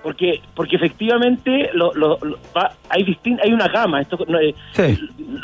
[0.04, 4.02] Porque porque efectivamente lo, lo- lo- va- hay distin- hay una gama.
[4.02, 4.38] Esto no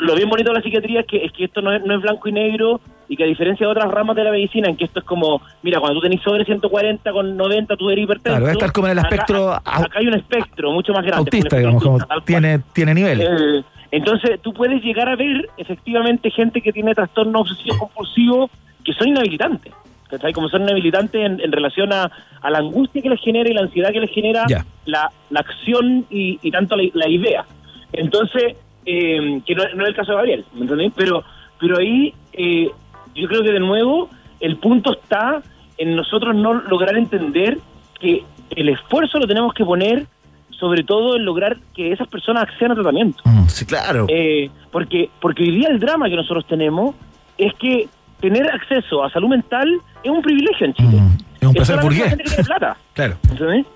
[0.00, 2.00] Lo bien bonito de la psiquiatría es que, es que esto no es, no es
[2.02, 4.84] blanco y negro y que a diferencia de otras ramas de la medicina, en que
[4.84, 8.38] esto es como, mira, cuando tú tenés sobre 140 con 90, tú eres hipertenso.
[8.38, 11.18] Claro, estar como en el Acá- espectro Acá, hay un espectro mucho más grande.
[11.18, 13.28] Autista, digamos, como tiene, tiene niveles.
[13.28, 18.50] Eh, entonces, tú puedes llegar a ver efectivamente gente que tiene trastorno obsesivo compulsivo
[18.84, 19.72] que son inhabilitantes.
[20.08, 20.32] ¿Cachai?
[20.32, 23.62] Como son inhabilitantes en, en relación a, a la angustia que les genera y la
[23.62, 24.44] ansiedad que les genera
[24.84, 27.44] la, la acción y, y tanto la, la idea.
[27.92, 30.92] Entonces, eh, que no, no es el caso de Gabriel, ¿me entendés?
[30.96, 31.24] Pero,
[31.58, 32.70] pero ahí eh,
[33.14, 34.08] yo creo que de nuevo
[34.40, 35.42] el punto está
[35.78, 37.58] en nosotros no lograr entender
[38.00, 40.06] que el esfuerzo lo tenemos que poner
[40.50, 43.22] sobre todo en lograr que esas personas accedan a tratamiento.
[43.48, 44.06] Sí, claro.
[44.08, 46.94] Eh, porque, porque hoy día el drama que nosotros tenemos
[47.36, 47.88] es que
[48.20, 49.68] tener acceso a salud mental
[50.02, 50.98] es un privilegio en Chile.
[51.40, 52.00] Es un placer burgués.
[52.00, 52.76] la gente que tiene plata.
[52.94, 53.16] Claro.
[53.30, 53.66] ¿entendés?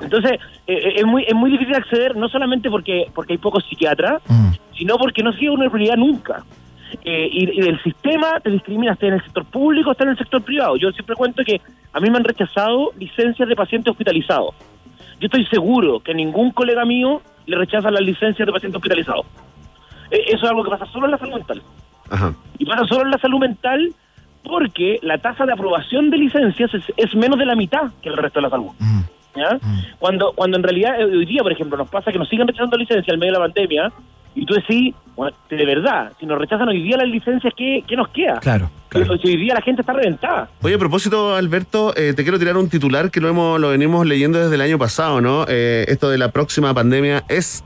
[0.00, 0.32] Entonces,
[0.66, 4.20] eh, es muy es muy difícil acceder, no solamente porque porque hay pocos psiquiatras,
[4.76, 6.44] sino porque no sigue una prioridad nunca.
[7.02, 10.18] Eh, y, y del sistema te discrimina, esté en el sector público, está en el
[10.18, 10.76] sector privado.
[10.76, 11.60] Yo siempre cuento que
[11.92, 14.54] a mí me han rechazado licencias de pacientes hospitalizados.
[15.18, 19.26] Yo estoy seguro que ningún colega mío le rechazan las licencias de pacientes hospitalizados.
[20.10, 21.62] Eh, eso es algo que pasa solo en la salud mental.
[22.10, 22.34] Ajá.
[22.58, 23.92] Y pasa solo en la salud mental
[24.42, 28.16] porque la tasa de aprobación de licencias es, es menos de la mitad que el
[28.16, 28.70] resto de la salud.
[29.34, 29.58] ¿ya?
[29.98, 32.76] Cuando, cuando en realidad eh, hoy día, por ejemplo, nos pasa que nos siguen rechazando
[32.76, 33.92] licencias en medio de la pandemia
[34.34, 37.96] y tú decís, bueno, de verdad, si nos rechazan hoy día las licencias, ¿qué, qué
[37.96, 38.38] nos queda?
[38.40, 38.70] Claro.
[38.92, 40.48] Si hoy día la gente está reventada.
[40.62, 44.06] Oye, a propósito, Alberto, eh, te quiero tirar un titular que lo hemos lo venimos
[44.06, 45.44] leyendo desde el año pasado, ¿no?
[45.48, 47.64] Eh, esto de la próxima pandemia es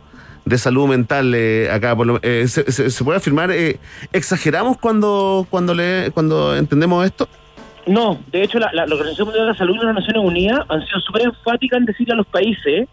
[0.51, 1.97] de salud mental eh, acá.
[1.97, 3.51] Por lo- eh, se, se- puede afirmar?
[3.51, 3.79] eh,
[4.13, 7.29] ¿Exageramos cuando, cuando, le, cuando entendemos esto?
[7.87, 10.61] No, de hecho la, la- la Organización Mundial de la Salud y las Naciones Unidas
[10.69, 12.89] han sido súper enfáticas en decirle a los países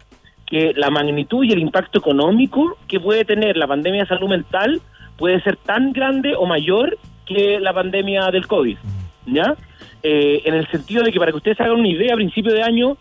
[0.46, 4.80] que la magnitud y el impacto económico que puede tener la pandemia de salud mental
[5.18, 6.96] puede ser tan grande o mayor
[7.26, 8.78] que la pandemia del COVID,
[9.26, 9.54] ¿ya?
[10.02, 12.62] Eh, en el sentido de que para que ustedes hagan una idea, a principio de
[12.62, 12.96] año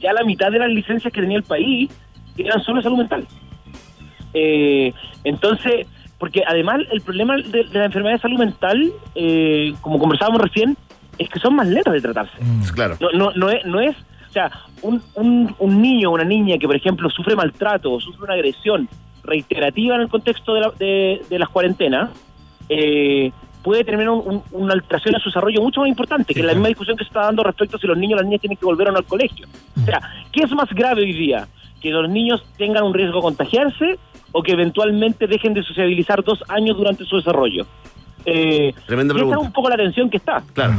[0.00, 1.90] ya la mitad de las licencias que tenía el país
[2.36, 3.24] eran solo salud mental.
[4.34, 4.92] Eh,
[5.24, 5.86] entonces,
[6.18, 10.76] porque además el problema de, de la enfermedad de salud mental, eh, como conversábamos recién,
[11.18, 12.36] es que son más lentas de tratarse.
[12.74, 12.96] Claro.
[13.00, 13.96] No, no, no, es, no es,
[14.28, 14.50] o sea,
[14.82, 18.34] un, un, un niño o una niña que, por ejemplo, sufre maltrato o sufre una
[18.34, 18.88] agresión
[19.24, 22.10] reiterativa en el contexto de, la- de, de las cuarentenas,
[22.68, 26.46] eh, puede tener un- un- una alteración en su desarrollo mucho más importante, que es
[26.46, 28.40] la misma discusión que se está dando respecto a si los niños o las niñas
[28.40, 29.46] tienen que volver o no al colegio.
[29.80, 30.00] O sea,
[30.32, 31.48] ¿qué es más grave hoy día?
[31.80, 33.98] ¿Que los niños tengan un riesgo de contagiarse
[34.32, 37.66] o que eventualmente dejen de sociabilizar dos años durante su desarrollo?
[38.24, 39.40] Eh, Tremenda y esa pregunta.
[39.40, 40.42] es un poco la tensión que está.
[40.52, 40.74] Claro.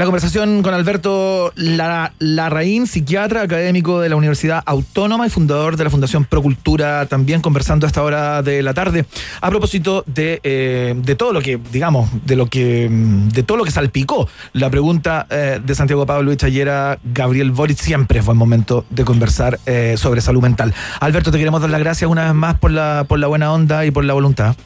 [0.00, 5.90] La conversación con Alberto Larraín, psiquiatra, académico de la Universidad Autónoma y fundador de la
[5.90, 9.04] Fundación Procultura, también conversando a esta hora de la tarde,
[9.42, 13.58] a propósito de, eh, de todo lo que, digamos, de lo que, mm, de todo
[13.58, 17.76] lo que salpicó la pregunta eh, de Santiago Pablo ayer Gabriel Boric.
[17.76, 20.72] Siempre fue el momento de conversar eh, sobre salud mental.
[21.00, 23.84] Alberto, te queremos dar las gracias una vez más por la, por la buena onda
[23.84, 24.56] y por la voluntad.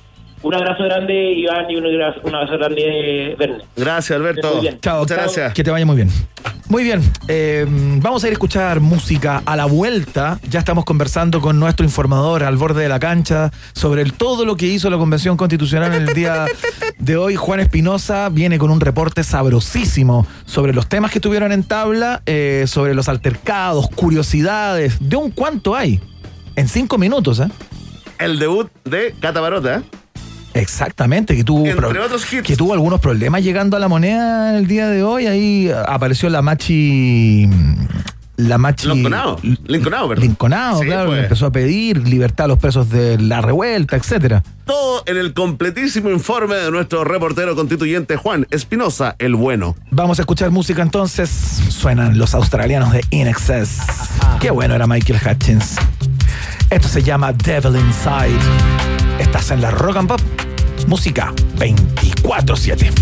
[0.45, 3.65] Un abrazo grande, Iván, y un abrazo, un abrazo grande, Verne.
[3.77, 4.53] Gracias, Alberto.
[4.53, 4.79] Muy bien.
[4.81, 5.01] Chao.
[5.01, 5.55] Muchas gracias.
[5.55, 6.11] Que te vaya muy bien.
[6.69, 10.39] Muy bien, eh, vamos a ir a escuchar música a la vuelta.
[10.49, 14.57] Ya estamos conversando con nuestro informador al borde de la cancha sobre el- todo lo
[14.57, 16.47] que hizo la Convención Constitucional en el día
[16.99, 17.37] de hoy.
[17.37, 22.65] Juan Espinosa viene con un reporte sabrosísimo sobre los temas que estuvieron en tabla, eh,
[22.67, 26.01] sobre los altercados, curiosidades, de un cuánto hay.
[26.57, 27.49] En cinco minutos, ¿eh?
[28.19, 29.77] El debut de Cata Barota.
[29.77, 29.83] ¿eh?
[30.55, 31.65] Exactamente, que tuvo,
[32.45, 35.27] que tuvo algunos problemas llegando a la moneda el día de hoy.
[35.27, 37.49] Ahí apareció la Machi.
[38.37, 38.89] La Machi.
[38.89, 39.39] Linconado.
[39.67, 40.25] Linconado, perdón.
[40.27, 41.11] Linconado, Sí, claro.
[41.11, 41.23] pues.
[41.25, 44.43] empezó a pedir libertad a los presos de la revuelta, etcétera.
[44.65, 49.77] Todo en el completísimo informe de nuestro reportero constituyente Juan Espinosa, el bueno.
[49.91, 51.31] Vamos a escuchar música entonces.
[51.69, 53.79] Suenan los australianos de In Excess.
[54.41, 55.77] Qué bueno era Michael Hutchins.
[56.71, 58.94] Esto se llama Devil Inside.
[59.19, 60.21] Estás en la Rock and Pop.
[60.87, 62.93] Música 24-7.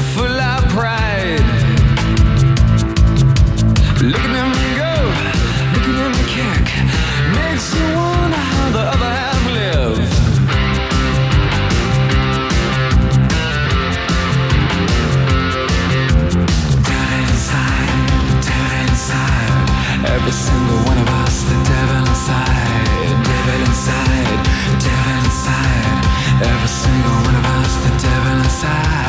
[0.00, 1.42] Full of pride.
[4.00, 4.94] Look at him go,
[5.74, 6.66] look at him kick.
[7.34, 9.98] Makes you wonder how the other half live.
[16.86, 17.90] Devil inside,
[18.46, 19.66] devil inside.
[20.14, 24.40] Every single one of us, the devil inside, devil inside,
[24.78, 25.98] devil inside.
[26.50, 29.07] Every single one of us, the devil inside.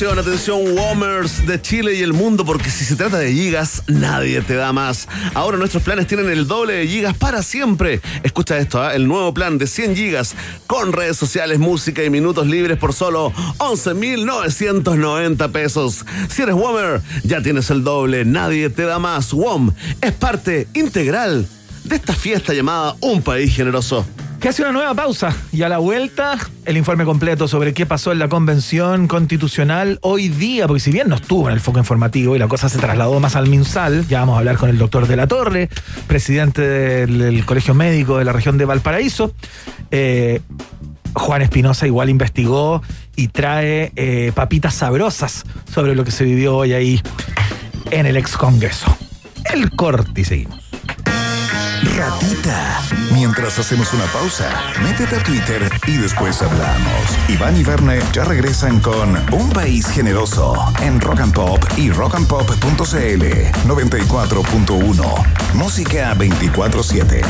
[0.00, 4.40] Atención, atención, Womers de Chile y el mundo, porque si se trata de gigas, nadie
[4.40, 5.06] te da más.
[5.34, 8.00] Ahora nuestros planes tienen el doble de gigas para siempre.
[8.22, 8.94] Escucha esto, ¿ah?
[8.94, 10.36] el nuevo plan de 100 gigas
[10.66, 16.06] con redes sociales, música y minutos libres por solo 11.990 pesos.
[16.30, 19.34] Si eres Womer, ya tienes el doble, nadie te da más.
[19.34, 19.70] WOM
[20.00, 21.46] es parte integral
[21.84, 24.06] de esta fiesta llamada Un País Generoso.
[24.40, 28.12] Que hace una nueva pausa y a la vuelta el informe completo sobre qué pasó
[28.12, 32.36] en la convención constitucional hoy día, porque si bien no estuvo en el foco informativo
[32.36, 35.06] y la cosa se trasladó más al MinSal, ya vamos a hablar con el doctor
[35.06, 35.68] de la Torre,
[36.06, 39.32] presidente del, Colegio Médico de la región de Valparaíso.
[39.90, 40.40] Eh,
[41.14, 42.82] Juan Espinosa igual investigó
[43.16, 47.00] y trae eh, papitas sabrosas sobre lo que se vivió hoy ahí
[47.90, 48.96] en el ex Congreso.
[49.52, 50.59] El corte y seguimos.
[51.82, 52.82] Ratita.
[53.12, 54.50] Mientras hacemos una pausa,
[54.82, 57.18] métete a Twitter y después hablamos.
[57.28, 63.24] Iván y Verne ya regresan con Un País Generoso en Rock and Pop y rockandpop.cl
[63.66, 65.54] 94.1.
[65.54, 67.22] Música 24-7.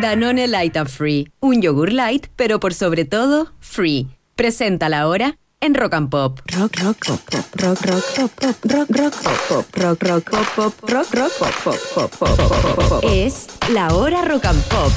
[0.00, 1.28] Danone Light and Free.
[1.40, 4.08] Un yogur light, pero por sobre todo, free.
[4.34, 6.40] Presenta la hora en Rock and Pop.
[6.46, 10.46] Rock, rock, pop, pop, rock, rock, pop, pop, rock, rock, pop, pop, rock, rock, pop,
[10.56, 13.04] pop, rock, rock, pop, pop, pop, pop, pop, pop.
[13.04, 14.92] Es la hora Rock and Pop.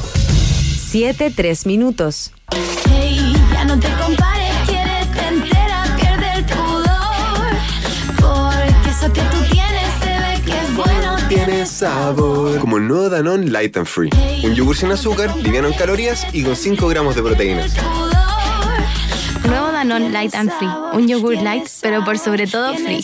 [0.89, 2.32] Siete, tres minutos.
[2.89, 7.51] Hey, ya no te compares, quiérete entera, pierde el pudor.
[8.20, 11.16] Porque eso que tú tienes se ve que es bueno.
[11.30, 12.60] Tiene sabor.
[12.60, 14.10] Como el nuevo Danone Light and Free.
[14.43, 17.74] Un yogur sin azúcar, liviano en calorías y con 5 gramos de proteínas.
[19.47, 20.69] Nuevo Danone Light and Free.
[20.93, 23.03] Un yogur light, pero por sobre todo free.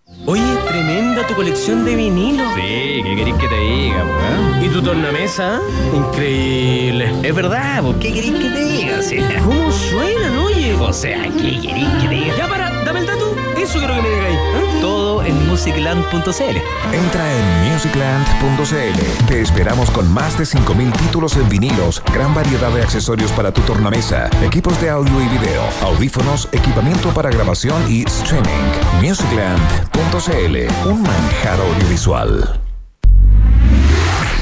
[0.27, 2.47] Oye, tremenda tu colección de vinilos.
[2.53, 5.59] Sí, ¿qué querés que te diga, po, ¿Y tu tornamesa?
[5.95, 7.11] Increíble.
[7.23, 8.99] Es verdad, ¿qué querés que te diga?
[9.43, 10.75] ¿Cómo suenan, oye?
[10.75, 12.37] O sea, ¿qué querés que te diga?
[12.37, 13.30] Ya para, dame el dato.
[13.61, 14.37] Eso quiero que me digáis.
[14.37, 14.77] ¿eh?
[14.81, 16.93] Todo en musicland.cl.
[16.93, 19.25] Entra en musicland.cl.
[19.27, 23.61] Te esperamos con más de 5.000 títulos en vinilos, gran variedad de accesorios para tu
[23.61, 28.49] tornamesa, equipos de audio y video, audífonos, equipamiento para grabación y streaming.
[29.01, 32.60] Musicland.cl, un manjar audiovisual.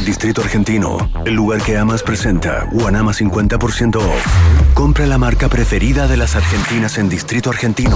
[0.10, 4.26] Distrito Argentino, el lugar que amas presenta Guanama 50% off.
[4.74, 7.96] Compra la marca preferida de las argentinas en Distrito Argentino.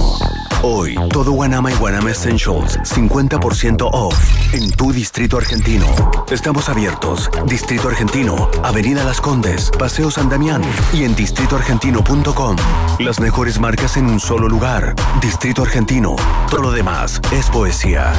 [0.62, 4.14] Hoy, todo Guanama y Guanama Essentials 50% off
[4.52, 5.88] en tu Distrito Argentino.
[6.30, 7.28] Estamos abiertos.
[7.46, 10.62] Distrito Argentino, Avenida Las Condes, Paseo San Damián
[10.92, 12.56] y en distritoargentino.com.
[13.00, 14.94] Las mejores marcas en un solo lugar.
[15.20, 16.14] Distrito Argentino.
[16.48, 18.12] Todo lo demás es poesía.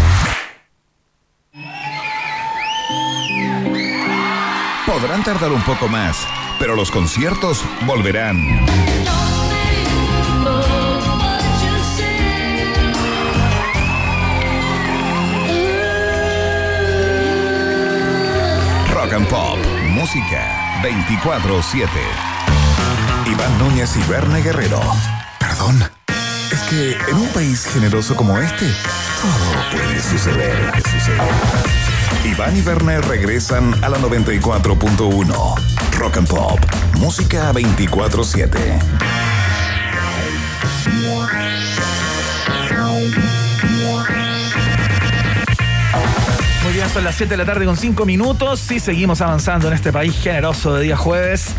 [5.00, 6.26] podrán tardar un poco más,
[6.58, 8.66] pero los conciertos volverán.
[18.94, 19.58] Rock and Pop,
[19.90, 21.90] música 24-7.
[23.26, 24.80] Iván Núñez y Verne Guerrero.
[25.40, 25.84] Perdón.
[26.52, 28.66] Es que en un país generoso como este,
[29.22, 30.72] todo puede suceder.
[30.72, 31.95] Puede suceder.
[32.24, 35.56] Iván y Verne regresan a la 94.1.
[35.98, 36.60] Rock and Pop.
[36.98, 38.80] Música 24-7.
[46.94, 50.16] Son las 7 de la tarde con 5 minutos y seguimos avanzando en este país
[50.22, 51.54] generoso de día jueves.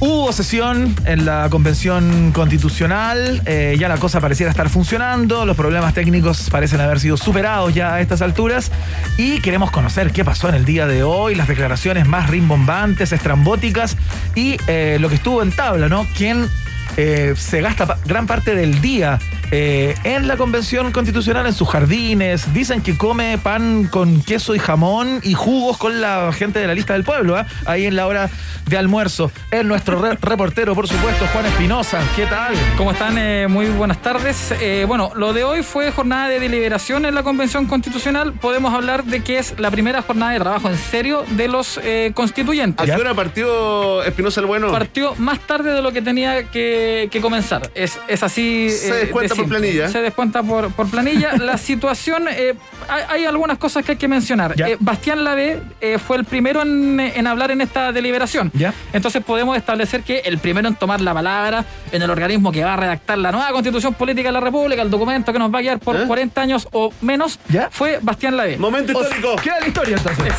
[0.00, 5.94] Hubo sesión en la convención constitucional, eh, ya la cosa pareciera estar funcionando, los problemas
[5.94, 8.70] técnicos parecen haber sido superados ya a estas alturas
[9.16, 13.96] y queremos conocer qué pasó en el día de hoy, las declaraciones más rimbombantes, estrambóticas
[14.34, 16.06] y eh, lo que estuvo en tabla, ¿no?
[16.16, 16.48] ¿Quién
[16.96, 19.18] eh, se gasta pa- gran parte del día
[19.50, 22.52] eh, en la convención constitucional, en sus jardines.
[22.54, 26.74] Dicen que come pan con queso y jamón y jugos con la gente de la
[26.74, 27.46] lista del pueblo, ¿ah?
[27.66, 28.30] ahí en la hora
[28.66, 29.30] de almuerzo.
[29.50, 32.00] Es nuestro re- reportero, por supuesto, Juan Espinosa.
[32.16, 32.54] ¿Qué tal?
[32.76, 33.16] ¿Cómo están?
[33.18, 34.52] Eh, muy buenas tardes.
[34.60, 38.32] Eh, bueno, lo de hoy fue jornada de deliberación en la Convención Constitucional.
[38.32, 42.12] Podemos hablar de que es la primera jornada de trabajo en serio de los eh,
[42.14, 42.88] constituyentes.
[42.90, 44.72] ¿A qué hora partió Espinosa el Bueno?
[44.72, 47.70] Partió más tarde de lo que tenía que, que comenzar.
[47.74, 48.70] Es, es así.
[48.70, 49.88] Se eh, descuenta de por planilla.
[49.88, 51.36] Se descuenta por, por planilla.
[51.38, 52.54] la situación, eh,
[52.88, 54.54] hay, hay algunas cosas que hay que mencionar.
[54.60, 58.52] Eh, Bastián Lavé eh, fue el primero en, en hablar en esta deliberación.
[58.92, 62.74] Entonces podemos establecer que el primero en tomar la palabra en el organismo que va
[62.74, 65.62] a redactar la nueva constitución política de la República, el documento que nos va a
[65.62, 67.38] guiar por 40 años o menos,
[67.70, 68.56] fue Bastián Lavé.
[68.56, 69.36] Momento histórico.
[69.36, 70.34] Queda la historia entonces.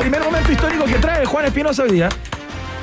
[0.00, 2.08] Primer momento histórico que trae Juan Espinosa hoy día.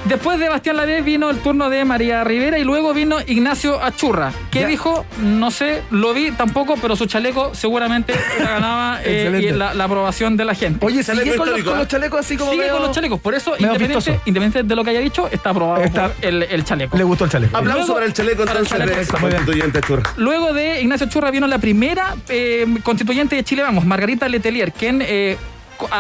[0.06, 4.32] Después de Bastián Lavé vino el turno de María Rivera y luego vino Ignacio Achurra.
[4.52, 5.04] ¿Qué dijo?
[5.20, 9.84] No sé, lo vi tampoco, pero su chaleco seguramente la ganaba eh, y la, la
[9.86, 10.86] aprobación de la gente.
[10.86, 13.34] Oye, sigue con los, con los chalecos así como Sigue medio- con los chalecos, por
[13.34, 16.96] eso, independiente, de lo que haya dicho, está aprobado Está- por el, el chaleco.
[16.98, 17.58] Le gustó el chaleco.
[17.58, 20.14] Aplauso Luego- para el chaleco para el entonces chaleco, constituyente Churra.
[20.18, 25.02] Luego de Ignacio Churra vino la primera eh, constituyente de Chile Vamos, Margarita Letelier, quien
[25.02, 25.38] eh,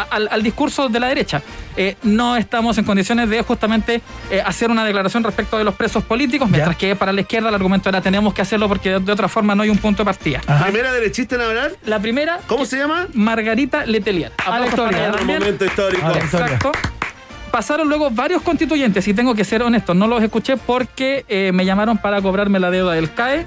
[0.09, 1.41] al, al discurso de la derecha.
[1.77, 6.03] eh, no estamos en condiciones de justamente eh, hacer una declaración respecto de los presos
[6.03, 9.11] políticos, mientras que para la izquierda el argumento era tenemos que hacerlo porque de, de
[9.11, 10.41] otra forma no hay un punto de partida.
[10.63, 11.71] ¿Primera derechista en hablar?
[11.85, 12.39] La primera.
[12.47, 13.07] ¿Cómo se llama?
[13.13, 14.31] Margarita Letelier.
[14.45, 15.11] A la historia.
[15.19, 16.05] Un momento histórico.
[16.05, 16.45] A la historia.
[16.45, 16.71] Exacto.
[17.51, 21.63] Pasaron luego varios constituyentes, y tengo que ser honesto, no los escuché porque eh, me
[21.63, 23.45] llamaron para cobrarme la deuda del CAE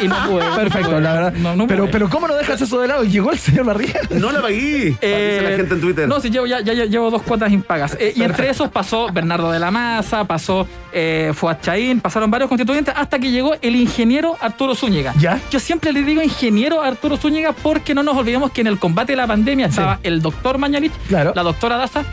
[0.00, 0.44] y, y no pude.
[0.56, 1.32] Perfecto, la verdad.
[1.34, 1.92] No, no pero, pude.
[1.92, 3.04] pero ¿cómo no dejas eso de lado?
[3.04, 4.00] Llegó el señor Barriga.
[4.10, 4.96] No la pagué.
[5.00, 6.08] Eh, Dice la gente en Twitter.
[6.08, 7.96] No, sí, llevo, ya, ya- ya llevo dos cuotas impagas.
[8.00, 12.48] Eh, y entre esos pasó Bernardo de la Maza, pasó eh, Fuad Chaín, pasaron varios
[12.48, 15.14] constituyentes hasta que llegó el ingeniero Arturo Zúñiga.
[15.18, 15.40] ¿Ya?
[15.50, 19.12] Yo siempre le digo ingeniero Arturo Zúñiga porque no nos olvidemos que en el combate
[19.12, 22.04] de la pandemia estaba el doctor Mañalich, la doctora Daza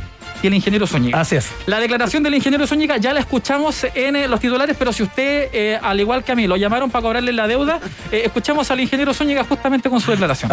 [0.42, 1.20] y el ingeniero Zúñiga.
[1.20, 1.50] Así es.
[1.66, 5.50] La declaración del ingeniero Zúñiga ya la escuchamos en eh, los titulares, pero si usted,
[5.54, 7.80] eh, al igual que a mí, lo llamaron para cobrarle la deuda,
[8.12, 10.52] eh, escuchamos al ingeniero Zúñiga justamente con su declaración.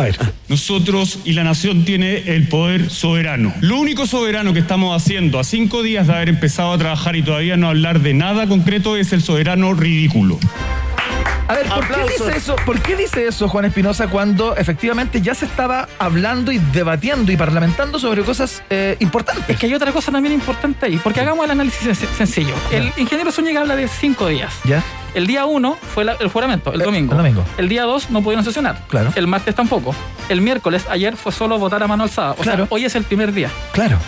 [0.48, 3.52] Nosotros y la nación tiene el poder soberano.
[3.60, 7.22] Lo único soberano que estamos haciendo a cinco días de haber empezado a trabajar y
[7.22, 10.38] todavía no hablar de nada concreto es el soberano ridículo.
[11.48, 15.34] A ver, ¿por qué, dice eso, ¿por qué dice eso Juan Espinosa cuando efectivamente ya
[15.34, 19.44] se estaba hablando y debatiendo y parlamentando sobre cosas eh, importantes?
[19.48, 22.54] Es que hay otra cosa también importante ahí, porque hagamos el análisis sen- sencillo.
[22.72, 24.52] El ingeniero Zúñiga habla de cinco días.
[24.64, 24.82] ¿Ya?
[25.14, 27.12] El día uno fue la- el juramento, el domingo.
[27.12, 27.44] el domingo.
[27.56, 28.82] El día dos no pudieron sesionar.
[28.88, 29.12] Claro.
[29.14, 29.94] El martes tampoco.
[30.28, 32.32] El miércoles, ayer, fue solo votar a mano alzada.
[32.32, 32.64] O Claro.
[32.64, 33.50] sea, hoy es el primer día.
[33.72, 33.98] Claro.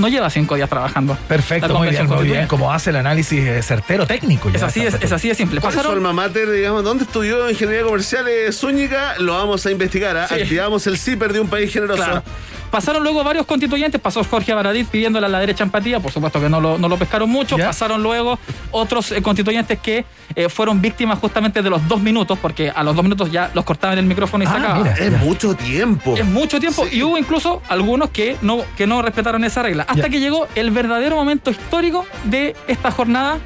[0.00, 1.16] No lleva cinco días trabajando.
[1.28, 2.46] Perfecto, muy bien, muy.
[2.48, 4.50] Como hace el análisis eh, certero técnico.
[4.50, 5.60] ya Es así, es, es así de simple.
[5.60, 6.82] ¿Cuál es su Pasaron alma mater, digamos?
[6.82, 9.18] ¿Dónde estudió Ingeniería Comercial eh, Zúñiga?
[9.18, 10.16] Lo vamos a investigar.
[10.16, 10.26] ¿ah?
[10.28, 10.34] Sí.
[10.34, 12.02] Activamos el CIPER de un país generoso.
[12.02, 12.22] Claro.
[12.70, 16.48] Pasaron luego varios constituyentes, pasó Jorge Baradit pidiéndole a la derecha empatía, por supuesto que
[16.48, 18.38] no lo, no lo pescaron mucho, pasaron luego
[18.70, 20.04] otros eh, constituyentes que
[20.36, 23.64] eh, fueron víctimas justamente de los dos minutos, porque a los dos minutos ya los
[23.64, 24.78] cortaban el micrófono y Ah, acababa.
[24.84, 26.16] mira, es mucho tiempo.
[26.16, 29.84] Es mucho tiempo y hubo incluso algunos que no, que no respetaron esa regla.
[29.90, 33.38] Hasta que llegó el verdadero momento histórico de esta jornada.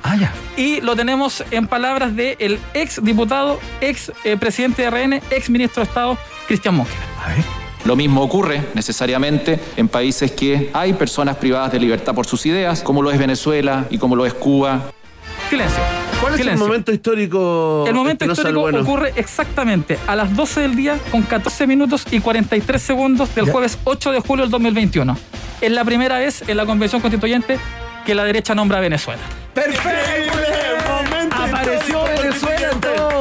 [0.57, 5.82] Y lo tenemos en palabras del ex diputado, ex eh, presidente de RN, ex ministro
[5.82, 7.01] de Estado, Cristian Mosquera.
[7.84, 12.82] Lo mismo ocurre necesariamente en países que hay personas privadas de libertad por sus ideas,
[12.82, 14.90] como lo es Venezuela y como lo es Cuba.
[15.51, 15.82] Silencio.
[16.20, 17.84] ¿Cuál es el momento histórico?
[17.86, 22.80] El momento histórico ocurre exactamente a las 12 del día con 14 minutos y 43
[22.80, 23.53] segundos del Ya.
[23.53, 25.18] jueves 8 de julio del 2021.
[25.64, 27.58] Es la primera vez en la Convención Constituyente
[28.04, 29.22] que la derecha nombra a Venezuela.
[29.54, 30.34] Perfecto.
[31.30, 32.03] Apareció Venezuela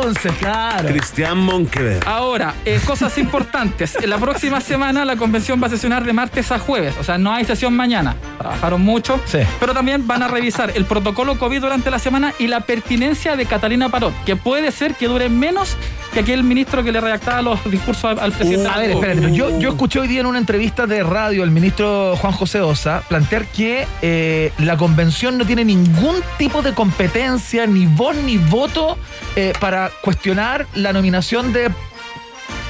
[0.04, 0.32] entonces.
[0.34, 0.90] Claro.
[0.90, 2.04] Cristian Monquever.
[2.06, 3.96] Ahora, eh, cosas importantes.
[3.96, 6.96] En la próxima semana la convención va a sesionar de martes a jueves.
[7.00, 8.16] O sea, no hay sesión mañana.
[8.38, 9.20] Trabajaron mucho.
[9.26, 9.40] Sí.
[9.60, 13.46] Pero también van a revisar el protocolo COVID durante la semana y la pertinencia de
[13.46, 15.78] Catalina Parot, que puede ser que dure menos
[16.14, 18.70] que aquel ministro que le redactaba los discursos al, presidente.
[18.70, 19.32] Uh, a ver, espérate.
[19.34, 23.46] yo escuché hoy día en una entrevista de radio al ministro Juan José Osa plantear
[23.46, 28.98] que eh, la convención no tiene ningún tipo de competencia, ni voz ni voto
[29.36, 31.72] eh, para cuestionar la nominación de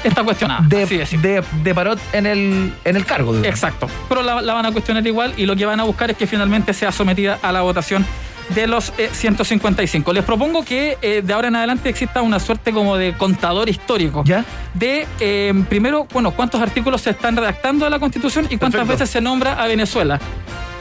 [0.04, 0.62] Está cuestionada.
[0.68, 3.32] de, así de de, de Parot en el, en el cargo.
[3.32, 3.48] digamos.
[3.56, 3.88] Exacto.
[4.10, 6.28] Pero la, la van a cuestionar igual y lo que van a buscar es que
[6.28, 8.06] finalmente sea sometida a la votación
[8.50, 10.12] de los eh, 155.
[10.12, 14.24] Les propongo que eh, de ahora en adelante exista una suerte como de contador histórico.
[14.26, 14.44] ¿Ya?
[14.74, 18.92] De, eh, primero, bueno, cuántos artículos se están redactando de la Constitución y cuántas Perfecto.
[19.00, 20.20] veces se nombra a Venezuela.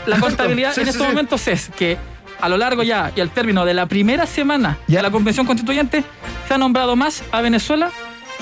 [0.07, 1.13] La contabilidad Sí, en sí, estos sí.
[1.13, 1.97] momentos es que
[2.43, 4.99] a lo largo ya y al término de la primera semana Ya.
[4.99, 6.05] de la Convención Constituyente
[6.47, 7.91] se ha nombrado más a Venezuela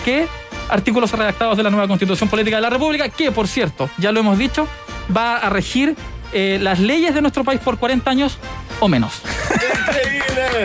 [0.04, 0.26] que
[0.70, 4.20] artículos redactados de la nueva Constitución Política de la República, que por cierto, ya lo
[4.20, 4.66] hemos dicho,
[5.14, 5.94] va a regir
[6.32, 8.38] eh, las leyes de nuestro país por 40 años
[8.78, 9.20] o menos.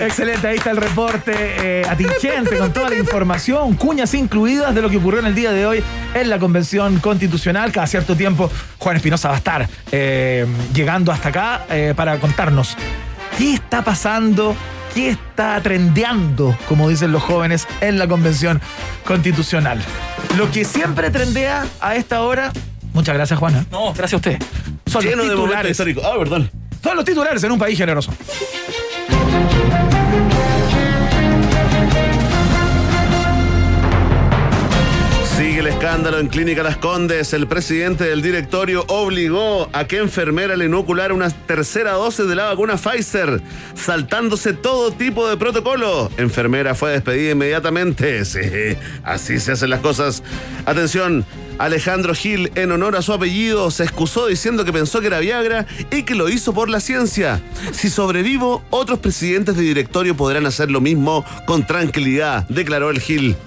[0.02, 4.90] Excelente, ahí está el reporte eh, atingente con toda la información, cuñas incluidas de lo
[4.90, 5.84] que ocurrió en el día de hoy
[6.14, 7.72] en la Convención Constitucional.
[7.72, 12.78] Cada cierto tiempo Juan Espinosa va a estar eh, llegando hasta acá eh, para contarnos
[13.38, 14.56] qué está pasando,
[14.94, 18.62] qué está trendeando, como dicen los jóvenes, en la Convención
[19.06, 19.82] Constitucional.
[20.38, 22.52] Lo que siempre trendea a esta hora,
[22.94, 24.40] muchas gracias Juana, No, gracias a usted.
[24.86, 25.72] son Lleno los de titulares.
[25.72, 26.04] históricos.
[26.06, 26.50] Ah, perdón.
[26.84, 28.12] Son los titulares en un país generoso.
[35.38, 37.34] Sigue el escándalo en Clínica Las Condes.
[37.34, 42.46] El presidente del directorio obligó a que enfermera le inoculara una tercera dosis de la
[42.46, 43.42] vacuna Pfizer,
[43.76, 46.10] saltándose todo tipo de protocolo.
[46.16, 48.24] Enfermera fue despedida inmediatamente.
[48.36, 48.40] Sí,
[49.04, 50.24] así se hacen las cosas.
[50.66, 51.26] Atención.
[51.58, 55.66] Alejandro Gil, en honor a su apellido, se excusó diciendo que pensó que era Viagra
[55.92, 57.42] y que lo hizo por la ciencia.
[57.72, 63.38] Si sobrevivo, otros presidentes de directorio podrán hacer lo mismo con tranquilidad, declaró el Gil.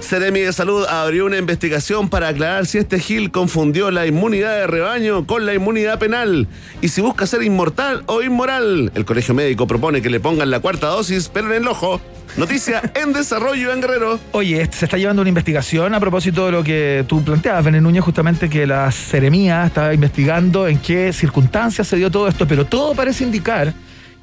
[0.00, 4.66] Seremi de Salud abrió una investigación para aclarar si este Gil confundió la inmunidad de
[4.66, 6.48] rebaño con la inmunidad penal
[6.80, 8.92] y si busca ser inmortal o inmoral.
[8.94, 12.00] El colegio médico propone que le pongan la cuarta dosis, pero en el ojo.
[12.36, 14.18] Noticia en desarrollo en Guerrero.
[14.32, 18.04] Oye, se está llevando una investigación a propósito de lo que tú planteabas, Bené Núñez,
[18.04, 22.94] justamente que la Seremía estaba investigando en qué circunstancias se dio todo esto, pero todo
[22.94, 23.72] parece indicar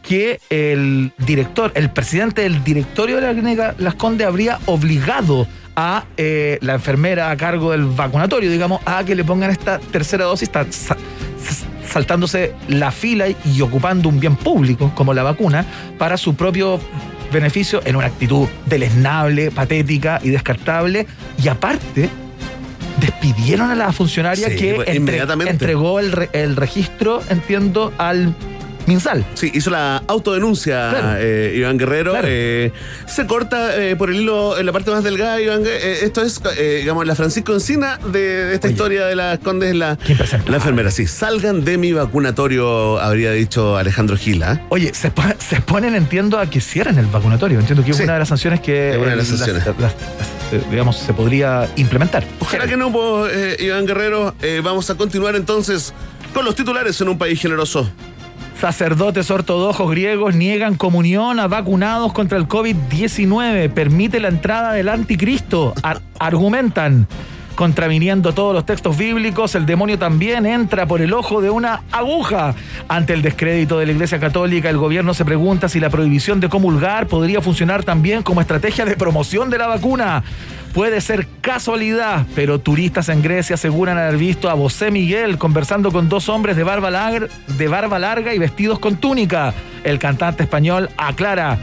[0.07, 6.05] que el director, el presidente del directorio de la clínica Las Condes habría obligado a
[6.17, 10.47] eh, la enfermera a cargo del vacunatorio, digamos, a que le pongan esta tercera dosis,
[10.47, 15.65] está sa- sa- saltándose la fila y ocupando un bien público como la vacuna
[15.97, 16.79] para su propio
[17.33, 21.07] beneficio en una actitud deleznable, patética y descartable.
[21.43, 22.09] Y aparte,
[23.01, 25.19] despidieron a la funcionaria Sí, que pues, entre-
[25.49, 28.33] entregó el, re- el registro, entiendo, al
[28.87, 29.25] Minsal.
[29.33, 31.17] Sí, hizo la autodenuncia Claro.
[31.19, 32.11] eh, Iván Guerrero.
[32.11, 32.27] Claro.
[32.29, 32.71] Eh,
[33.07, 35.63] se corta eh, por el hilo en la parte más delgada, Iván.
[35.65, 36.39] Eh, esto es,
[36.79, 39.97] digamos, la Francisco Encina de, esta historia de las condes, la,
[40.47, 40.91] la enfermera.
[40.91, 44.61] Sí, salgan de mi vacunatorio, habría dicho Alejandro Gila.
[44.69, 47.59] Oye, se, se ponen, entiendo, a que cierren el vacunatorio.
[47.59, 48.03] Entiendo que es Sí.
[48.03, 49.65] una de las sanciones que, Es una de las sanciones.
[49.65, 49.95] las- las-
[50.69, 52.23] digamos, se podría implementar.
[52.39, 54.35] Ojalá que no, pues, eh, Iván Guerrero.
[54.63, 55.93] Vamos a continuar entonces
[56.33, 57.89] con los titulares en un país generoso.
[58.59, 63.69] Sacerdotes ortodoxos griegos niegan comunión a vacunados contra el COVID-19.
[63.69, 65.73] Permite la entrada del anticristo.
[65.83, 67.07] Ar- argumentan.
[67.55, 72.53] Contraviniendo todos los textos bíblicos, el demonio también entra por el ojo de una aguja.
[72.89, 76.49] Ante el descrédito de la Iglesia Católica, el gobierno se pregunta si la prohibición de
[76.49, 80.21] comulgar podría funcionar también como estrategia de promoción de la vacuna.
[80.75, 86.09] Puede ser casualidad, pero turistas en Grecia aseguran haber visto a José Miguel conversando con
[86.09, 89.53] dos hombres de barba, lar- de barba larga y vestidos con túnica.
[89.85, 91.57] El cantante español aclara.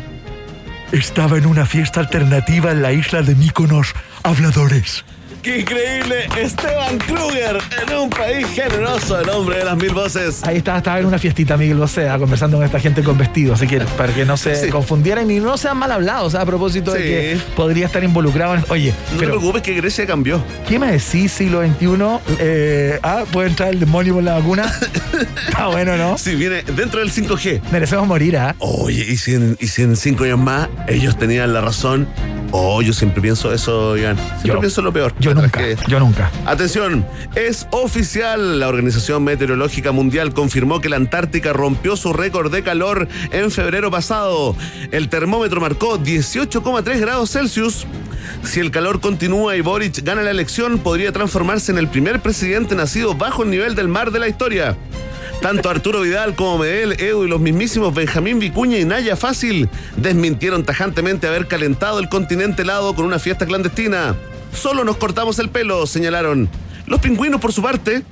[0.93, 5.05] Estaba en una fiesta alternativa en la isla de Míconos, habladores.
[5.43, 6.29] ¡Qué increíble!
[6.41, 7.59] Esteban Kruger
[7.89, 10.41] en un país generoso, el hombre de las mil voces.
[10.45, 13.67] Ahí estaba, estaba en una fiestita Miguel Bosea conversando con esta gente con vestidos, así
[13.67, 14.69] que para que no se Sí.
[14.69, 18.65] confundieran y no sean mal hablados a propósito de que podría estar involucrado en...
[18.69, 20.41] Oye, No te pero preocupes que Grecia cambió.
[20.69, 21.89] ¿qué me decís siglo XXI?
[22.39, 24.73] Eh, ah, ¿puede entrar el demonio por la vacuna?
[25.49, 26.17] Está bueno, ¿no?
[26.19, 27.63] Sí, viene dentro del 5G.
[27.73, 28.55] Merecemos morir, ¿ah?
[28.59, 32.07] Oye, y si, en, y si en cinco años más ellos tenían la razón
[32.55, 34.17] Oh, yo siempre pienso eso, Iván.
[34.19, 35.15] Siempre Yo- pienso lo peor.
[35.19, 36.31] Yo nunca, Que- yo nunca.
[36.45, 37.05] Atención,
[37.35, 38.61] es oficial.
[38.61, 43.91] La Organización Meteorológica Mundial confirmó que la Antártica rompió su récord de calor en febrero
[43.91, 44.55] pasado.
[44.91, 47.87] El termómetro marcó 18,3 grados Celsius.
[48.45, 52.75] Si el calor continúa y Boric gana la elección, podría transformarse en el primer presidente
[52.75, 54.77] nacido bajo el nivel del mar de la historia.
[55.43, 60.63] Tanto Arturo Vidal como Medel, Edu y los mismísimos Benjamín Vicuña y Naya Fácil desmintieron
[60.63, 64.15] tajantemente haber calentado el continente helado con una fiesta clandestina.
[64.55, 66.49] Solo nos cortamos el pelo, señalaron.
[66.87, 68.05] Los pingüinos, por su parte,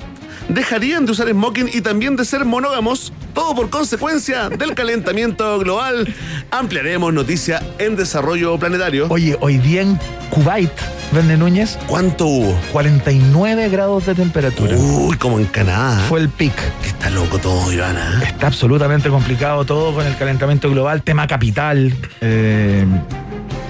[0.49, 6.13] dejarían de usar smoking y también de ser monógamos, todo por consecuencia del calentamiento global.
[6.51, 9.07] Ampliaremos noticia en desarrollo planetario.
[9.11, 9.99] Oye, hoy día en
[10.31, 10.71] Kuwait,
[11.13, 11.79] Verne Núñez.
[11.87, 12.59] ¿Cuánto hubo?
[12.73, 14.77] 49 grados de temperatura.
[14.77, 15.99] Uy, como en Canadá.
[16.09, 16.53] Fue el pic.
[16.85, 18.23] Está loco todo, Ivana.
[18.25, 21.93] Está absolutamente complicado todo con el calentamiento global, tema capital.
[22.21, 22.85] eh,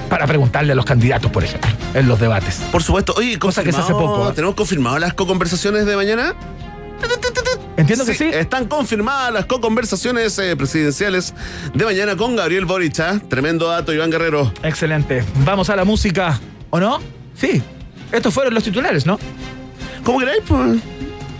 [0.08, 2.56] para preguntarle a los candidatos, por ejemplo, en los debates.
[2.72, 3.14] Por supuesto.
[3.16, 4.28] Oye, Cosa que se hace poco.
[4.28, 4.32] ¿eh?
[4.34, 6.34] ¿Tenemos confirmado las co-conversaciones de mañana?
[7.76, 8.24] Entiendo que sí.
[8.24, 11.32] Están confirmadas las co-conversaciones eh, presidenciales
[11.72, 12.98] de mañana con Gabriel Boric.
[13.00, 13.20] ¿ah?
[13.28, 14.52] Tremendo dato, Iván Guerrero.
[14.62, 15.24] Excelente.
[15.44, 16.38] Vamos a la música,
[16.70, 16.98] ¿o no?
[17.34, 17.62] Sí.
[18.12, 19.18] Estos fueron los titulares, ¿no?
[20.04, 20.42] ¿Cómo queráis?
[20.46, 20.78] Pues?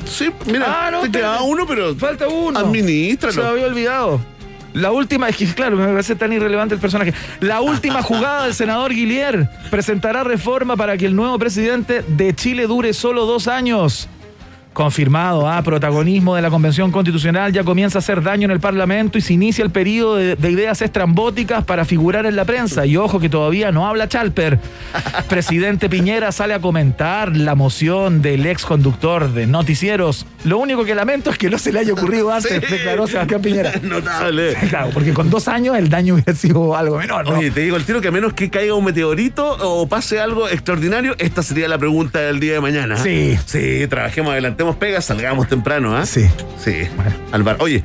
[0.09, 2.59] Sí, mira, Ah, no, te queda uno, pero Falta uno.
[2.59, 3.35] administralo.
[3.35, 4.21] Se me había olvidado.
[4.73, 7.13] La última, es que claro, me parece tan irrelevante el personaje.
[7.41, 12.67] La última jugada del senador Guillier presentará reforma para que el nuevo presidente de Chile
[12.67, 14.09] dure solo dos años.
[14.73, 19.19] Confirmado, a protagonismo de la Convención Constitucional, ya comienza a hacer daño en el Parlamento
[19.19, 22.87] y se inicia el periodo de, de ideas estrambóticas para figurar en la prensa.
[22.87, 24.59] Y ojo que todavía no habla Chalper.
[25.29, 30.25] Presidente Piñera sale a comentar la moción del ex conductor de noticieros.
[30.45, 32.73] Lo único que lamento es que no se le haya ocurrido antes, Sí.
[32.75, 33.73] declaró Sebastián Piñera.
[33.83, 34.55] Notable.
[34.69, 37.39] Claro, porque con dos años el daño hubiera sido algo menor, ¿no?
[37.39, 40.49] Oye, te digo el tiro que a menos que caiga un meteorito o pase algo
[40.49, 42.95] extraordinario, esta sería la pregunta del día de mañana.
[42.99, 43.03] ¿ah?
[43.03, 43.37] Sí.
[43.47, 46.05] Sí, trabajemos, adelantemos pegas, salgamos temprano, ¿ah?
[46.05, 46.29] Sí.
[46.63, 46.83] Sí.
[47.33, 47.57] Al bar.
[47.61, 47.83] Oye.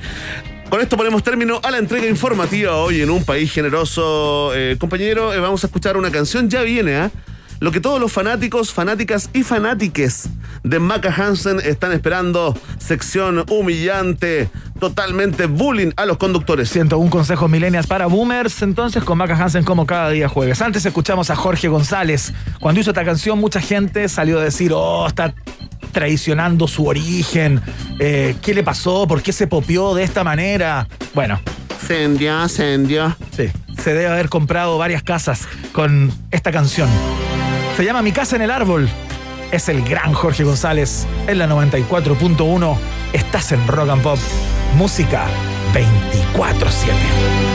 [0.69, 4.51] Con esto ponemos término a la entrega informativa hoy en un país generoso.
[4.55, 6.49] Eh, compañero, eh, vamos a escuchar una canción.
[6.49, 7.11] Ya viene, ¿ah?
[7.59, 10.27] Lo que todos los fanáticos, fanáticas y fanátiques
[10.63, 12.57] de Maca Hansen están esperando.
[12.77, 14.49] Sección humillante,
[14.79, 16.69] totalmente bullying a los conductores.
[16.69, 20.61] 101 consejos millennials para boomers, entonces con Maca Hansen como cada día jueves.
[20.61, 22.33] Antes escuchamos a Jorge González.
[22.59, 25.33] Cuando hizo esta canción, mucha gente salió a decir, oh, está
[25.95, 27.61] traicionando su origen.
[27.99, 29.07] Eh, ¿Qué le pasó?
[29.07, 30.89] ¿Por qué se popió de esta manera?
[31.13, 31.39] Bueno.
[31.87, 33.15] Sendia, sendia.
[33.33, 33.49] Sí,
[33.81, 36.89] se debe haber comprado varias casas con esta canción.
[37.77, 38.89] Se llama Mi casa en el árbol.
[39.53, 42.77] Es el gran Jorge González en la 94.1.
[43.13, 44.19] Estás en Rock and Pop.
[44.75, 45.27] Música
[45.73, 47.54] 24-7.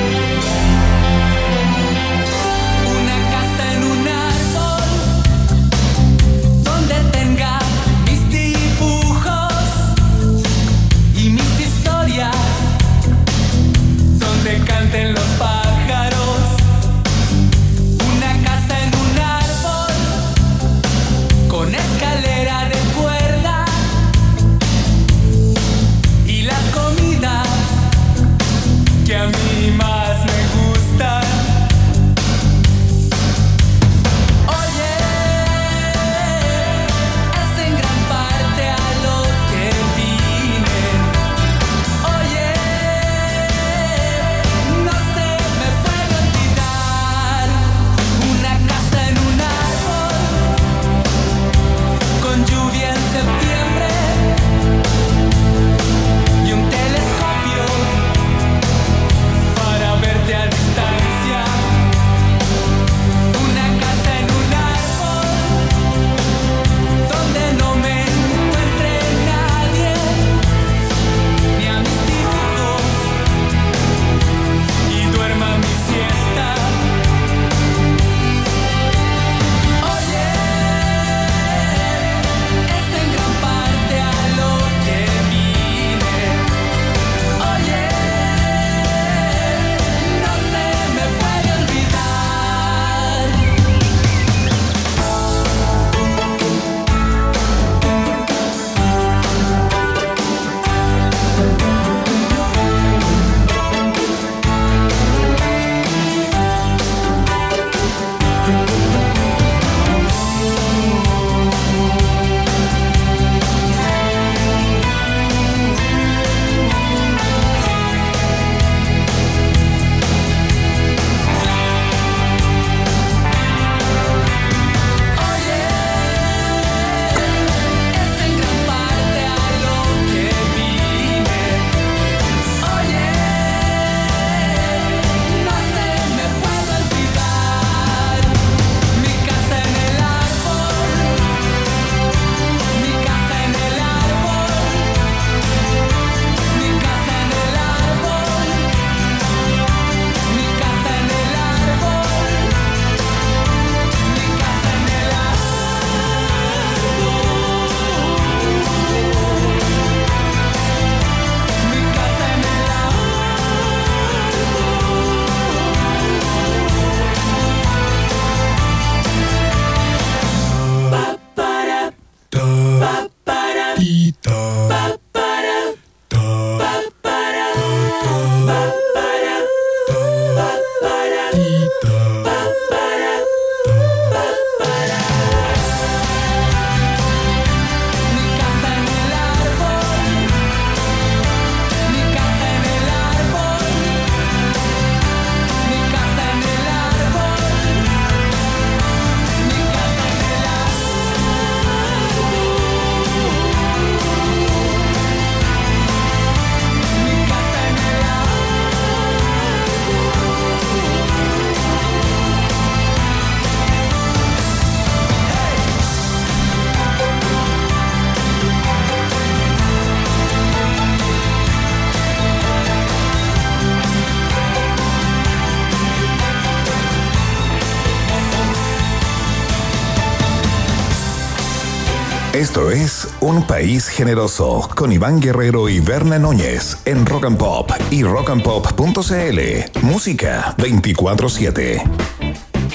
[233.31, 239.83] Un País Generoso con Iván Guerrero y Berna Núñez en Rock and Pop y rockandpop.cl.
[239.83, 241.81] Música 24-7.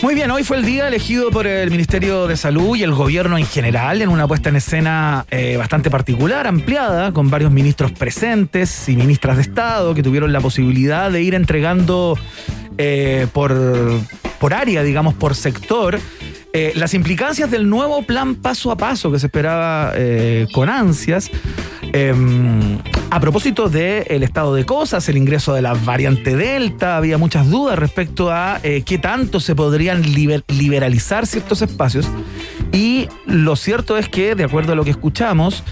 [0.01, 3.37] Muy bien, hoy fue el día elegido por el Ministerio de Salud y el gobierno
[3.37, 8.87] en general en una puesta en escena eh, bastante particular, ampliada, con varios ministros presentes
[8.87, 12.17] y ministras de Estado que tuvieron la posibilidad de ir entregando
[12.77, 13.53] eh, por,
[14.39, 15.99] por área, digamos, por sector,
[16.57, 21.29] eh, las implicancias del nuevo plan paso a paso que se esperaba eh, con ansias.
[21.93, 22.79] em,
[23.09, 27.77] a propósito del estado de cosas, el ingreso de la variante Delta, había muchas dudas
[27.77, 32.07] respecto a eh, qué tanto se podrían liber- liberalizar ciertos espacios.
[32.71, 35.63] Y lo cierto es que, de acuerdo a lo que escuchamos,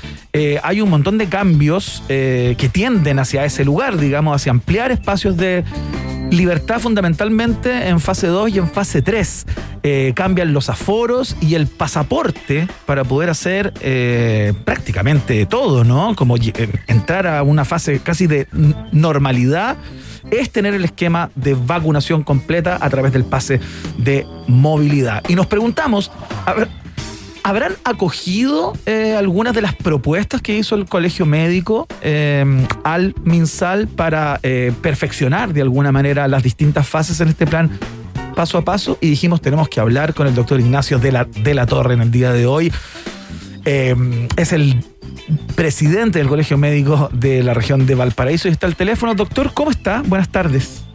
[0.64, 5.64] hay un montón de cambios que tienden hacia ese lugar, digamos, hacia ampliar espacios de
[6.31, 9.45] libertad fundamentalmente en fase 2 y en fase 3.
[9.83, 16.15] Eh, cambian los aforos y el pasaporte para poder hacer eh, prácticamente todo, ¿no?
[16.15, 18.47] Como eh, entrar a una fase casi de
[18.91, 19.77] normalidad
[20.31, 23.59] es tener el esquema de vacunación completa a través del pase
[23.97, 25.23] de movilidad.
[25.27, 26.11] Y nos preguntamos,
[26.45, 26.69] a ver,
[27.45, 32.45] ¿Habrán acogido eh, algunas de las propuestas que hizo el Colegio Médico eh,
[32.86, 37.70] al MinSal para eh, perfeccionar de alguna manera las distintas fases en este plan
[38.34, 38.98] paso a paso?
[39.02, 42.02] Y dijimos, tenemos que hablar con el doctor Ignacio de la, de la Torre en
[42.02, 42.72] el día de hoy.
[43.65, 43.94] Eh,
[44.38, 44.84] es el
[45.56, 49.15] presidente del Colegio Médico de la región de Valparaíso y está al teléfono.
[49.15, 50.02] Doctor, ¿cómo está?
[50.06, 50.86] Buenas tardes.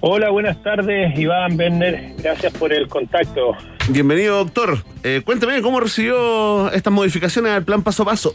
[0.00, 2.14] Hola, buenas tardes, Iván Werner.
[2.18, 3.56] Gracias por el contacto.
[3.88, 4.78] Bienvenido, doctor.
[5.04, 8.34] Eh, cuénteme cómo recibió estas modificaciones al plan paso a paso.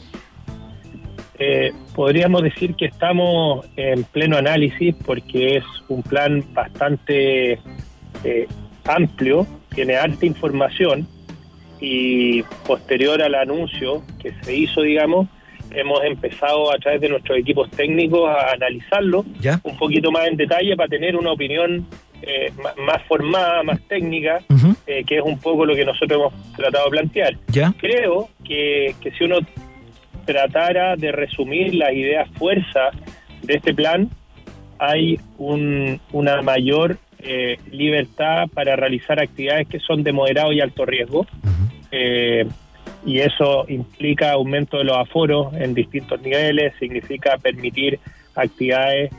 [1.38, 7.60] Eh, podríamos decir que estamos en pleno análisis porque es un plan bastante
[8.23, 8.48] eh,
[8.86, 9.45] amplio,
[9.76, 11.06] tiene alta información
[11.82, 15.28] y posterior al anuncio que se hizo, digamos,
[15.72, 19.60] hemos empezado a través de nuestros equipos técnicos a analizarlo ¿Ya?
[19.64, 21.88] un poquito más en detalle para tener una opinión
[22.22, 22.52] eh,
[22.85, 24.39] más formada, más técnica,
[24.88, 27.34] eh, que es un poco lo que nosotros hemos tratado de plantear.
[27.48, 27.73] ¿Ya?
[27.80, 29.39] Creo que, que si uno
[30.26, 32.93] tratara de resumir las ideas fuerzas
[33.43, 34.10] de este plan,
[34.77, 40.85] hay un- una mayor eh, libertad para realizar actividades que son de moderado y alto
[40.88, 41.27] riesgo.
[41.91, 42.48] Eh,
[43.06, 47.99] y eso implica aumento de los aforos en distintos niveles, significa permitir
[48.35, 49.11] actividades,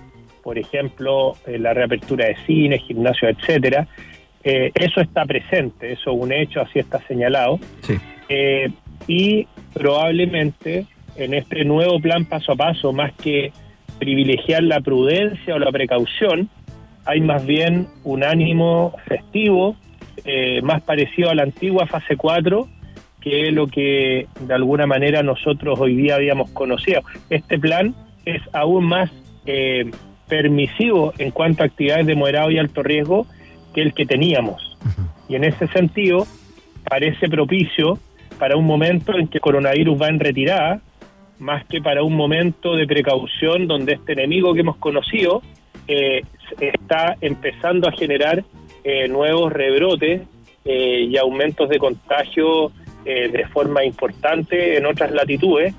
[0.42, 3.86] por ejemplo, eh, la reapertura de cines, gimnasios, etcétera.
[4.44, 7.58] Eh, eso está presente, eso es un hecho, así está señalado.
[7.82, 7.94] Sí.
[8.28, 8.70] Eh,
[9.06, 10.86] y probablemente
[11.16, 13.52] en este nuevo plan paso a paso, más que
[13.98, 16.48] privilegiar la prudencia o la precaución,
[17.04, 19.76] hay más bien un ánimo festivo,
[20.24, 22.68] eh, más parecido a la antigua fase 4,
[23.20, 27.02] que es lo que de alguna manera nosotros hoy día habíamos conocido.
[27.30, 27.94] Este plan
[28.24, 29.10] es aún más
[29.46, 29.90] eh,
[30.32, 33.26] permisivo en cuanto a actividades de moderado y alto riesgo
[33.74, 34.78] que el que teníamos.
[35.28, 36.26] Y en ese sentido,
[36.88, 37.98] parece propicio
[38.38, 40.80] para un momento en que el coronavirus va en retirada,
[41.38, 45.42] más que para un momento de precaución donde este enemigo que hemos conocido
[45.86, 46.22] eh,
[46.58, 48.42] está empezando a generar
[48.84, 50.22] eh, nuevos rebrotes
[50.64, 52.72] eh, y aumentos de contagio
[53.04, 55.74] eh, de forma importante en otras latitudes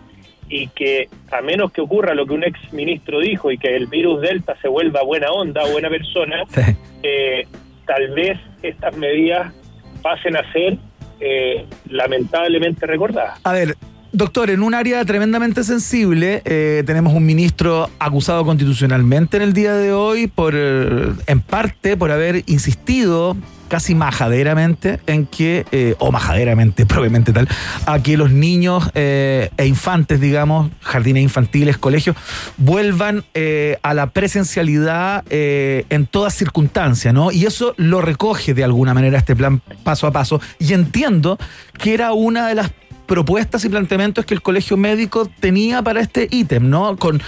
[0.49, 3.87] y que a menos que ocurra lo que un ex ministro dijo y que el
[3.87, 6.43] virus Delta se vuelva buena onda, buena persona,
[7.03, 7.47] eh,
[7.85, 9.53] tal vez estas medidas
[10.01, 10.77] pasen a ser
[11.19, 13.39] eh, lamentablemente recordadas.
[13.43, 13.75] A ver,
[14.11, 19.73] doctor, en un área tremendamente sensible, eh, tenemos un ministro acusado constitucionalmente en el día
[19.73, 23.35] de hoy por, eh, en parte, por haber insistido
[23.67, 27.47] casi majaderamente en que, eh, o majaderamente, propiamente tal,
[27.85, 32.15] a que los niños eh, e infantes, digamos, jardines infantiles, colegios,
[32.57, 37.31] vuelvan eh, a la presencialidad en todas circunstancias, ¿no?
[37.31, 40.39] Y eso lo recoge de alguna manera este plan paso a paso.
[40.59, 41.37] Y entiendo
[41.77, 42.71] que era una de las
[43.05, 46.95] propuestas y planteamientos que el colegio médico tenía para este ítem, ¿no?
[46.97, 47.21] Con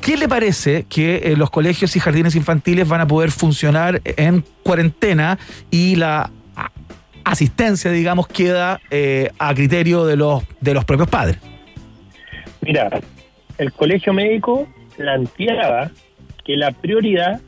[0.00, 4.44] ¿Qué le parece que eh, los colegios y jardines infantiles van a poder funcionar en
[4.62, 5.38] cuarentena
[5.70, 6.30] y la
[7.24, 11.38] asistencia, digamos, queda eh, a criterio de los, de los propios padres?
[12.60, 12.90] Mira,
[13.58, 15.90] el colegio médico planteaba
[16.44, 17.40] que la prioridad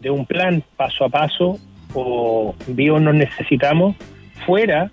[0.00, 1.58] de un plan paso a paso
[1.94, 3.96] o vivos nos necesitamos
[4.46, 4.90] fuera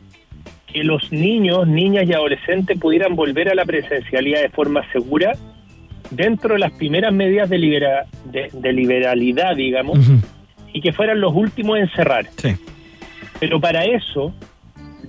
[0.71, 5.33] que los niños, niñas y adolescentes pudieran volver a la presencialidad de forma segura
[6.11, 9.99] dentro de las primeras medidas de, libera- de- de liberalidad, digamos,
[10.73, 12.27] y que fueran los últimos en cerrar.
[12.37, 12.55] Sí.
[13.39, 14.33] Pero para eso,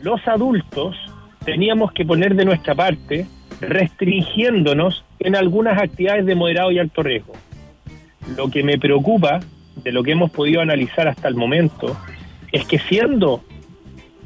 [0.03, 0.97] los adultos
[1.45, 3.27] teníamos que poner de nuestra parte
[3.61, 7.35] restringiéndonos en algunas actividades de moderado y alto riesgo.
[8.37, 9.41] Lo que me preocupa
[9.83, 11.97] de lo que hemos podido analizar hasta el momento
[12.53, 13.43] es que siendo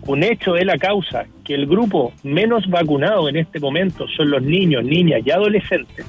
[0.07, 4.43] un hecho de la causa que el grupo menos vacunado en este momento son los
[4.43, 6.07] niños, niñas y adolescentes,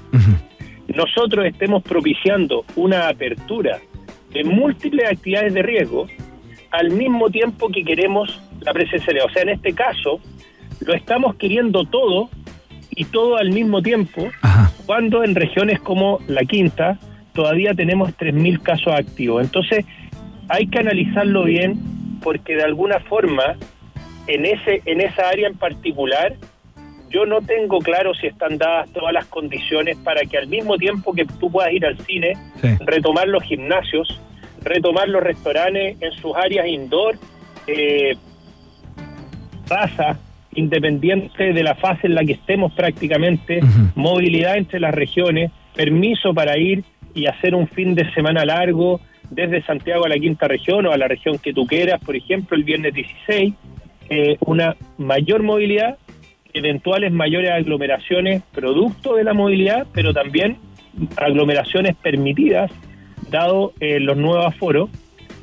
[0.96, 3.80] nosotros estemos propiciando una apertura
[4.32, 6.08] de múltiples actividades de riesgo
[6.72, 9.26] al mismo tiempo que queremos la presencialidad.
[9.26, 10.20] O sea, en este caso,
[10.80, 12.30] lo estamos queriendo todo
[12.90, 14.30] y todo al mismo tiempo,
[14.86, 16.98] cuando en regiones como la Quinta
[17.34, 19.44] todavía tenemos 3.000 casos activos.
[19.44, 19.86] Entonces,
[20.50, 21.80] hay que analizarlo bien
[22.22, 23.56] porque de alguna forma,
[24.28, 26.36] en, ese, en esa área en particular,
[27.12, 31.14] yo no tengo claro si están dadas todas las condiciones para que al mismo tiempo
[31.14, 32.34] que tú puedas ir al cine,
[32.80, 34.20] retomar los gimnasios,
[34.64, 37.18] retomar los restaurantes en sus áreas indoor,
[37.68, 38.16] eh,
[39.68, 40.18] raza,
[40.54, 43.62] independiente de la fase en la que estemos prácticamente,
[43.96, 46.84] movilidad entre las regiones, permiso para ir
[47.14, 50.98] y hacer un fin de semana largo desde Santiago a la quinta región o a
[50.98, 53.54] la región que tú quieras, por ejemplo, el viernes 16,
[54.10, 55.98] eh, una mayor movilidad,
[56.54, 60.58] eventuales mayores aglomeraciones producto de la movilidad, pero también
[61.18, 62.72] aglomeraciones permitidas,
[63.30, 64.90] dado eh, los nuevos aforos,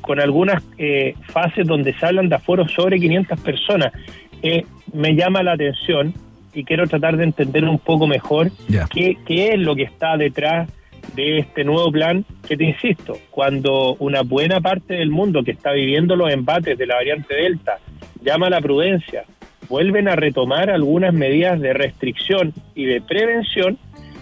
[0.01, 3.93] con algunas eh, fases donde se hablan de aforos sobre 500 personas.
[4.41, 6.13] Eh, me llama la atención
[6.53, 8.51] y quiero tratar de entender un poco mejor
[8.91, 10.69] qué, qué es lo que está detrás
[11.15, 15.71] de este nuevo plan, que te insisto, cuando una buena parte del mundo que está
[15.71, 17.79] viviendo los embates de la variante Delta
[18.21, 19.25] llama a la prudencia,
[19.69, 23.77] vuelven a retomar algunas medidas de restricción y de prevención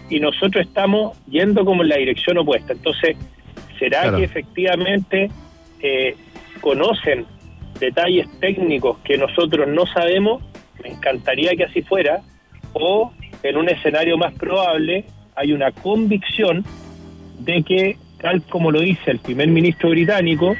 [0.09, 2.73] y nosotros estamos yendo como en la dirección opuesta.
[2.73, 3.17] Entonces,
[3.79, 4.17] ¿será Claro.
[4.17, 5.29] que efectivamente
[5.81, 6.15] eh,
[6.61, 7.25] conocen
[7.79, 10.43] detalles técnicos que nosotros no sabemos?
[10.83, 12.21] Me encantaría que así fuera.
[12.73, 13.11] O
[13.43, 15.05] en un escenario más probable
[15.35, 16.63] hay una convicción
[17.39, 20.55] de que, tal como lo dice el primer ministro británico,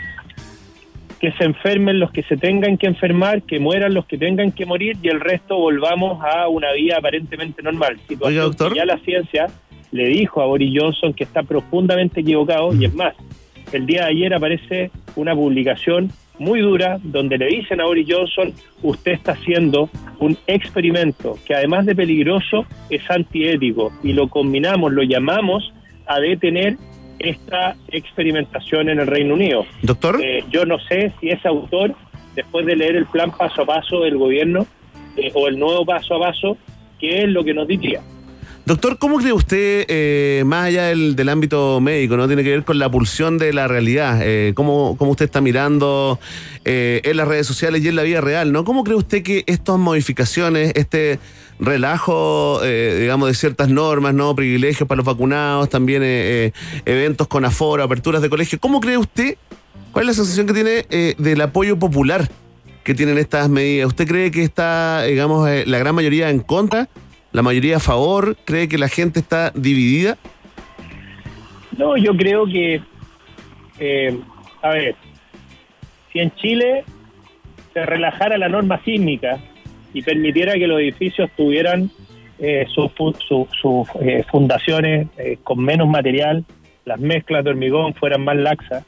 [1.20, 4.66] que se enfermen los que se tengan que enfermar, que mueran los que tengan que
[4.66, 8.00] morir y el resto volvamos a una vida aparentemente normal.
[8.08, 9.48] Situación que ya la ciencia
[9.92, 13.16] le dijo a Boris Johnson que está profundamente equivocado y es más,
[13.72, 18.54] el día de ayer aparece una publicación muy dura donde le dicen a Boris Johnson,
[18.84, 19.90] usted está haciendo
[20.20, 25.74] un experimento que además de peligroso es antiético y lo combinamos, lo llamamos
[26.06, 26.78] a detener
[27.20, 29.66] esta experimentación en el Reino Unido.
[29.82, 30.20] Doctor.
[30.24, 31.96] Eh, yo no sé si ese autor,
[32.36, 34.66] después de leer el plan paso a paso del gobierno
[35.16, 36.58] eh, o el nuevo paso a paso,
[37.00, 38.02] qué es lo que nos diría.
[38.68, 42.66] Doctor, ¿cómo cree usted, eh, más allá del, del ámbito médico, no tiene que ver
[42.66, 44.20] con la pulsión de la realidad?
[44.22, 46.20] Eh, ¿cómo, cómo usted está mirando
[46.66, 48.52] eh, en las redes sociales y en la vida real?
[48.52, 48.66] ¿no?
[48.66, 51.18] ¿Cómo cree usted que estas modificaciones, este
[51.62, 56.04] relajo, eh, digamos, de ciertas normas, no privilegios para los vacunados, también
[56.84, 59.38] eventos con aforo, aperturas de colegio, ¿cómo cree usted?
[59.94, 62.30] ¿Cuál es la sensación que tiene del apoyo popular
[62.84, 63.88] que tienen estas medidas?
[63.88, 66.90] ¿Usted cree que está, digamos, la gran mayoría en contra?
[67.38, 68.36] ¿La mayoría a favor?
[68.46, 70.18] ¿Cree que la gente está dividida?
[71.78, 72.82] No, yo creo que,
[73.78, 74.20] eh,
[74.64, 74.96] a ver,
[76.12, 76.84] si en Chile
[77.76, 79.38] se relajara la norma sísmica
[79.94, 81.92] y permitiera que los edificios tuvieran
[82.40, 86.44] eh, sus su- eh, fundaciones eh, con menos material,
[86.86, 88.84] las mezclas de hormigón fueran más laxas,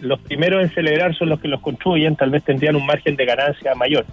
[0.00, 3.26] los primeros en celebrar son los que los construyen, tal vez tendrían un margen de
[3.26, 4.04] ganancia mayor.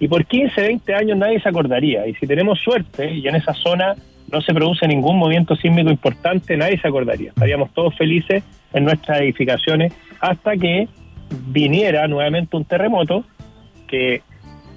[0.00, 2.06] Y por 15, 20 años nadie se acordaría.
[2.06, 3.94] Y si tenemos suerte y en esa zona
[4.32, 7.28] no se produce ningún movimiento sísmico importante, nadie se acordaría.
[7.28, 10.88] Estaríamos todos felices en nuestras edificaciones hasta que
[11.48, 13.24] viniera nuevamente un terremoto
[13.86, 14.22] que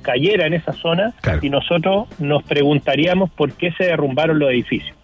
[0.02, 4.96] cayera en esa zona y nosotros nos preguntaríamos por qué se derrumbaron los edificios.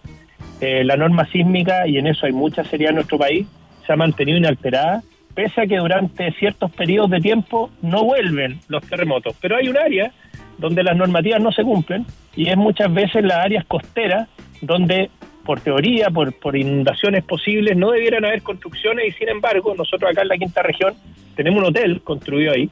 [0.60, 3.46] Eh, la norma sísmica, y en eso hay mucha seriedad en nuestro país,
[3.86, 5.02] se ha mantenido inalterada,
[5.34, 9.36] pese a que durante ciertos periodos de tiempo no vuelven los terremotos.
[9.40, 10.12] Pero hay un área
[10.58, 14.28] donde las normativas no se cumplen y es muchas veces las áreas costeras
[14.60, 15.10] donde
[15.44, 20.22] por teoría, por, por inundaciones posibles, no debieran haber construcciones y sin embargo nosotros acá
[20.22, 20.94] en la quinta región
[21.34, 22.68] tenemos un hotel construido ahí,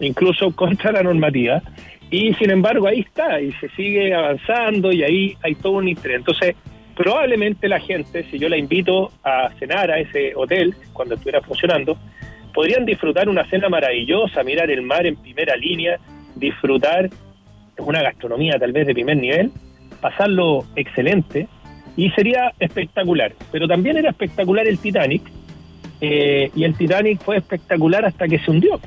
[0.00, 1.62] incluso contra la normativa,
[2.10, 6.18] y sin embargo ahí está y se sigue avanzando y ahí hay todo un interés.
[6.18, 6.56] Entonces,
[6.98, 11.96] probablemente la gente, si yo la invito a cenar a ese hotel cuando estuviera funcionando,
[12.52, 15.96] podrían disfrutar una cena maravillosa, mirar el mar en primera línea,
[16.34, 17.08] disfrutar
[17.78, 19.52] una gastronomía tal vez de primer nivel,
[20.00, 21.46] pasarlo excelente
[21.96, 23.32] y sería espectacular.
[23.52, 25.22] Pero también era espectacular el Titanic
[26.00, 28.80] eh, y el Titanic fue espectacular hasta que se hundió.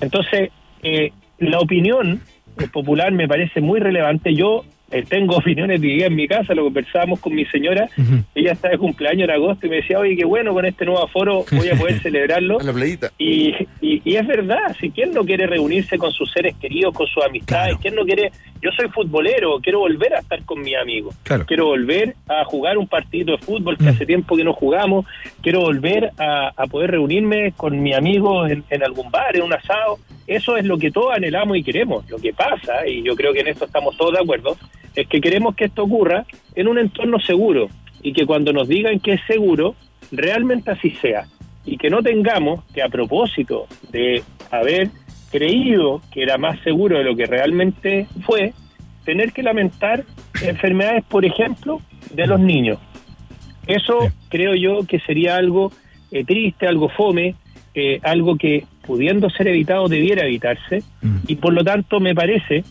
[0.00, 0.50] Entonces,
[0.84, 2.22] eh, la opinión
[2.60, 4.36] eh, popular me parece muy relevante.
[4.36, 7.88] Yo eh, tengo opiniones divididas en mi casa, lo conversábamos con mi señora,
[8.34, 11.02] ella está de cumpleaños en agosto y me decía, oye, qué bueno, con este nuevo
[11.02, 12.58] aforo voy a poder celebrarlo.
[12.60, 13.10] la playita.
[13.18, 17.06] Y, y, y es verdad, si quién no quiere reunirse con sus seres queridos, con
[17.06, 18.30] sus amistades, quién no quiere,
[18.62, 22.86] yo soy futbolero, quiero volver a estar con mis amigos, quiero volver a jugar un
[22.86, 25.06] partido de fútbol que hace tiempo que no jugamos,
[25.42, 29.52] quiero volver a, a poder reunirme con mi amigo en, en algún bar, en un
[29.52, 32.08] asado, eso es lo que todos anhelamos y queremos.
[32.10, 34.56] Lo que pasa, y yo creo que en esto estamos todos de acuerdo,
[34.94, 36.24] es que queremos que esto ocurra
[36.54, 37.68] en un entorno seguro
[38.02, 39.74] y que cuando nos digan que es seguro,
[40.10, 41.26] realmente así sea.
[41.64, 44.90] Y que no tengamos que a propósito de haber
[45.30, 48.52] creído que era más seguro de lo que realmente fue,
[49.04, 50.04] tener que lamentar
[50.42, 51.80] enfermedades, por ejemplo,
[52.12, 52.78] de los niños.
[53.66, 55.72] Eso creo yo que sería algo
[56.10, 57.34] eh, triste, algo fome,
[57.78, 60.82] eh, algo que pudiendo ser evitado debiera evitarse.
[61.26, 62.64] Y por lo tanto me parece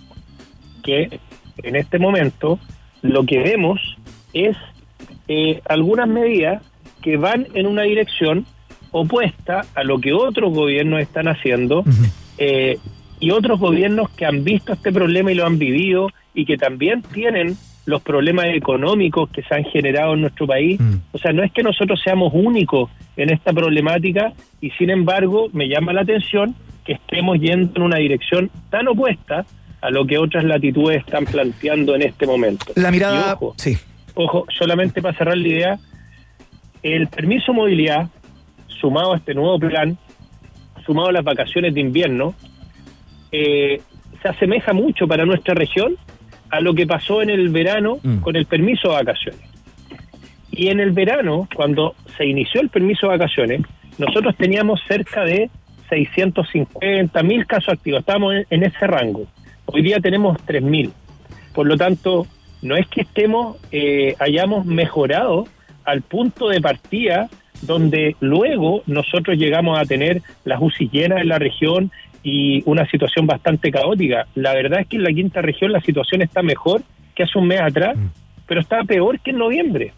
[0.84, 1.20] que
[1.62, 2.58] en este momento
[3.04, 3.80] lo que vemos
[4.34, 4.58] es
[5.28, 6.64] eh, algunas medidas
[7.04, 8.48] que van en una dirección
[8.90, 11.84] opuesta a lo que otros gobiernos están haciendo
[12.40, 12.80] eh,
[13.20, 17.04] y otros gobiernos que han visto este problema y lo han vivido y que también
[17.04, 20.80] tienen los problemas económicos que se han generado en nuestro país.
[21.12, 25.68] O sea, no es que nosotros seamos únicos en esta problemática y sin embargo me
[25.68, 29.46] llama la atención que estemos yendo en una dirección tan opuesta
[29.82, 32.66] a lo que otras latitudes están planteando en este momento.
[32.76, 33.78] La mirada, Y ojo, sí.
[34.16, 35.80] ojo, solamente para cerrar la idea,
[36.82, 38.10] el permiso movilidad,
[38.68, 39.98] sumado a este nuevo plan,
[40.86, 42.34] sumado a las vacaciones de invierno,
[43.32, 43.82] eh,
[44.22, 45.98] se asemeja mucho para nuestra región
[46.50, 49.42] a lo que pasó en el verano con el permiso de vacaciones.
[50.52, 53.62] Y en el verano, cuando se inició el permiso de vacaciones,
[53.98, 55.50] nosotros teníamos cerca de
[55.90, 59.28] 650 mil casos activos, estábamos en, en ese rango.
[59.66, 60.94] Hoy día tenemos 3 mil.
[61.54, 62.28] Por lo tanto,
[62.62, 65.46] no es que estemos, eh, hayamos mejorado
[65.84, 67.30] al punto de partida
[67.62, 71.92] donde luego nosotros llegamos a tener las UCI llenas en la región
[72.26, 74.26] y una situación bastante caótica.
[74.34, 76.82] La verdad es que en la quinta región la situación está mejor
[77.14, 77.96] que hace un mes atrás,
[78.48, 79.94] pero está peor que en noviembre.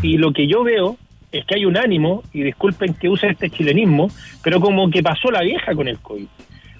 [0.00, 0.96] Y lo que yo veo
[1.32, 4.08] es que hay un ánimo, y disculpen que use este chilenismo,
[4.44, 6.28] pero como que pasó la vieja con el COVID.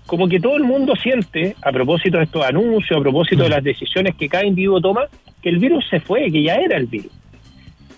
[0.06, 3.64] Como que todo el mundo siente, a propósito de estos anuncios, a propósito de las
[3.64, 5.06] decisiones que cada individuo toma,
[5.42, 7.12] que el virus se fue, que ya era el virus.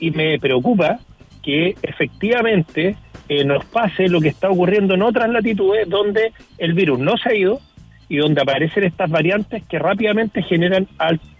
[0.00, 0.98] Y me preocupa
[1.42, 2.96] que efectivamente
[3.28, 7.30] eh, nos pase lo que está ocurriendo en otras latitudes donde el virus no se
[7.30, 7.60] ha ido
[8.08, 10.86] y donde aparecen estas variantes que rápidamente generan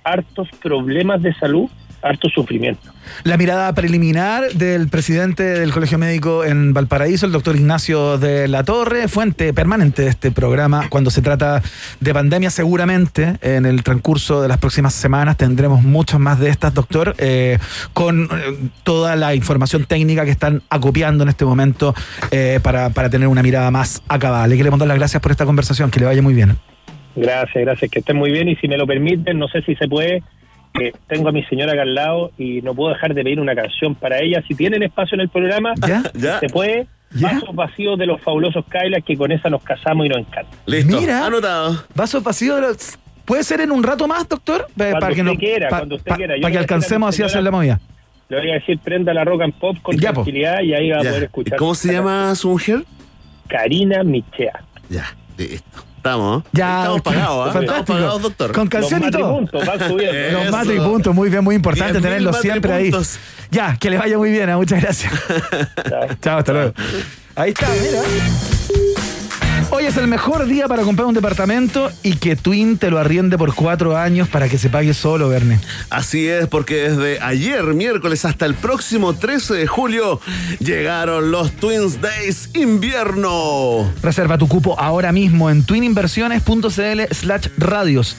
[0.05, 1.71] hartos problemas de salud,
[2.07, 2.81] harto sufrimiento.
[3.25, 8.65] La mirada preliminar del presidente del Colegio Médico en Valparaíso, el doctor Ignacio de la
[8.65, 10.89] Torre, fuente permanente de este programa.
[10.89, 11.63] Cuando se trata
[12.01, 16.75] de pandemia, seguramente en el transcurso de las próximas semanas tendremos muchas más de estas,
[16.75, 17.59] doctor, eh,
[17.93, 18.29] con eh,
[18.83, 21.95] toda la información técnica que están acopiando en este momento
[22.31, 24.47] eh, para, para tener una mirada más acabada.
[24.47, 26.57] Le queremos dar las gracias por esta conversación, que le vaya muy bien.
[27.17, 29.89] Gracias, gracias, que estén muy bien y si me lo permiten, no sé si se
[29.89, 30.23] puede,
[31.07, 33.95] tengo a mi señora acá al lado y no puedo dejar de pedir una canción
[33.95, 34.43] para ella.
[34.47, 35.73] Si tienen espacio en el programa,
[36.41, 36.87] se puede.
[37.21, 40.51] Vasos vacíos de los fabulosos Kylas que con esa nos casamos y nos encanta.
[40.67, 41.85] Listo, Mira, anotado.
[41.95, 44.67] Vasos vacíos de los- ¿Puede ser en un rato más, doctor?
[44.77, 46.37] Cuando usted no- quiera, pa- cuando usted pa- quiera.
[46.37, 47.81] Yo Para que alcancemos así a hacer la movida.
[48.29, 50.23] Le voy a decir, prenda la rock and pop con Ya, po.
[50.23, 51.09] tranquilidad y ahí va Ya.
[51.09, 51.59] a poder escuchar.
[51.59, 52.83] ¿Cómo se llama su mujer?
[53.49, 54.65] Karina Michea.
[54.91, 55.05] Ya,
[55.39, 55.85] listo.
[56.07, 56.45] Estamos.
[56.53, 57.53] Ya, Estamos pagados, ¿eh?
[57.53, 57.81] fantástico.
[57.81, 58.53] Estamos pagados, doctor.
[58.53, 59.33] Con canción y todo.
[59.39, 60.43] Puntos, van subiendo.
[60.45, 62.91] Los mate y puntos, muy bien, muy importante 10.000 tenerlos siempre ahí.
[62.91, 63.19] puntos.
[63.51, 64.57] Ya, que les vaya muy bien, ¿eh?
[64.57, 65.13] muchas gracias.
[66.23, 66.73] Chao, hasta luego.
[67.35, 68.96] Ahí está, mira.
[69.71, 73.37] Hoy es el mejor día para comprar un departamento y que Twin te lo arriende
[73.37, 75.61] por cuatro años para que se pague solo, Verne.
[75.91, 80.21] Así es, porque desde ayer, miércoles, hasta el próximo 13 de julio,
[80.61, 83.93] llegaron los Twins Days invierno.
[84.03, 88.17] Reserva tu cupo ahora mismo en twininversiones.cl slash radios.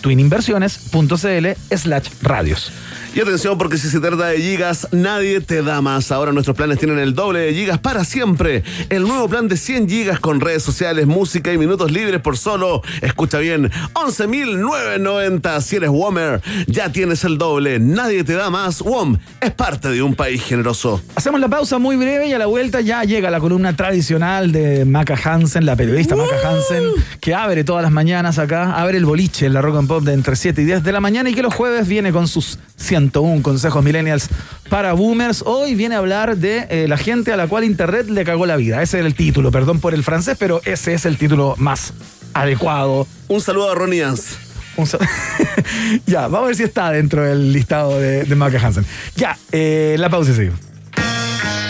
[0.00, 2.72] twininversiones.cl slash radios.
[3.14, 6.12] Y atención, porque si se trata de gigas, nadie te da más.
[6.12, 8.62] Ahora nuestros planes tienen el doble de gigas para siempre.
[8.90, 12.82] El nuevo plan de 100 gigas con redes sociales, música y minutos libres por solo,
[13.00, 15.60] escucha bien, 11.990.
[15.62, 17.80] Si eres WOMer, ya tienes el doble.
[17.80, 18.82] Nadie te da más.
[18.82, 21.00] WOM es parte de un país generoso.
[21.16, 24.84] Hacemos la pausa muy breve y a la vuelta ya llega la columna tradicional de
[24.84, 26.84] Maca Hansen, la periodista Maca Hansen,
[27.20, 30.12] que abre todas las mañanas acá, abre el boliche en la Rock and Pop de
[30.12, 33.42] entre 7 y 10 de la mañana y que los jueves viene con sus 101
[33.42, 34.28] consejos millennials
[34.70, 35.42] para boomers.
[35.44, 38.56] Hoy viene a hablar de eh, la gente a la cual Internet le cagó la
[38.56, 38.80] vida.
[38.82, 41.92] Ese es el título, perdón por el francés, pero ese es el título más
[42.34, 43.08] adecuado.
[43.26, 44.04] Un saludo a Ronnie
[44.86, 44.98] sa-
[46.06, 48.84] ya, vamos a ver si está dentro del listado de, de Maca Hansen.
[49.16, 50.60] Ya, eh, la pausa y seguimos.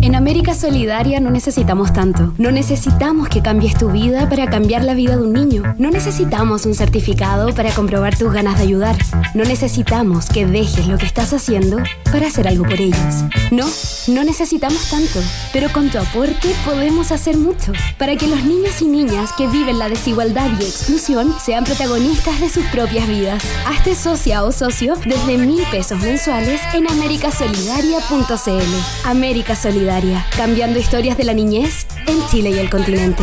[0.00, 2.32] En América Solidaria no necesitamos tanto.
[2.38, 5.74] No necesitamos que cambies tu vida para cambiar la vida de un niño.
[5.76, 8.96] No necesitamos un certificado para comprobar tus ganas de ayudar.
[9.34, 11.78] No necesitamos que dejes lo que estás haciendo
[12.12, 13.24] para hacer algo por ellos.
[13.50, 13.66] No,
[14.06, 15.18] no necesitamos tanto.
[15.52, 19.80] Pero con tu aporte podemos hacer mucho para que los niños y niñas que viven
[19.80, 23.42] la desigualdad y exclusión sean protagonistas de sus propias vidas.
[23.66, 29.04] Hazte socia o socio desde mil pesos mensuales en americasolidaria.cl.
[29.04, 29.87] América Solidaria,
[30.36, 33.22] cambiando historias de la niñez en Chile y el continente.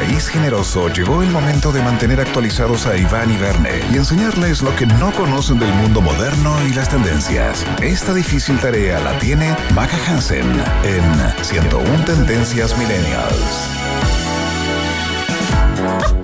[0.00, 4.74] País generoso llegó el momento de mantener actualizados a Iván y Verne y enseñarles lo
[4.74, 7.66] que no conocen del mundo moderno y las tendencias.
[7.82, 10.46] Esta difícil tarea la tiene Maca Hansen
[10.84, 13.68] en 101 Tendencias Millennials.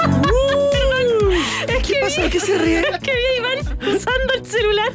[1.68, 2.30] Es que pasa?
[2.30, 2.80] ¿Qué se ríe?
[2.80, 3.58] Es que vi a Iván
[3.94, 4.92] usando el celular.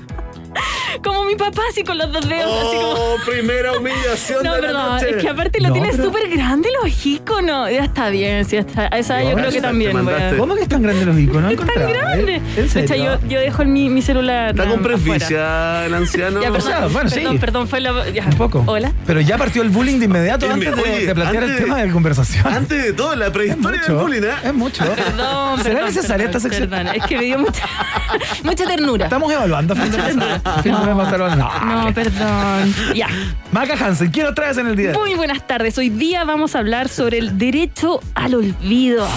[1.03, 2.51] Como mi papá, así con los dos dedos.
[2.67, 2.91] así como...
[2.91, 5.09] Oh, primera humillación No, de la perdón, noche.
[5.11, 7.71] es que aparte lo No, tiene pero- súper grande los iconos.
[7.71, 8.89] Ya está bien, sí, está.
[8.91, 9.91] A esa yo creo que también.
[10.37, 11.43] ¿Cómo que están grandes los iconos?
[11.43, 11.93] No Tan encontraba, ¿eh?
[11.93, 12.41] grande.
[12.57, 13.19] ¿En serio?
[13.21, 14.49] yo, yo dejo mi, mi celular.
[14.51, 16.41] Está con presbicia el anciano.
[16.41, 17.15] Ya, O sea, perdón, bueno, sí.
[17.15, 18.09] perdón, perdón, fue la.
[18.09, 18.25] ya.
[18.25, 18.63] Un poco.
[18.67, 18.91] Hola.
[19.07, 21.89] Pero ya partió el bullying de inmediato antes de, oye, de plantear el tema de
[21.91, 22.45] conversación.
[22.47, 24.33] Antes de todo, la prehistoria del mucho, bullying, ¿eh?
[24.43, 24.83] Es mucho.
[24.85, 26.69] Perdón, ¿Será perdón, necesaria perdón, esta sección?
[26.69, 26.95] perdón.
[26.95, 27.63] Es que me dio mucha,
[28.43, 29.05] mucha ternura.
[29.05, 29.73] Estamos evaluando.
[29.73, 29.91] a fin
[30.65, 32.73] No, perdón.
[32.95, 33.07] Ya.
[33.51, 34.91] Maca Hansen, ¿qué nos traes en el día?
[34.91, 35.09] de hoy?
[35.09, 35.77] Muy buenas tardes.
[35.77, 39.07] Hoy día vamos a hablar sobre el derecho al olvido.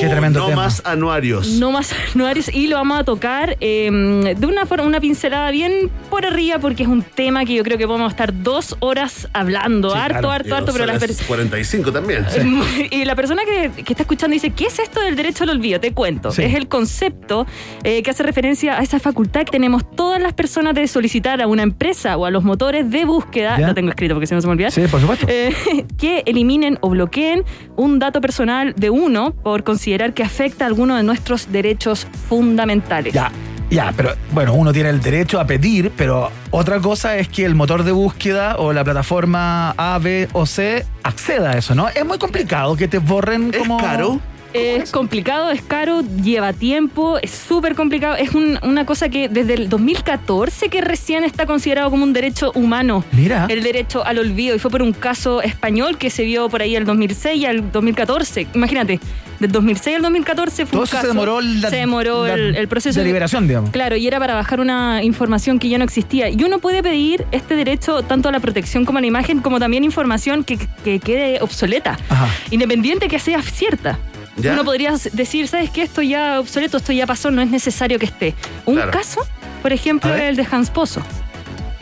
[0.00, 0.62] Qué tremendo no tema.
[0.64, 1.48] más anuarios.
[1.52, 5.90] No más anuarios y lo vamos a tocar eh, de una forma, una pincelada bien
[6.10, 9.90] por arriba porque es un tema que yo creo que podemos estar dos horas hablando.
[9.92, 10.30] Sí, harto, claro.
[10.32, 12.26] harto, Y harto, pero las horas per- 45 también.
[12.90, 15.80] Y la persona que, que está escuchando dice, ¿qué es esto del derecho al olvido?
[15.80, 16.30] Te cuento.
[16.30, 16.42] Sí.
[16.42, 17.46] Es el concepto
[17.84, 21.46] eh, que hace referencia a esa facultad que tenemos todas las personas de solicitar a
[21.46, 23.68] una empresa o a los motores de búsqueda, ¿Ya?
[23.68, 25.26] lo tengo escrito porque si no se me olvida, Sí, por supuesto.
[25.28, 25.54] eh,
[25.98, 27.44] que eliminen o bloqueen
[27.76, 33.12] un dato personal de uno por considerar que afecta a alguno de nuestros derechos fundamentales.
[33.14, 33.30] Ya,
[33.70, 37.54] ya, pero bueno, uno tiene el derecho a pedir, pero otra cosa es que el
[37.54, 41.88] motor de búsqueda o la plataforma A, B o C acceda a eso, ¿no?
[41.88, 43.76] Es muy complicado que te borren como.
[43.78, 44.20] caro?
[44.54, 48.14] Es complicado, es caro, lleva tiempo, es súper complicado.
[48.14, 52.52] Es un- una cosa que desde el 2014 que recién está considerado como un derecho
[52.54, 53.04] humano.
[53.10, 53.46] Mira.
[53.48, 54.54] El derecho al olvido.
[54.54, 57.72] Y fue por un caso español que se vio por ahí el 2006 y al
[57.72, 58.46] 2014.
[58.54, 59.00] Imagínate,
[59.40, 61.02] del 2006 al 2014 fue Todo un eso caso.
[61.02, 63.00] se demoró, la, se demoró la el, el proceso.
[63.00, 63.70] deliberación, digamos.
[63.70, 66.28] Claro, y era para bajar una información que ya no existía.
[66.30, 69.58] Y uno puede pedir este derecho tanto a la protección como a la imagen, como
[69.58, 72.28] también información que, que quede obsoleta, Ajá.
[72.52, 73.98] independiente que sea cierta.
[74.36, 74.52] ¿Ya?
[74.52, 75.82] Uno podría decir, ¿sabes qué?
[75.82, 78.34] Esto ya obsoleto, esto ya pasó, no es necesario que esté.
[78.66, 78.90] Un Claro.
[78.90, 79.20] caso,
[79.62, 81.02] por ejemplo, es el de Hans Pozo.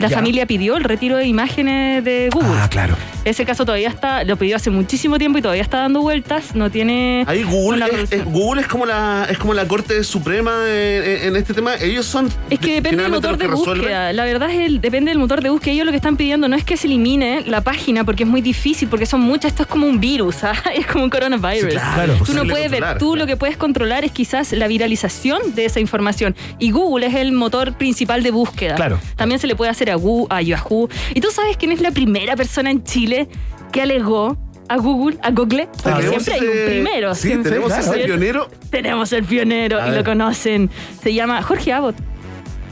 [0.03, 0.17] La Ya.
[0.17, 2.49] familia pidió el retiro de imágenes de Google.
[2.61, 2.95] Ah, claro.
[3.25, 6.69] Ese caso todavía está, lo pidió hace muchísimo tiempo y todavía está dando vueltas, no
[6.69, 7.23] tiene...
[7.25, 11.53] Ahí Google, es, es- Google es como la es como la Corte Suprema en, este
[11.53, 11.75] tema.
[11.75, 13.77] Ellos son Es que depende del motor de resuelven.
[13.77, 14.11] búsqueda.
[14.13, 15.73] La verdad es el, depende del motor de búsqueda.
[15.73, 18.41] Ellos lo que están pidiendo no es que se elimine la página porque es muy
[18.41, 19.51] difícil, porque son muchas.
[19.51, 20.53] Esto es como un virus, ¿ah?
[20.75, 21.71] es como un coronavirus.
[21.71, 25.55] Sí, claro, tú no puedes ver, tú lo que puedes controlar es quizás la viralización
[25.55, 26.35] de esa información.
[26.59, 28.75] Y Google es el motor principal de búsqueda.
[28.75, 28.99] Claro.
[29.15, 29.89] También se le puede hacer
[30.29, 30.89] a, Yahoo.
[31.13, 33.27] Y tú sabes quién es la primera persona en Chile
[33.71, 34.37] que alegó
[34.69, 37.15] a Google, a Google, porque Tenemos siempre hay un primero.
[37.15, 38.49] Sí, tenemos ese pionero.
[38.69, 40.69] Tenemos el pionero y lo conocen.
[41.01, 41.95] Se llama Jorge Abbott.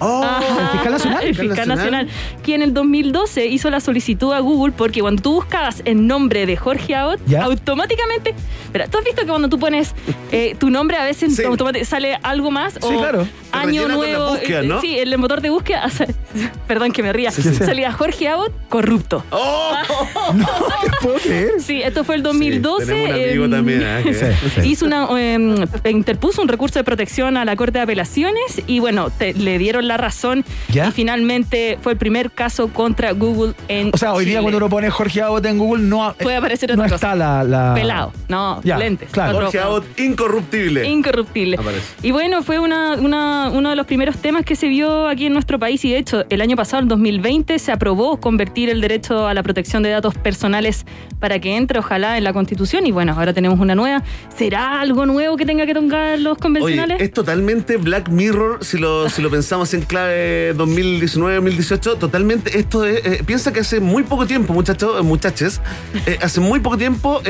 [0.04, 1.24] Oh, Ajá, el fiscal nacional.
[1.24, 2.08] El fiscal nacional.
[2.44, 6.46] Quien en el 2012 hizo la solicitud a Google porque cuando tú buscabas el nombre
[6.46, 7.44] de Jorge Abbott, Ya.
[7.44, 8.34] automáticamente.
[8.72, 9.94] Pero tú has visto que cuando tú pones
[10.32, 11.44] eh, tu nombre a veces Sí.
[11.44, 13.28] automáticamente sale algo más Sí, o claro.
[13.52, 14.32] año nuevo.
[14.32, 14.82] búsqueda, eh, ¿no?
[14.82, 15.88] Sí, el motor de búsqueda.
[16.68, 17.32] Perdón que me ría.
[17.32, 17.42] sí.
[17.54, 19.24] Salía Jorge Abbott corrupto.
[19.32, 19.74] ¡Oh!
[20.34, 20.46] No
[20.82, 21.52] te puedo creer.
[21.60, 22.86] Sí, esto fue el 2012.
[22.86, 24.04] tenemos un amigo también, ¿eh?
[24.04, 24.68] Sí, sí.
[24.70, 25.56] Hizo una, em,
[25.86, 29.88] interpuso un recurso de protección a la Corte de Apelaciones y bueno, te- le dieron
[29.88, 30.88] la razón ¿Ya?
[30.88, 34.70] y finalmente fue el primer caso contra Google en O sea, hoy día cuando uno
[34.70, 38.78] pone Jorge Abbott en Google no, Puede aparecer no está la, la- Pelado, no, Ya,
[38.78, 39.10] lentes.
[39.12, 39.40] claro.
[39.42, 40.88] Jorge Abbott, incorruptible.
[40.88, 41.58] Incorruptible.
[41.58, 41.86] Aparece.
[42.04, 45.34] Y bueno, fue una, una- uno de los primeros temas que se vio aquí en
[45.34, 49.28] nuestro país y de hecho el año pasado, en 2020, se aprobó convertir el derecho
[49.28, 50.86] a la protección de datos personales
[51.20, 54.04] para que entre ojalá en la Constitución y bueno, ahora tenemos una nueva.
[54.36, 57.02] ¿Será algo nuevo que tenga que tocar los Oye, convencionales?
[57.02, 61.98] es totalmente Black Mirror si lo, si lo pensamos en clave 2019-2018.
[61.98, 63.06] Totalmente, esto es.
[63.06, 65.62] eh, piensa que hace muy poco tiempo, muchachos, eh, muchaches,
[66.06, 67.22] eh, hace muy poco tiempo.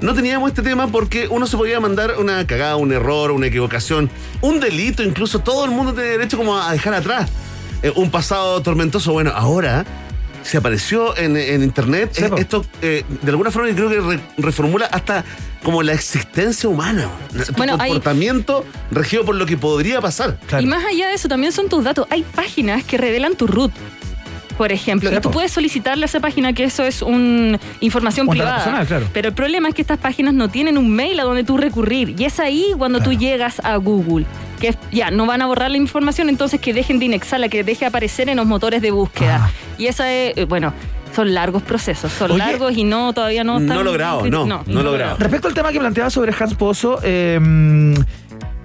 [0.00, 4.10] no teníamos este tema porque uno se podía mandar una cagada, un error, una equivocación,
[4.40, 7.30] un delito, incluso todo el mundo tiene derecho como a dejar atrás
[7.96, 9.12] un pasado tormentoso.
[9.12, 9.84] Bueno, ahora
[10.42, 12.10] se apareció en, en internet.
[12.12, 15.24] Sí, esto, eh, de alguna forma, yo creo que re- reformula hasta
[15.62, 17.08] como la existencia humana.
[17.46, 20.38] Tu Bueno, hay- comportamiento regido por lo que podría pasar.
[20.48, 20.64] Claro.
[20.64, 22.06] Y más allá de eso, también son tus datos.
[22.10, 23.72] Hay páginas que revelan tu root.
[24.58, 25.32] Por ejemplo, Sí, y tú po.
[25.32, 27.02] puedes solicitarle a esa página que eso es
[27.80, 28.56] información Un dato privada.
[28.58, 29.06] personal, claro.
[29.12, 32.14] Pero el problema es que estas páginas no tienen un mail a donde tú recurrir.
[32.18, 34.26] Y es ahí cuando tú llegas a Google.
[34.60, 37.64] Que es- ya no van a borrar la información, entonces que dejen de indexarla, que
[37.64, 39.40] deje aparecer en los motores de búsqueda.
[39.46, 39.50] Ah.
[39.78, 40.72] Y esa es, eh, bueno,
[41.16, 43.76] son largos procesos, son Oye, largos y no, todavía no están.
[43.76, 45.16] no logrado, no, no logrado.
[45.18, 47.40] Respecto al tema que planteaba sobre Hans Pozo, eh,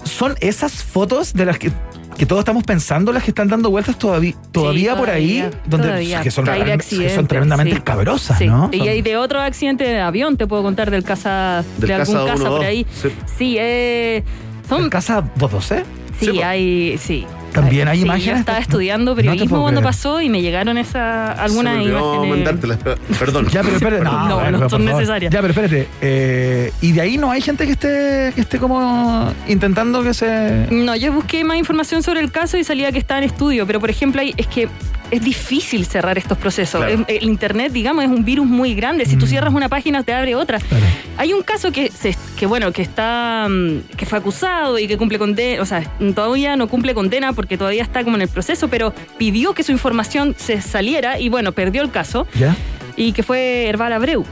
[0.04, 1.72] son esas fotos de las que,
[2.18, 5.88] que todos estamos pensando las que están dando vueltas todavía, todavía, por ahí, todavía, donde
[5.88, 6.22] todavía.
[6.22, 7.78] que son, Hay de realmente- que accidentes, son tremendamente sí.
[7.78, 8.48] escabrosas, Sí.
[8.48, 8.70] ¿no?
[8.74, 12.26] Y de otro accidente de avión, te puedo contar del casa, Del de algún casa
[12.28, 12.86] casa 1-2, por ahí.
[12.92, 13.10] sí.
[13.38, 14.24] Sí, eh,
[14.68, 15.84] son, Casa 212.
[16.20, 17.26] sí, hay, sí.
[17.62, 18.34] También hay Sí, imágenes.
[18.34, 21.82] Yo estaba No- estudiando no te periodismo puedo cuando pasó y me llegaron esa, algunas
[21.86, 22.30] imágenes.
[22.30, 23.48] mandártelas, pero- Perdón.
[23.50, 24.04] Ya, pero espérate.
[24.08, 25.34] No, No, no por son necesarias.
[25.34, 25.88] Ya, pero espérate.
[26.02, 30.68] eh, y de ahí no hay gente que esté, que esté como intentando que se.
[30.72, 33.80] No, yo busqué más información sobre el caso y salía que está en estudio, pero
[33.80, 34.70] por ejemplo hay- es que
[35.12, 36.82] es difícil cerrar estos procesos.
[36.84, 37.06] Claro.
[37.08, 39.06] Es- El Internet, digamos, es un virus muy grande.
[39.06, 39.30] Si tú Mm.
[39.30, 40.60] cierras una página, te abre otra.
[41.18, 44.98] Hay un caso que, se, que bueno, que está, mm, que fue acusado y que
[44.98, 48.68] cumple condena, o sea, todavía no cumple condena porque todavía está como en el proceso,
[48.68, 52.56] pero pidió que su información se saliera y bueno, perdió el caso ¿Ya?
[52.96, 54.26] y que fue Herbal Abreu.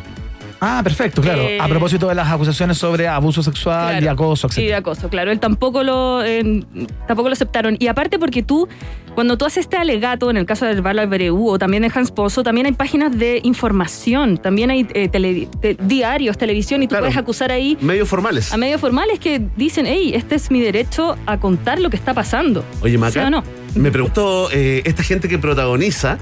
[0.62, 1.42] Ah, perfecto, claro.
[1.42, 4.06] Eh, a propósito de las acusaciones sobre abuso sexual Claro.
[4.06, 4.78] y acoso, Y de etc.
[4.78, 5.32] acoso, claro.
[5.32, 6.64] Él tampoco lo, eh,
[7.08, 7.76] tampoco lo aceptaron.
[7.80, 8.68] Y aparte porque tú,
[9.16, 12.12] cuando tú haces este alegato, en el caso del Val Albereu o también de Hans
[12.12, 16.92] Pozo, también hay páginas de información, también hay eh, tele- te- diarios, televisión, y tú
[16.92, 17.04] Claro.
[17.04, 18.54] puedes acusar ahí Medios formales.
[18.54, 22.14] a medios formales que dicen, hey, este es mi derecho a contar lo que está
[22.14, 22.64] pasando.
[22.82, 23.44] Oye, Maca, ¿Sí o no?
[23.76, 26.18] me pregunto, eh, esta gente que protagoniza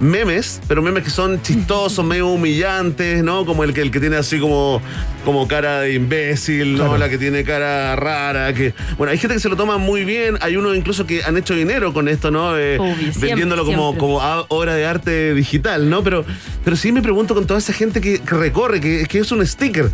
[0.00, 3.44] memes, pero memes que son chistosos, medio humillantes, ¿no?
[3.44, 4.80] Como el que, el que tiene así como,
[5.24, 6.84] como cara de imbécil, ¿no?
[6.84, 6.98] Claro.
[6.98, 8.74] La que tiene cara rara, que...
[8.96, 11.54] Bueno, hay gente que se lo toma muy bien, hay unos incluso que han hecho
[11.54, 12.56] dinero con esto, ¿no?
[12.56, 13.98] Eh, Obvio, siempre, vendiéndolo como, siempre.
[14.00, 16.02] como a- obra de arte digital, ¿no?
[16.04, 16.24] Pero,
[16.64, 19.44] pero sí me pregunto con toda esa gente que, que recorre, que, que es un
[19.46, 19.90] sticker.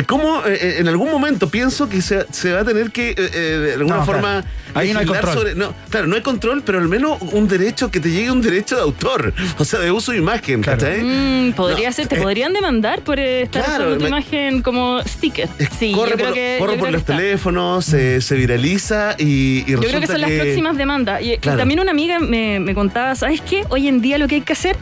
[0.00, 3.14] Eh, ¿Cómo eh, en algún momento pienso que se, se va a tener que, eh,
[3.18, 4.46] eh, de alguna No, forma, claro.
[4.74, 5.34] Ahí no hay control.
[5.34, 8.40] sobre- no, claro, no hay control, pero al menos un derecho, que te llegue un
[8.40, 10.78] derecho de autor, o sea, de uso de imagen, Claro.
[10.78, 11.02] ¿cachai?
[11.02, 14.08] Mm, podría No, ser, te eh, podrían demandar por eh, estar claro, usando tu me-
[14.08, 15.48] imagen como sticker.
[15.78, 18.34] Sí, corre yo creo por, que, corre yo por creo los que teléfonos, se, se
[18.36, 21.20] viraliza y, y Yo creo que son las próximas demandas.
[21.22, 23.64] Y, también una amiga me, me contaba, ¿sabes qué?
[23.70, 24.76] Hoy en día lo que hay que hacer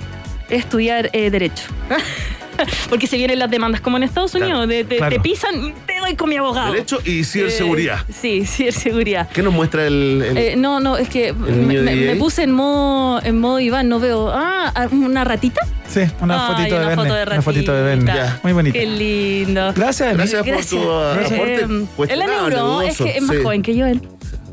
[0.51, 1.65] es estudiar eh, Derecho.
[2.89, 4.68] Porque se vienen las demandas como en Estados Claro, Unidos.
[4.68, 5.16] de- te, claro.
[5.16, 6.72] te pisan, te doy con mi abogado.
[6.72, 8.01] Derecho y ciberseguridad.
[8.09, 9.28] Eh, sí, ciberseguridad.
[9.30, 10.22] ¿Qué nos muestra el...?
[10.26, 14.30] el- Eh, no, no, es que me, puse en modo, en modo Iván, no veo.
[14.32, 15.60] Ah, una ratita.
[15.89, 18.12] Sí, una fotito de una foto de una fotito de Verne.
[18.12, 18.40] ratita.
[18.43, 18.78] Muy bonita.
[18.78, 19.72] Qué lindo.
[19.74, 20.68] Gracias, Gracias por Gracias.
[20.70, 23.43] tu uh, aporte Eh, él es neuro, es que es más sí.
[23.43, 24.02] joven que yo él.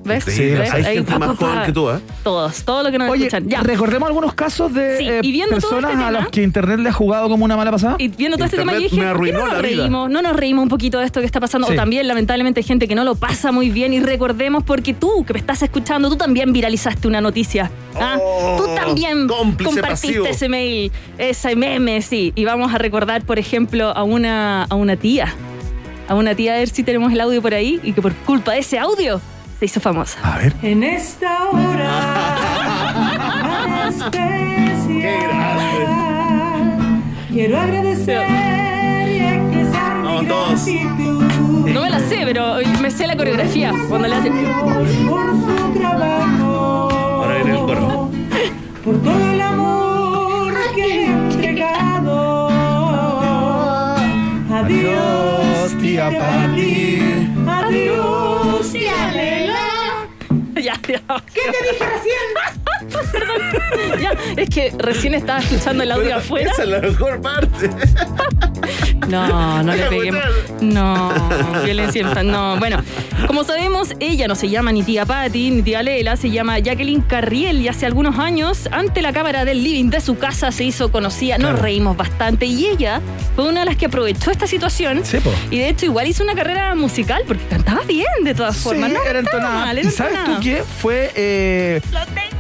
[0.05, 0.23] ¿Ves?
[0.23, 0.71] Sí, ¿Ves?
[0.71, 1.99] hay gente más joven que tú, ¿eh?
[2.23, 3.49] Todos, todos los que nos Oye, escuchan.
[3.49, 3.61] Ya.
[3.61, 6.79] recordemos algunos casos de Sí, eh, y viendo todo personas este a las que Internet
[6.79, 7.95] le ha jugado como una mala pasada.
[7.97, 9.67] Y viendo todo este tema, yo Internet dije, me ¿por qué arruinó no nos la
[9.67, 9.81] vida.
[9.81, 10.09] reímos?
[10.11, 11.67] No nos reímos un poquito de esto que está pasando.
[11.67, 11.73] Sí.
[11.73, 13.93] O también, lamentablemente, gente que no lo pasa muy bien.
[13.93, 17.71] Y recordemos, porque tú, que me estás escuchando, tú también viralizaste una noticia.
[17.95, 18.17] ¿ah?
[18.21, 20.25] Oh, tú también compartiste pasivo.
[20.27, 22.31] ese mail, ese meme, sí.
[22.35, 25.33] Y vamos a recordar, por ejemplo, a una, a una tía.
[26.07, 27.79] A una tía, a ver si tenemos el audio por ahí.
[27.83, 29.19] Y que por culpa de ese audio
[29.59, 30.17] se hizo famosa.
[30.23, 30.53] A ver.
[30.61, 32.35] En esta hora
[33.89, 34.21] especial,
[37.31, 38.27] quiero agradecer
[39.09, 40.65] y expresar mi todos.
[40.65, 43.73] gratitud No me la sé, pero me sé la coreografía.
[43.89, 44.29] Cuando le hace.
[45.09, 46.89] por su trabajo,
[47.23, 48.09] Ahora viene el coro.
[48.83, 52.49] por todo el amor que he entregado.
[54.53, 57.29] Adiós, tía Pati.
[57.47, 58.14] Adiós,
[61.33, 63.11] ¿Qué te dije recién?
[63.11, 63.99] Perdón.
[63.99, 64.11] Ya,
[64.41, 66.51] es que recién estaba escuchando el audio Pero afuera.
[66.51, 67.69] Esa es la mejor parte.
[69.09, 70.23] No, no le peguemos.
[70.61, 71.11] No,
[71.63, 72.31] violencia infantil.
[72.31, 72.81] No, bueno,
[73.27, 77.01] como sabemos, ella no se llama ni tía Patty ni tía Lela, se llama Jacqueline
[77.01, 80.91] Carriel y hace algunos años, ante la cámara del living de su casa, se hizo
[80.91, 81.37] conocida.
[81.37, 81.63] Nos Claro.
[81.63, 83.01] reímos bastante y ella
[83.35, 85.01] fue una de las que aprovechó esta situación.
[85.03, 85.31] Sí, po.
[85.51, 88.89] Y de hecho, igual hizo una carrera musical porque cantaba bien de todas formas.
[88.91, 89.65] Sí, no era entonada.
[89.65, 90.63] mal, era ¿Y sabes tú qué?
[90.81, 91.11] Fue.
[91.15, 91.81] eh,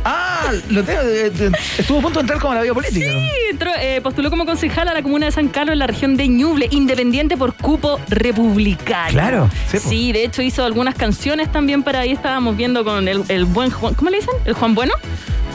[0.07, 1.01] Ah, lo tengo.
[1.01, 3.11] eh, eh, estuvo a punto de entrar como a la vida política.
[3.11, 6.15] Sí, entró, eh, postuló como concejal a la comuna de San Carlos en la región
[6.15, 9.09] de Ñuble, independiente por cupo republicano.
[9.11, 13.23] Claro, sí, Sí, de hecho hizo algunas canciones también para ahí estábamos viendo con el,
[13.29, 14.33] el buen Juan, ¿cómo le dicen?
[14.45, 14.93] ¿El Juan Bueno?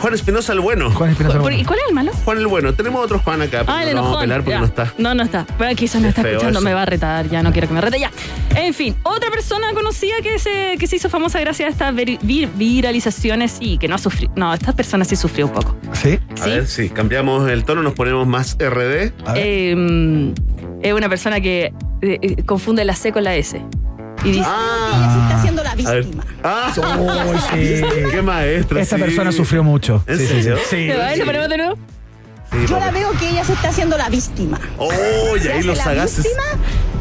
[0.01, 0.91] Juan Espinosa el bueno.
[0.91, 2.13] Juan Espinosa ¿Y cuál es el malo?
[2.25, 2.75] Juan el bueno.
[2.75, 4.59] Tenemos otro Juan acá, pero Ah, el no vamos a pelar porque Ya.
[4.61, 4.95] no está.
[4.99, 5.47] No, no está.
[5.59, 6.65] Bueno, quizás no está feo escuchando, eso.
[6.65, 8.11] me va a retar, ya no quiero que me rete, ya.
[8.57, 12.19] En fin, otra persona conocida que se, que se hizo famosa gracias a estas vir-
[12.21, 14.33] vir- viralizaciones y que no ha sufrido.
[14.37, 15.77] No, esta persona sí sufrió un poco.
[15.93, 16.19] Sí.
[16.43, 19.13] A ver, si cambiamos el tono, nos ponemos más RD.
[19.37, 20.33] Eh,
[20.83, 21.73] es una persona que
[22.03, 23.61] eh, eh, confunde la C con la S.
[24.25, 26.07] Y dice, Ah, haciendo la a ver.
[26.45, 27.39] Ah, Uy,
[27.79, 27.83] sí.
[28.11, 28.81] qué maestra.
[28.81, 29.03] Esta sí.
[29.03, 30.03] persona sufrió mucho.
[30.07, 30.59] ¿En Sí, sí, serio?
[30.69, 30.89] sí.
[31.19, 31.75] ¿Lo ponemos de nuevo?
[32.53, 34.61] Sí, Yo la veo que ella se está haciendo la víctima.
[34.77, 34.91] Oh,
[35.37, 36.25] y ¿Se ahí los la sagaces.
[36.25, 36.43] víctima?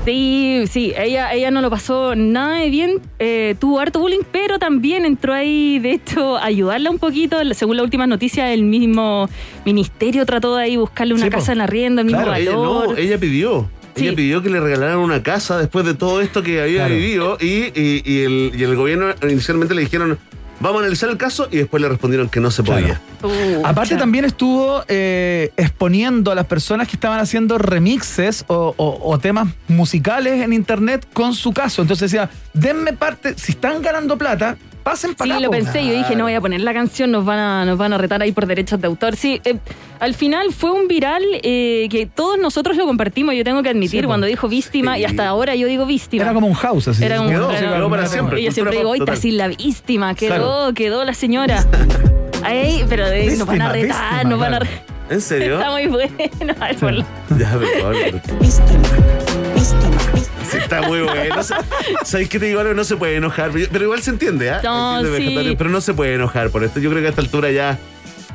[0.05, 4.57] Sí, sí, ella, ella no lo pasó nada de bien, eh, tuvo harto bullying, pero
[4.57, 7.37] también entró ahí, de hecho, a ayudarla un poquito.
[7.53, 9.27] Según la última noticia, el mismo
[9.65, 11.37] ministerio trató de ahí buscarle una Sí, po.
[11.37, 13.69] casa en arriendo, el mismo Claro, ella, no, ella pidió.
[13.95, 14.07] Sí.
[14.07, 16.95] Ella pidió que le regalaran una casa después de todo esto que había Claro.
[16.95, 17.45] vivido y,
[17.79, 20.17] y- y el, y el gobierno inicialmente le dijeron,
[20.61, 22.81] vamos a analizar el caso y después le respondieron que no se Claro.
[22.81, 23.01] podía.
[23.23, 24.01] Uh, Aparte claro.
[24.03, 29.47] también estuvo eh, exponiendo a las personas que estaban haciendo remixes o, o- o temas
[29.67, 31.81] musicales en internet con su caso.
[31.81, 35.51] Entonces decía, denme parte, si están ganando plata, pasen para Sí, acá, lo po".
[35.51, 35.85] pensé.
[35.85, 38.21] Yo dije, no voy a poner la canción, nos van a, nos van a retar
[38.21, 39.15] ahí por derechos de autor.
[39.15, 39.57] Sí, eh,
[39.99, 44.01] al final fue un viral eh, que todos nosotros lo compartimos, yo tengo que admitir,
[44.01, 45.01] Sí, cuando dijo víctima, Sí.
[45.01, 46.23] y hasta ahora yo digo víctima.
[46.23, 47.03] Era como un house así.
[47.03, 48.41] Era Quedó, era- quedó para siempre.
[48.41, 49.17] Y yo siempre digo, total.
[49.17, 50.73] sin la víctima, quedó, Claro.
[50.73, 51.65] quedó la señora.
[52.43, 54.83] Ay, pero eh, nos van a retar, víctima, nos van a retar.
[55.09, 55.55] ¿En serio?
[55.59, 56.13] Está muy bueno.
[56.59, 59.28] Ay, por Ya, por favor.
[59.59, 60.45] Víctima, víctima.
[60.49, 61.43] Sí, está muy bueno.
[61.43, 61.63] Sa-
[62.03, 62.73] ¿Sabéis que te digo algo?
[62.73, 63.51] No se puede enojar.
[63.51, 64.61] Pero igual se entiende, ¿ah?
[64.63, 65.23] No, Entiende sí.
[65.25, 66.79] vegetariano, Pero no se puede enojar por esto.
[66.79, 67.77] Yo creo que a esta altura ya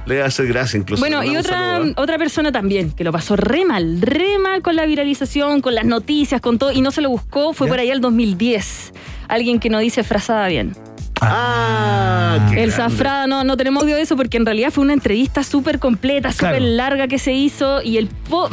[0.06, 1.00] le va a hacer gracia incluso.
[1.00, 1.82] Bueno, y otra, ¿ah?
[1.96, 5.86] otra persona también que lo pasó re mal, re mal con la viralización, con las
[5.86, 7.70] noticias, con todo, y no se lo buscó, fue ¿Ya?
[7.72, 8.92] por ahí el 2010.
[9.28, 10.76] Alguien que no dice frazada bien.
[11.20, 12.72] Ah, qué el.
[12.72, 16.30] Zafrada, no, no tenemos audio de eso porque en realidad fue una entrevista súper completa,
[16.32, 16.64] súper Claro.
[16.66, 18.50] larga que se hizo y el po-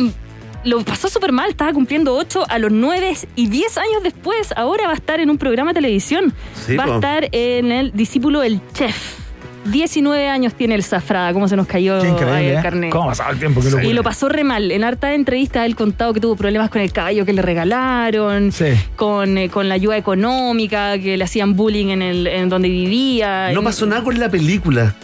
[0.64, 4.86] lo pasó súper mal, estaba cumpliendo 8 a los 9 y 10 años después, ahora
[4.86, 6.34] va a estar en un programa de televisión.
[6.66, 6.92] Sí, va po.
[6.94, 9.20] a estar en el discípulo El Chef.
[9.66, 12.60] 19 años tiene el Zafrada, cómo se nos cayó ahí el ¿eh?
[12.64, 12.90] carnet.
[12.92, 13.62] ¿Cómo ha pasado el tiempo?
[13.62, 13.84] Locura.
[13.84, 14.72] Y lo pasó re mal.
[14.72, 18.66] En harta entrevistas él contado que tuvo problemas con el caballo que le regalaron, Sí.
[18.96, 23.52] con, eh, con la ayuda económica, que le hacían bullying en, el, en donde vivía.
[23.54, 24.96] No En- pasó nada con la película.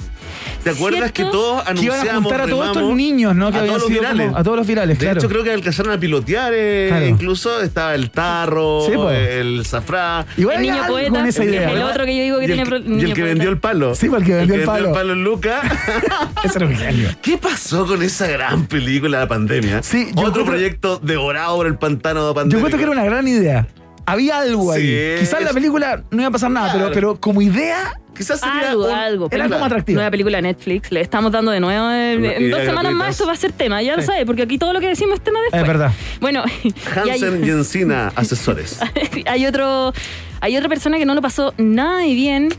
[0.67, 1.13] ¿Te acuerdas ¿Cierto?
[1.13, 3.51] que todos Que iban a anunciamos, juntar a todos estos niños, ¿no?
[3.51, 4.25] Que a todos los virales?
[4.27, 5.19] como- a todos los virales, De claro.
[5.19, 7.05] hecho, creo que alcanzaron a pilotear, eh, Claro.
[7.07, 10.25] incluso estaba el tarro, Sí, el zafrá.
[10.37, 11.71] Igual el niño poeta, en esa idea.
[11.71, 13.23] el otro que yo digo que y tiene el, y el que poeta.
[13.25, 13.95] vendió el palo.
[13.95, 14.87] Sí, pues, el que vendió el palo.
[14.89, 15.61] el palo en Luca.
[16.43, 17.09] Ese era un genio.
[17.21, 19.83] ¿Qué pasó con esa gran película de la pandemia?
[19.83, 22.57] Sí, yo Otro proyecto devorado por el pantano de Yo pandemia.
[22.57, 23.67] encuentro que era una gran idea.
[24.07, 24.81] Había algo ahí.
[24.87, 25.19] Sí.
[25.19, 26.93] Quizás en la película no iba a pasar nada, pero, Claro.
[26.95, 29.27] pero como idea, Quizás sería Algo, un- algo.
[29.29, 29.97] era como atractivo.
[29.97, 30.91] Nueva película de Netflix.
[30.91, 31.91] Le estamos dando de nuevo.
[31.91, 33.79] En, Una en dos semanas más esto va a ser tema.
[33.83, 34.07] Ya lo Sí.
[34.07, 35.61] sabes, porque aquí todo lo que decimos es tema después.
[35.61, 35.91] es verdad.
[36.19, 36.43] Bueno,
[36.95, 38.79] Hansen y hay, Encina, asesores.
[39.27, 39.93] hay otro,
[40.41, 42.49] hay otra persona que no lo pasó nada de bien.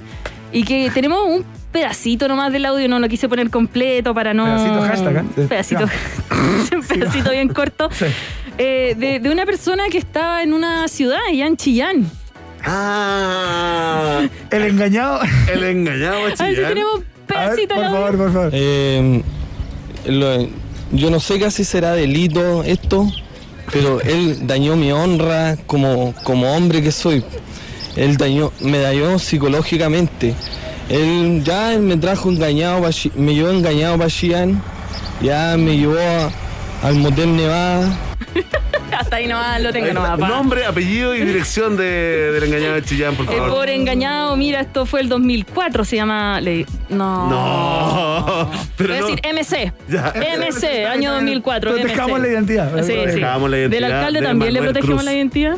[0.52, 4.44] Y que tenemos un pedacito nomás del audio, no lo quise poner completo para no.
[4.44, 5.24] Pedacito hashtag, ¿eh?
[5.34, 5.42] Sí.
[5.48, 5.84] Pedacito,
[6.76, 7.88] un pedacito bien corto.
[8.58, 12.10] Eh, de, de una persona que estaba en una ciudad, allá en Chillán.
[12.64, 15.20] Ah, El engañado.
[15.52, 16.68] el engañado A ver si Chillán.
[16.68, 18.50] tenemos un pedacito por favor, por favor.
[18.52, 19.22] Eh,
[20.06, 20.48] lo-
[20.90, 23.06] yo no sé casi será delito esto,
[23.70, 27.22] pero él dañó mi honra como, como hombre que soy.
[27.94, 30.34] Él dañó, me dañó psicológicamente.
[30.88, 32.80] Él ya él me trajo engañado,
[33.16, 34.62] me llevó engañado para Xi'an,
[35.20, 36.30] ya me llevó a-
[36.88, 37.94] al motel Nevada.
[38.98, 40.18] Hasta ahí nomás lo tengo nomás.
[40.18, 43.50] Nombre, apellido y dirección de, del engañado de Chillán, por El favor.
[43.50, 46.40] pobre engañado, mira, esto fue el 2004, se llama...
[46.40, 47.28] le- no.
[47.30, 49.06] No, pero Voy a no.
[49.08, 49.72] decir MC.
[49.88, 50.12] Ya.
[50.14, 51.70] MC, año 2004.
[51.74, 52.22] Protejamos MC.
[52.26, 52.82] la identidad.
[52.82, 52.98] Sí, sí.
[53.02, 55.04] Protejamos la identidad ¿Del alcalde de también le protegemos Cruz.
[55.04, 55.56] la identidad?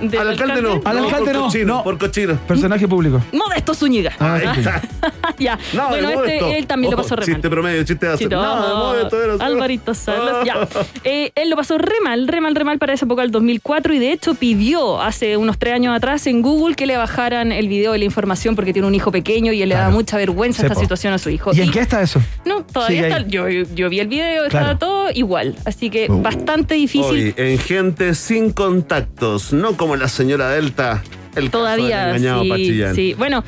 [0.00, 0.80] ¿Del Al alcalde no.
[0.84, 1.82] Al alcalde por no, cochino, no.
[1.84, 2.36] Por cochino.
[2.46, 3.20] Personaje público.
[3.32, 4.12] Modesto Zúñiga.
[4.18, 4.80] Ahí está.
[5.38, 5.58] ya.
[5.72, 7.34] No, bueno, este él también lo pasó re mal.
[7.34, 10.66] Chiste promedio, chiste de No, era- Alvarito Salas, ya.
[11.04, 13.94] Eh, él lo pasó re mal, re mal, re mal para esa época, el 2004,
[13.94, 17.68] y de hecho pidió hace unos tres años atrás en Google que le bajaran el
[17.68, 20.62] video y la información porque tiene un hijo pequeño y él le da mucha vergüenza
[20.62, 20.72] Sepo.
[20.72, 21.52] esta situación a su hijo.
[21.54, 22.20] ¿Y en qué está eso?
[22.44, 23.26] No, todavía está.
[23.26, 24.66] yo vi el video, Claro.
[24.66, 25.54] está todo igual.
[25.64, 26.20] Así que Uh.
[26.22, 27.04] bastante difícil.
[27.04, 31.02] Hoy, en gente sin contactos, no como la señora Delta.
[31.36, 33.14] El caso Todavía, del engañado sí, sí.
[33.14, 33.44] Bueno,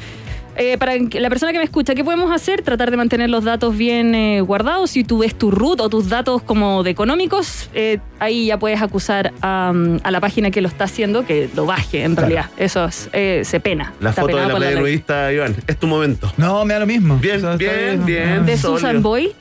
[0.54, 2.60] eh, para la persona que me escucha, ¿qué podemos hacer?
[2.62, 4.90] Tratar de mantener los datos bien eh, guardados.
[4.90, 8.80] Si tú ves tu root o tus datos como de económicos, eh, ahí ya puedes
[8.82, 12.28] acusar a, mm, a la página que lo está haciendo que lo baje, en Claro.
[12.28, 12.50] realidad.
[12.58, 13.94] Eso es, eh, se pena.
[14.00, 15.56] La Está foto de la nudista, Iván.
[15.66, 16.30] Es tu momento.
[16.36, 17.16] No, me da lo mismo.
[17.16, 18.46] Bien, O sea, está bien, bien.
[18.46, 18.56] De.
[18.58, 19.32] Susan Boy.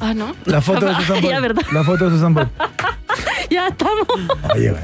[0.00, 0.34] Ah, no.
[0.44, 1.28] La foto de Susan Boyle.
[1.34, 1.62] ya, verdad.
[1.72, 2.48] La foto de Susan Boyle.
[3.48, 4.06] Ya estamos.
[4.54, 4.74] Oye,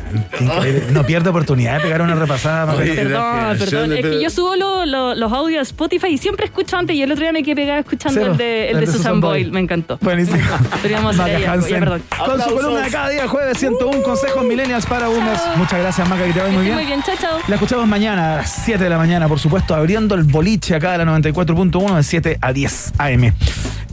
[0.41, 0.85] increíble.
[0.93, 2.65] No pierdo oportunidad de pegar una repasada.
[2.67, 2.95] más Oye.
[2.95, 3.71] Perdón, gracias.
[3.71, 3.91] perdón.
[3.91, 6.95] Yo Es que yo subo lo- lo- los audios a Spotify y siempre escucho antes
[6.95, 8.33] y el otro día me quedé pegada escuchando Cero.
[8.33, 9.51] el de, el de Susan Boyle.
[9.51, 9.99] Me encantó.
[10.01, 10.39] Buenísimo.
[10.81, 11.81] Podríamos hacer Hansen.
[11.81, 12.03] perdón.
[12.25, 15.43] Con su columna de cada día, jueves 101 consejos millennials para boomers.
[15.57, 16.75] Muchas gracias, Maca, que te vaya muy bien.
[16.77, 17.39] Muy bien, chao, chao.
[17.49, 20.93] La escuchamos mañana a las 7 de la mañana, por supuesto, abriendo el boliche acá
[20.93, 23.33] de la 94.1 de 7 a 10 AM.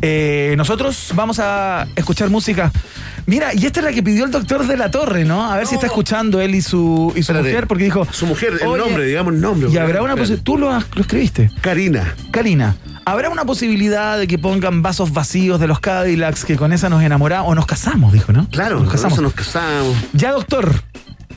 [0.01, 2.72] Eh, nosotros vamos a escuchar música.
[3.26, 5.52] Mira, y esta es la que pidió el doctor de la Torre, ¿no?
[5.52, 7.49] A ver si está escuchando él y su, y su Espérate.
[7.49, 8.07] mujer, porque dijo.
[8.11, 9.69] Su mujer, el nombre, digamos el nombre.
[9.69, 10.44] Y habrá una posibilidad.
[10.44, 11.52] Tú lo, has- lo escribiste.
[11.61, 12.15] Karina.
[12.31, 12.76] Karina,
[13.06, 17.03] ¿habrá una posibilidad de que pongan vasos vacíos de los Cadillacs que con esa nos
[17.03, 18.48] enamoramos o nos casamos, dijo, ¿no?
[18.49, 19.14] Claro, nos con casamos.
[19.14, 19.95] eso nos casamos.
[20.14, 20.73] Ya, doctor.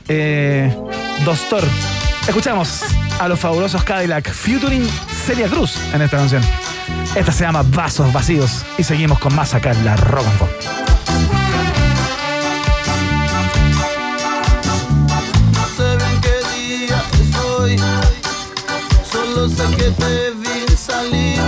[0.07, 0.75] Eh,
[1.25, 1.63] doctor.
[2.27, 2.81] Escuchamos
[3.19, 4.87] a los fabulosos Cadillac featuring
[5.25, 6.41] Celia Cruz en esta canción.
[7.15, 10.53] Esta se llama Vasos Vacíos y seguimos con más acá en la Rock and
[17.59, 17.77] hoy,
[19.11, 21.39] solo sé que te vi salir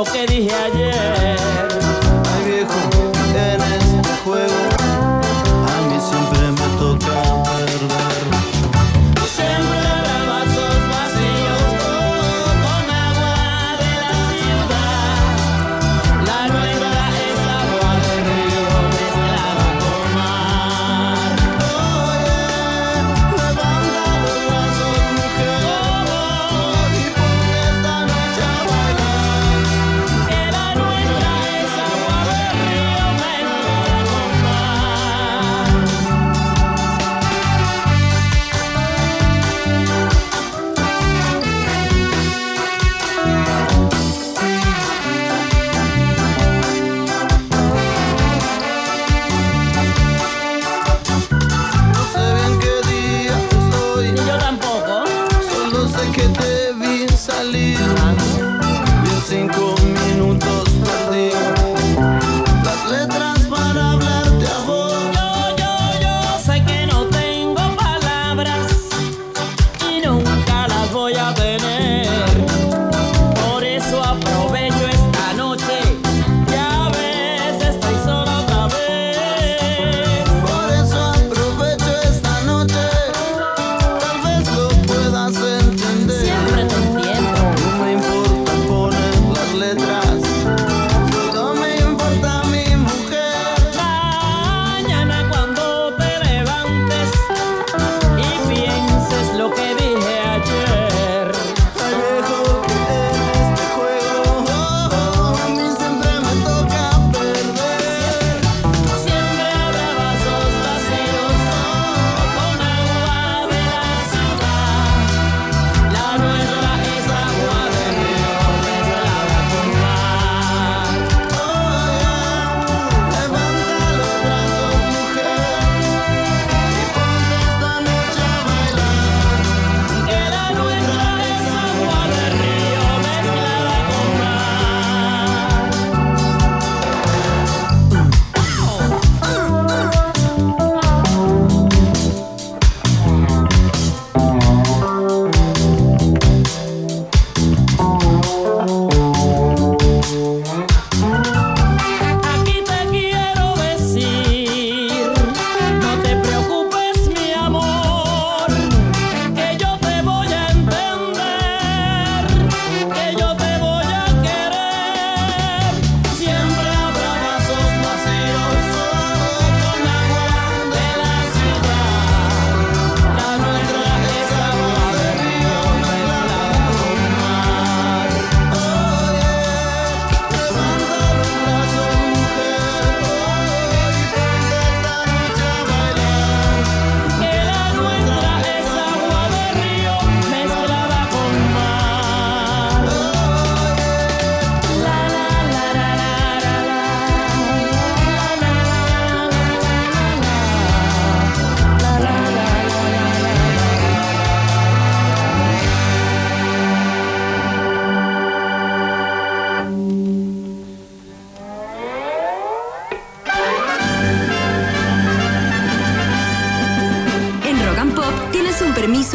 [0.00, 0.79] lo que dije ayer.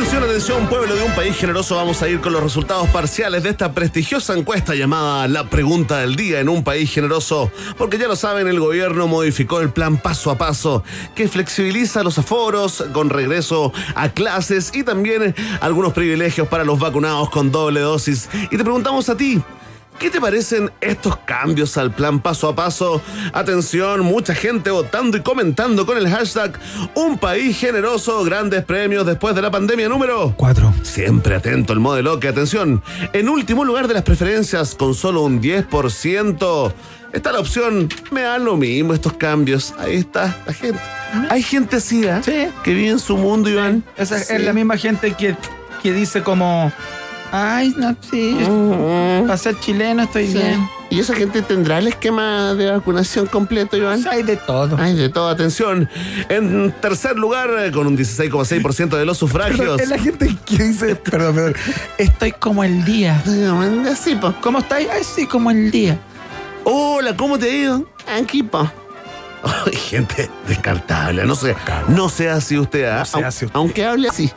[0.00, 1.76] Atención, atención, pueblo de un país generoso.
[1.76, 6.16] Vamos a ir con los resultados parciales de esta prestigiosa encuesta llamada La Pregunta del
[6.16, 7.52] Día en un país generoso.
[7.76, 10.82] Porque ya lo saben, el gobierno modificó el plan paso a paso
[11.14, 17.28] que flexibiliza los aforos con regreso a clases y también algunos privilegios para los vacunados
[17.28, 18.30] con doble dosis.
[18.50, 19.42] Y te preguntamos a ti.
[20.00, 23.02] ¿Qué te parecen estos cambios al plan paso a paso?
[23.34, 26.58] Atención, mucha gente votando y comentando con el hashtag
[26.94, 30.72] Un país generoso, grandes premios después de la pandemia número 4.
[30.82, 32.82] Siempre atento el modelo que atención.
[33.12, 36.72] En último lugar de las preferencias, con solo un 10%,
[37.12, 39.74] está la opción, me dan lo mismo estos cambios.
[39.78, 40.80] Ahí está la gente.
[41.28, 42.50] Hay gente así, ¿eh?
[42.64, 43.84] Que vive en su mundo, Iván.
[43.98, 44.32] Esa Sí.
[44.32, 45.36] es la misma gente que,
[45.82, 46.72] que dice como,
[47.32, 48.36] ay, no, sí,
[49.26, 50.34] para ser chileno estoy Sí.
[50.38, 50.68] bien.
[50.90, 54.04] ¿Y esa gente tendrá el esquema de vacunación completo, Iván?
[54.10, 54.76] Hay de todo.
[54.76, 55.88] Hay de todo, atención.
[56.28, 59.80] En tercer lugar, eh, con un 16,6% de los sufragios.
[59.80, 61.54] Es la gente que dice, perdón, perdón,
[61.96, 63.22] estoy como el día.
[63.90, 64.34] Así, po.
[64.40, 64.88] ¿Cómo estáis?
[64.92, 65.96] Ay, sí, como el día.
[66.64, 67.86] Hola, ¿cómo te ha ido?
[68.20, 68.68] Aquí, po.
[69.72, 71.24] Gente descartable.
[71.24, 71.54] No sé,
[71.88, 73.04] no sea así usted, ¿ah?
[73.04, 73.56] sea Au- así usted.
[73.56, 74.30] aunque hable así.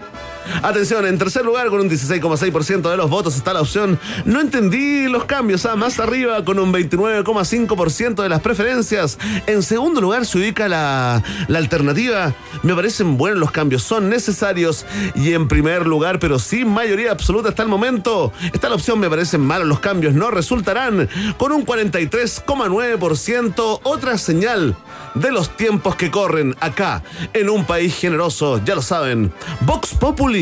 [0.61, 3.99] Atención, en tercer lugar, con un 16,6% de los votos está la opción.
[4.25, 5.65] No entendí los cambios.
[5.65, 9.17] Ah, más arriba, con un 29,5% de las preferencias.
[9.47, 12.33] En segundo lugar, se ubica la, la alternativa.
[12.63, 14.85] Me parecen buenos los cambios, son necesarios.
[15.15, 18.99] Y en primer lugar, pero sin mayoría absoluta hasta el momento, está la opción.
[18.99, 21.09] Me parecen malos los cambios, no resultarán.
[21.37, 23.79] Con un 43,9%.
[23.83, 24.75] Otra señal
[25.15, 27.03] de los tiempos que corren acá,
[27.33, 28.61] en un país generoso.
[28.63, 29.31] Ya lo saben.
[29.61, 30.32] Vox Populi,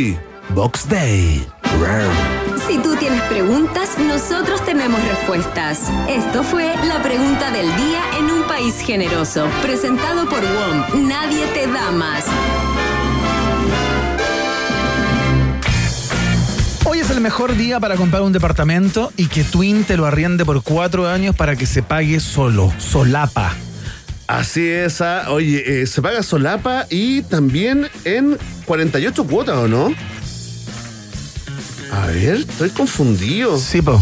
[0.55, 1.45] Vox Day.
[2.65, 5.91] Si tú tienes preguntas, nosotros tenemos respuestas.
[6.07, 9.49] Esto fue la pregunta del día en un país generoso.
[9.61, 11.09] Presentado por WOM.
[11.09, 12.23] Nadie te da más.
[16.85, 20.45] Hoy es el mejor día para comprar un departamento y que Twin te lo arriende
[20.45, 23.57] por cuatro años para que se pague solo, solapa.
[24.31, 29.93] Así es, ah, oye, eh, se paga solapa y también en 48 cuotas, ¿o no?
[31.91, 33.59] A ver, estoy confundido.
[33.59, 34.01] Sí, po.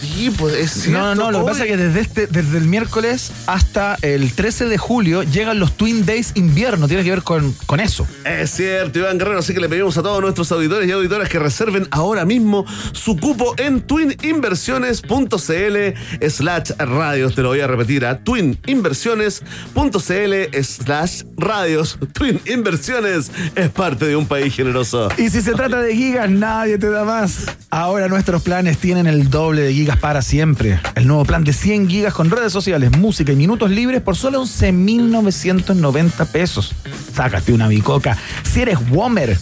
[0.00, 1.00] Sí, pues es cierto.
[1.00, 4.32] No, no, no, lo que pasa es que desde, este, desde el miércoles hasta el
[4.32, 8.06] 13 de julio llegan los Twin Days invierno, tiene que ver con, con eso.
[8.24, 11.38] Es cierto, Iván Guerrero, así que le pedimos a todos nuestros auditores y auditoras que
[11.38, 17.34] reserven ahora mismo su cupo en twininversiones.cl slash radios.
[17.34, 21.98] Te lo voy a repetir a twininversiones.cl slash radios.
[22.12, 25.08] Twin Inversiones es parte de un país generoso.
[25.16, 27.46] Y si se trata de gigas, nadie te da más.
[27.70, 30.80] Ahora nuestros planes tienen el doble de gigas para siempre.
[30.96, 34.42] El nuevo plan de 100 gigas con redes sociales, música y minutos libres por solo
[34.42, 36.74] 11.990 pesos.
[37.14, 38.18] Sácate una bicoca.
[38.42, 39.38] Si eres Womer,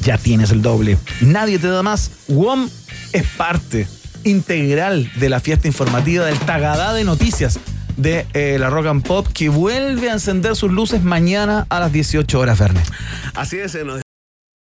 [0.00, 0.96] ya tienes el doble.
[1.20, 2.10] Nadie te da más.
[2.28, 2.70] WOM
[3.12, 3.86] es parte
[4.24, 7.58] integral de la fiesta informativa del Tagadá de Noticias
[7.96, 11.92] de eh, la Rock and Pop que vuelve a encender sus luces mañana a las
[11.92, 12.82] 18 horas, Verne.
[13.34, 14.02] Así es, eh, nos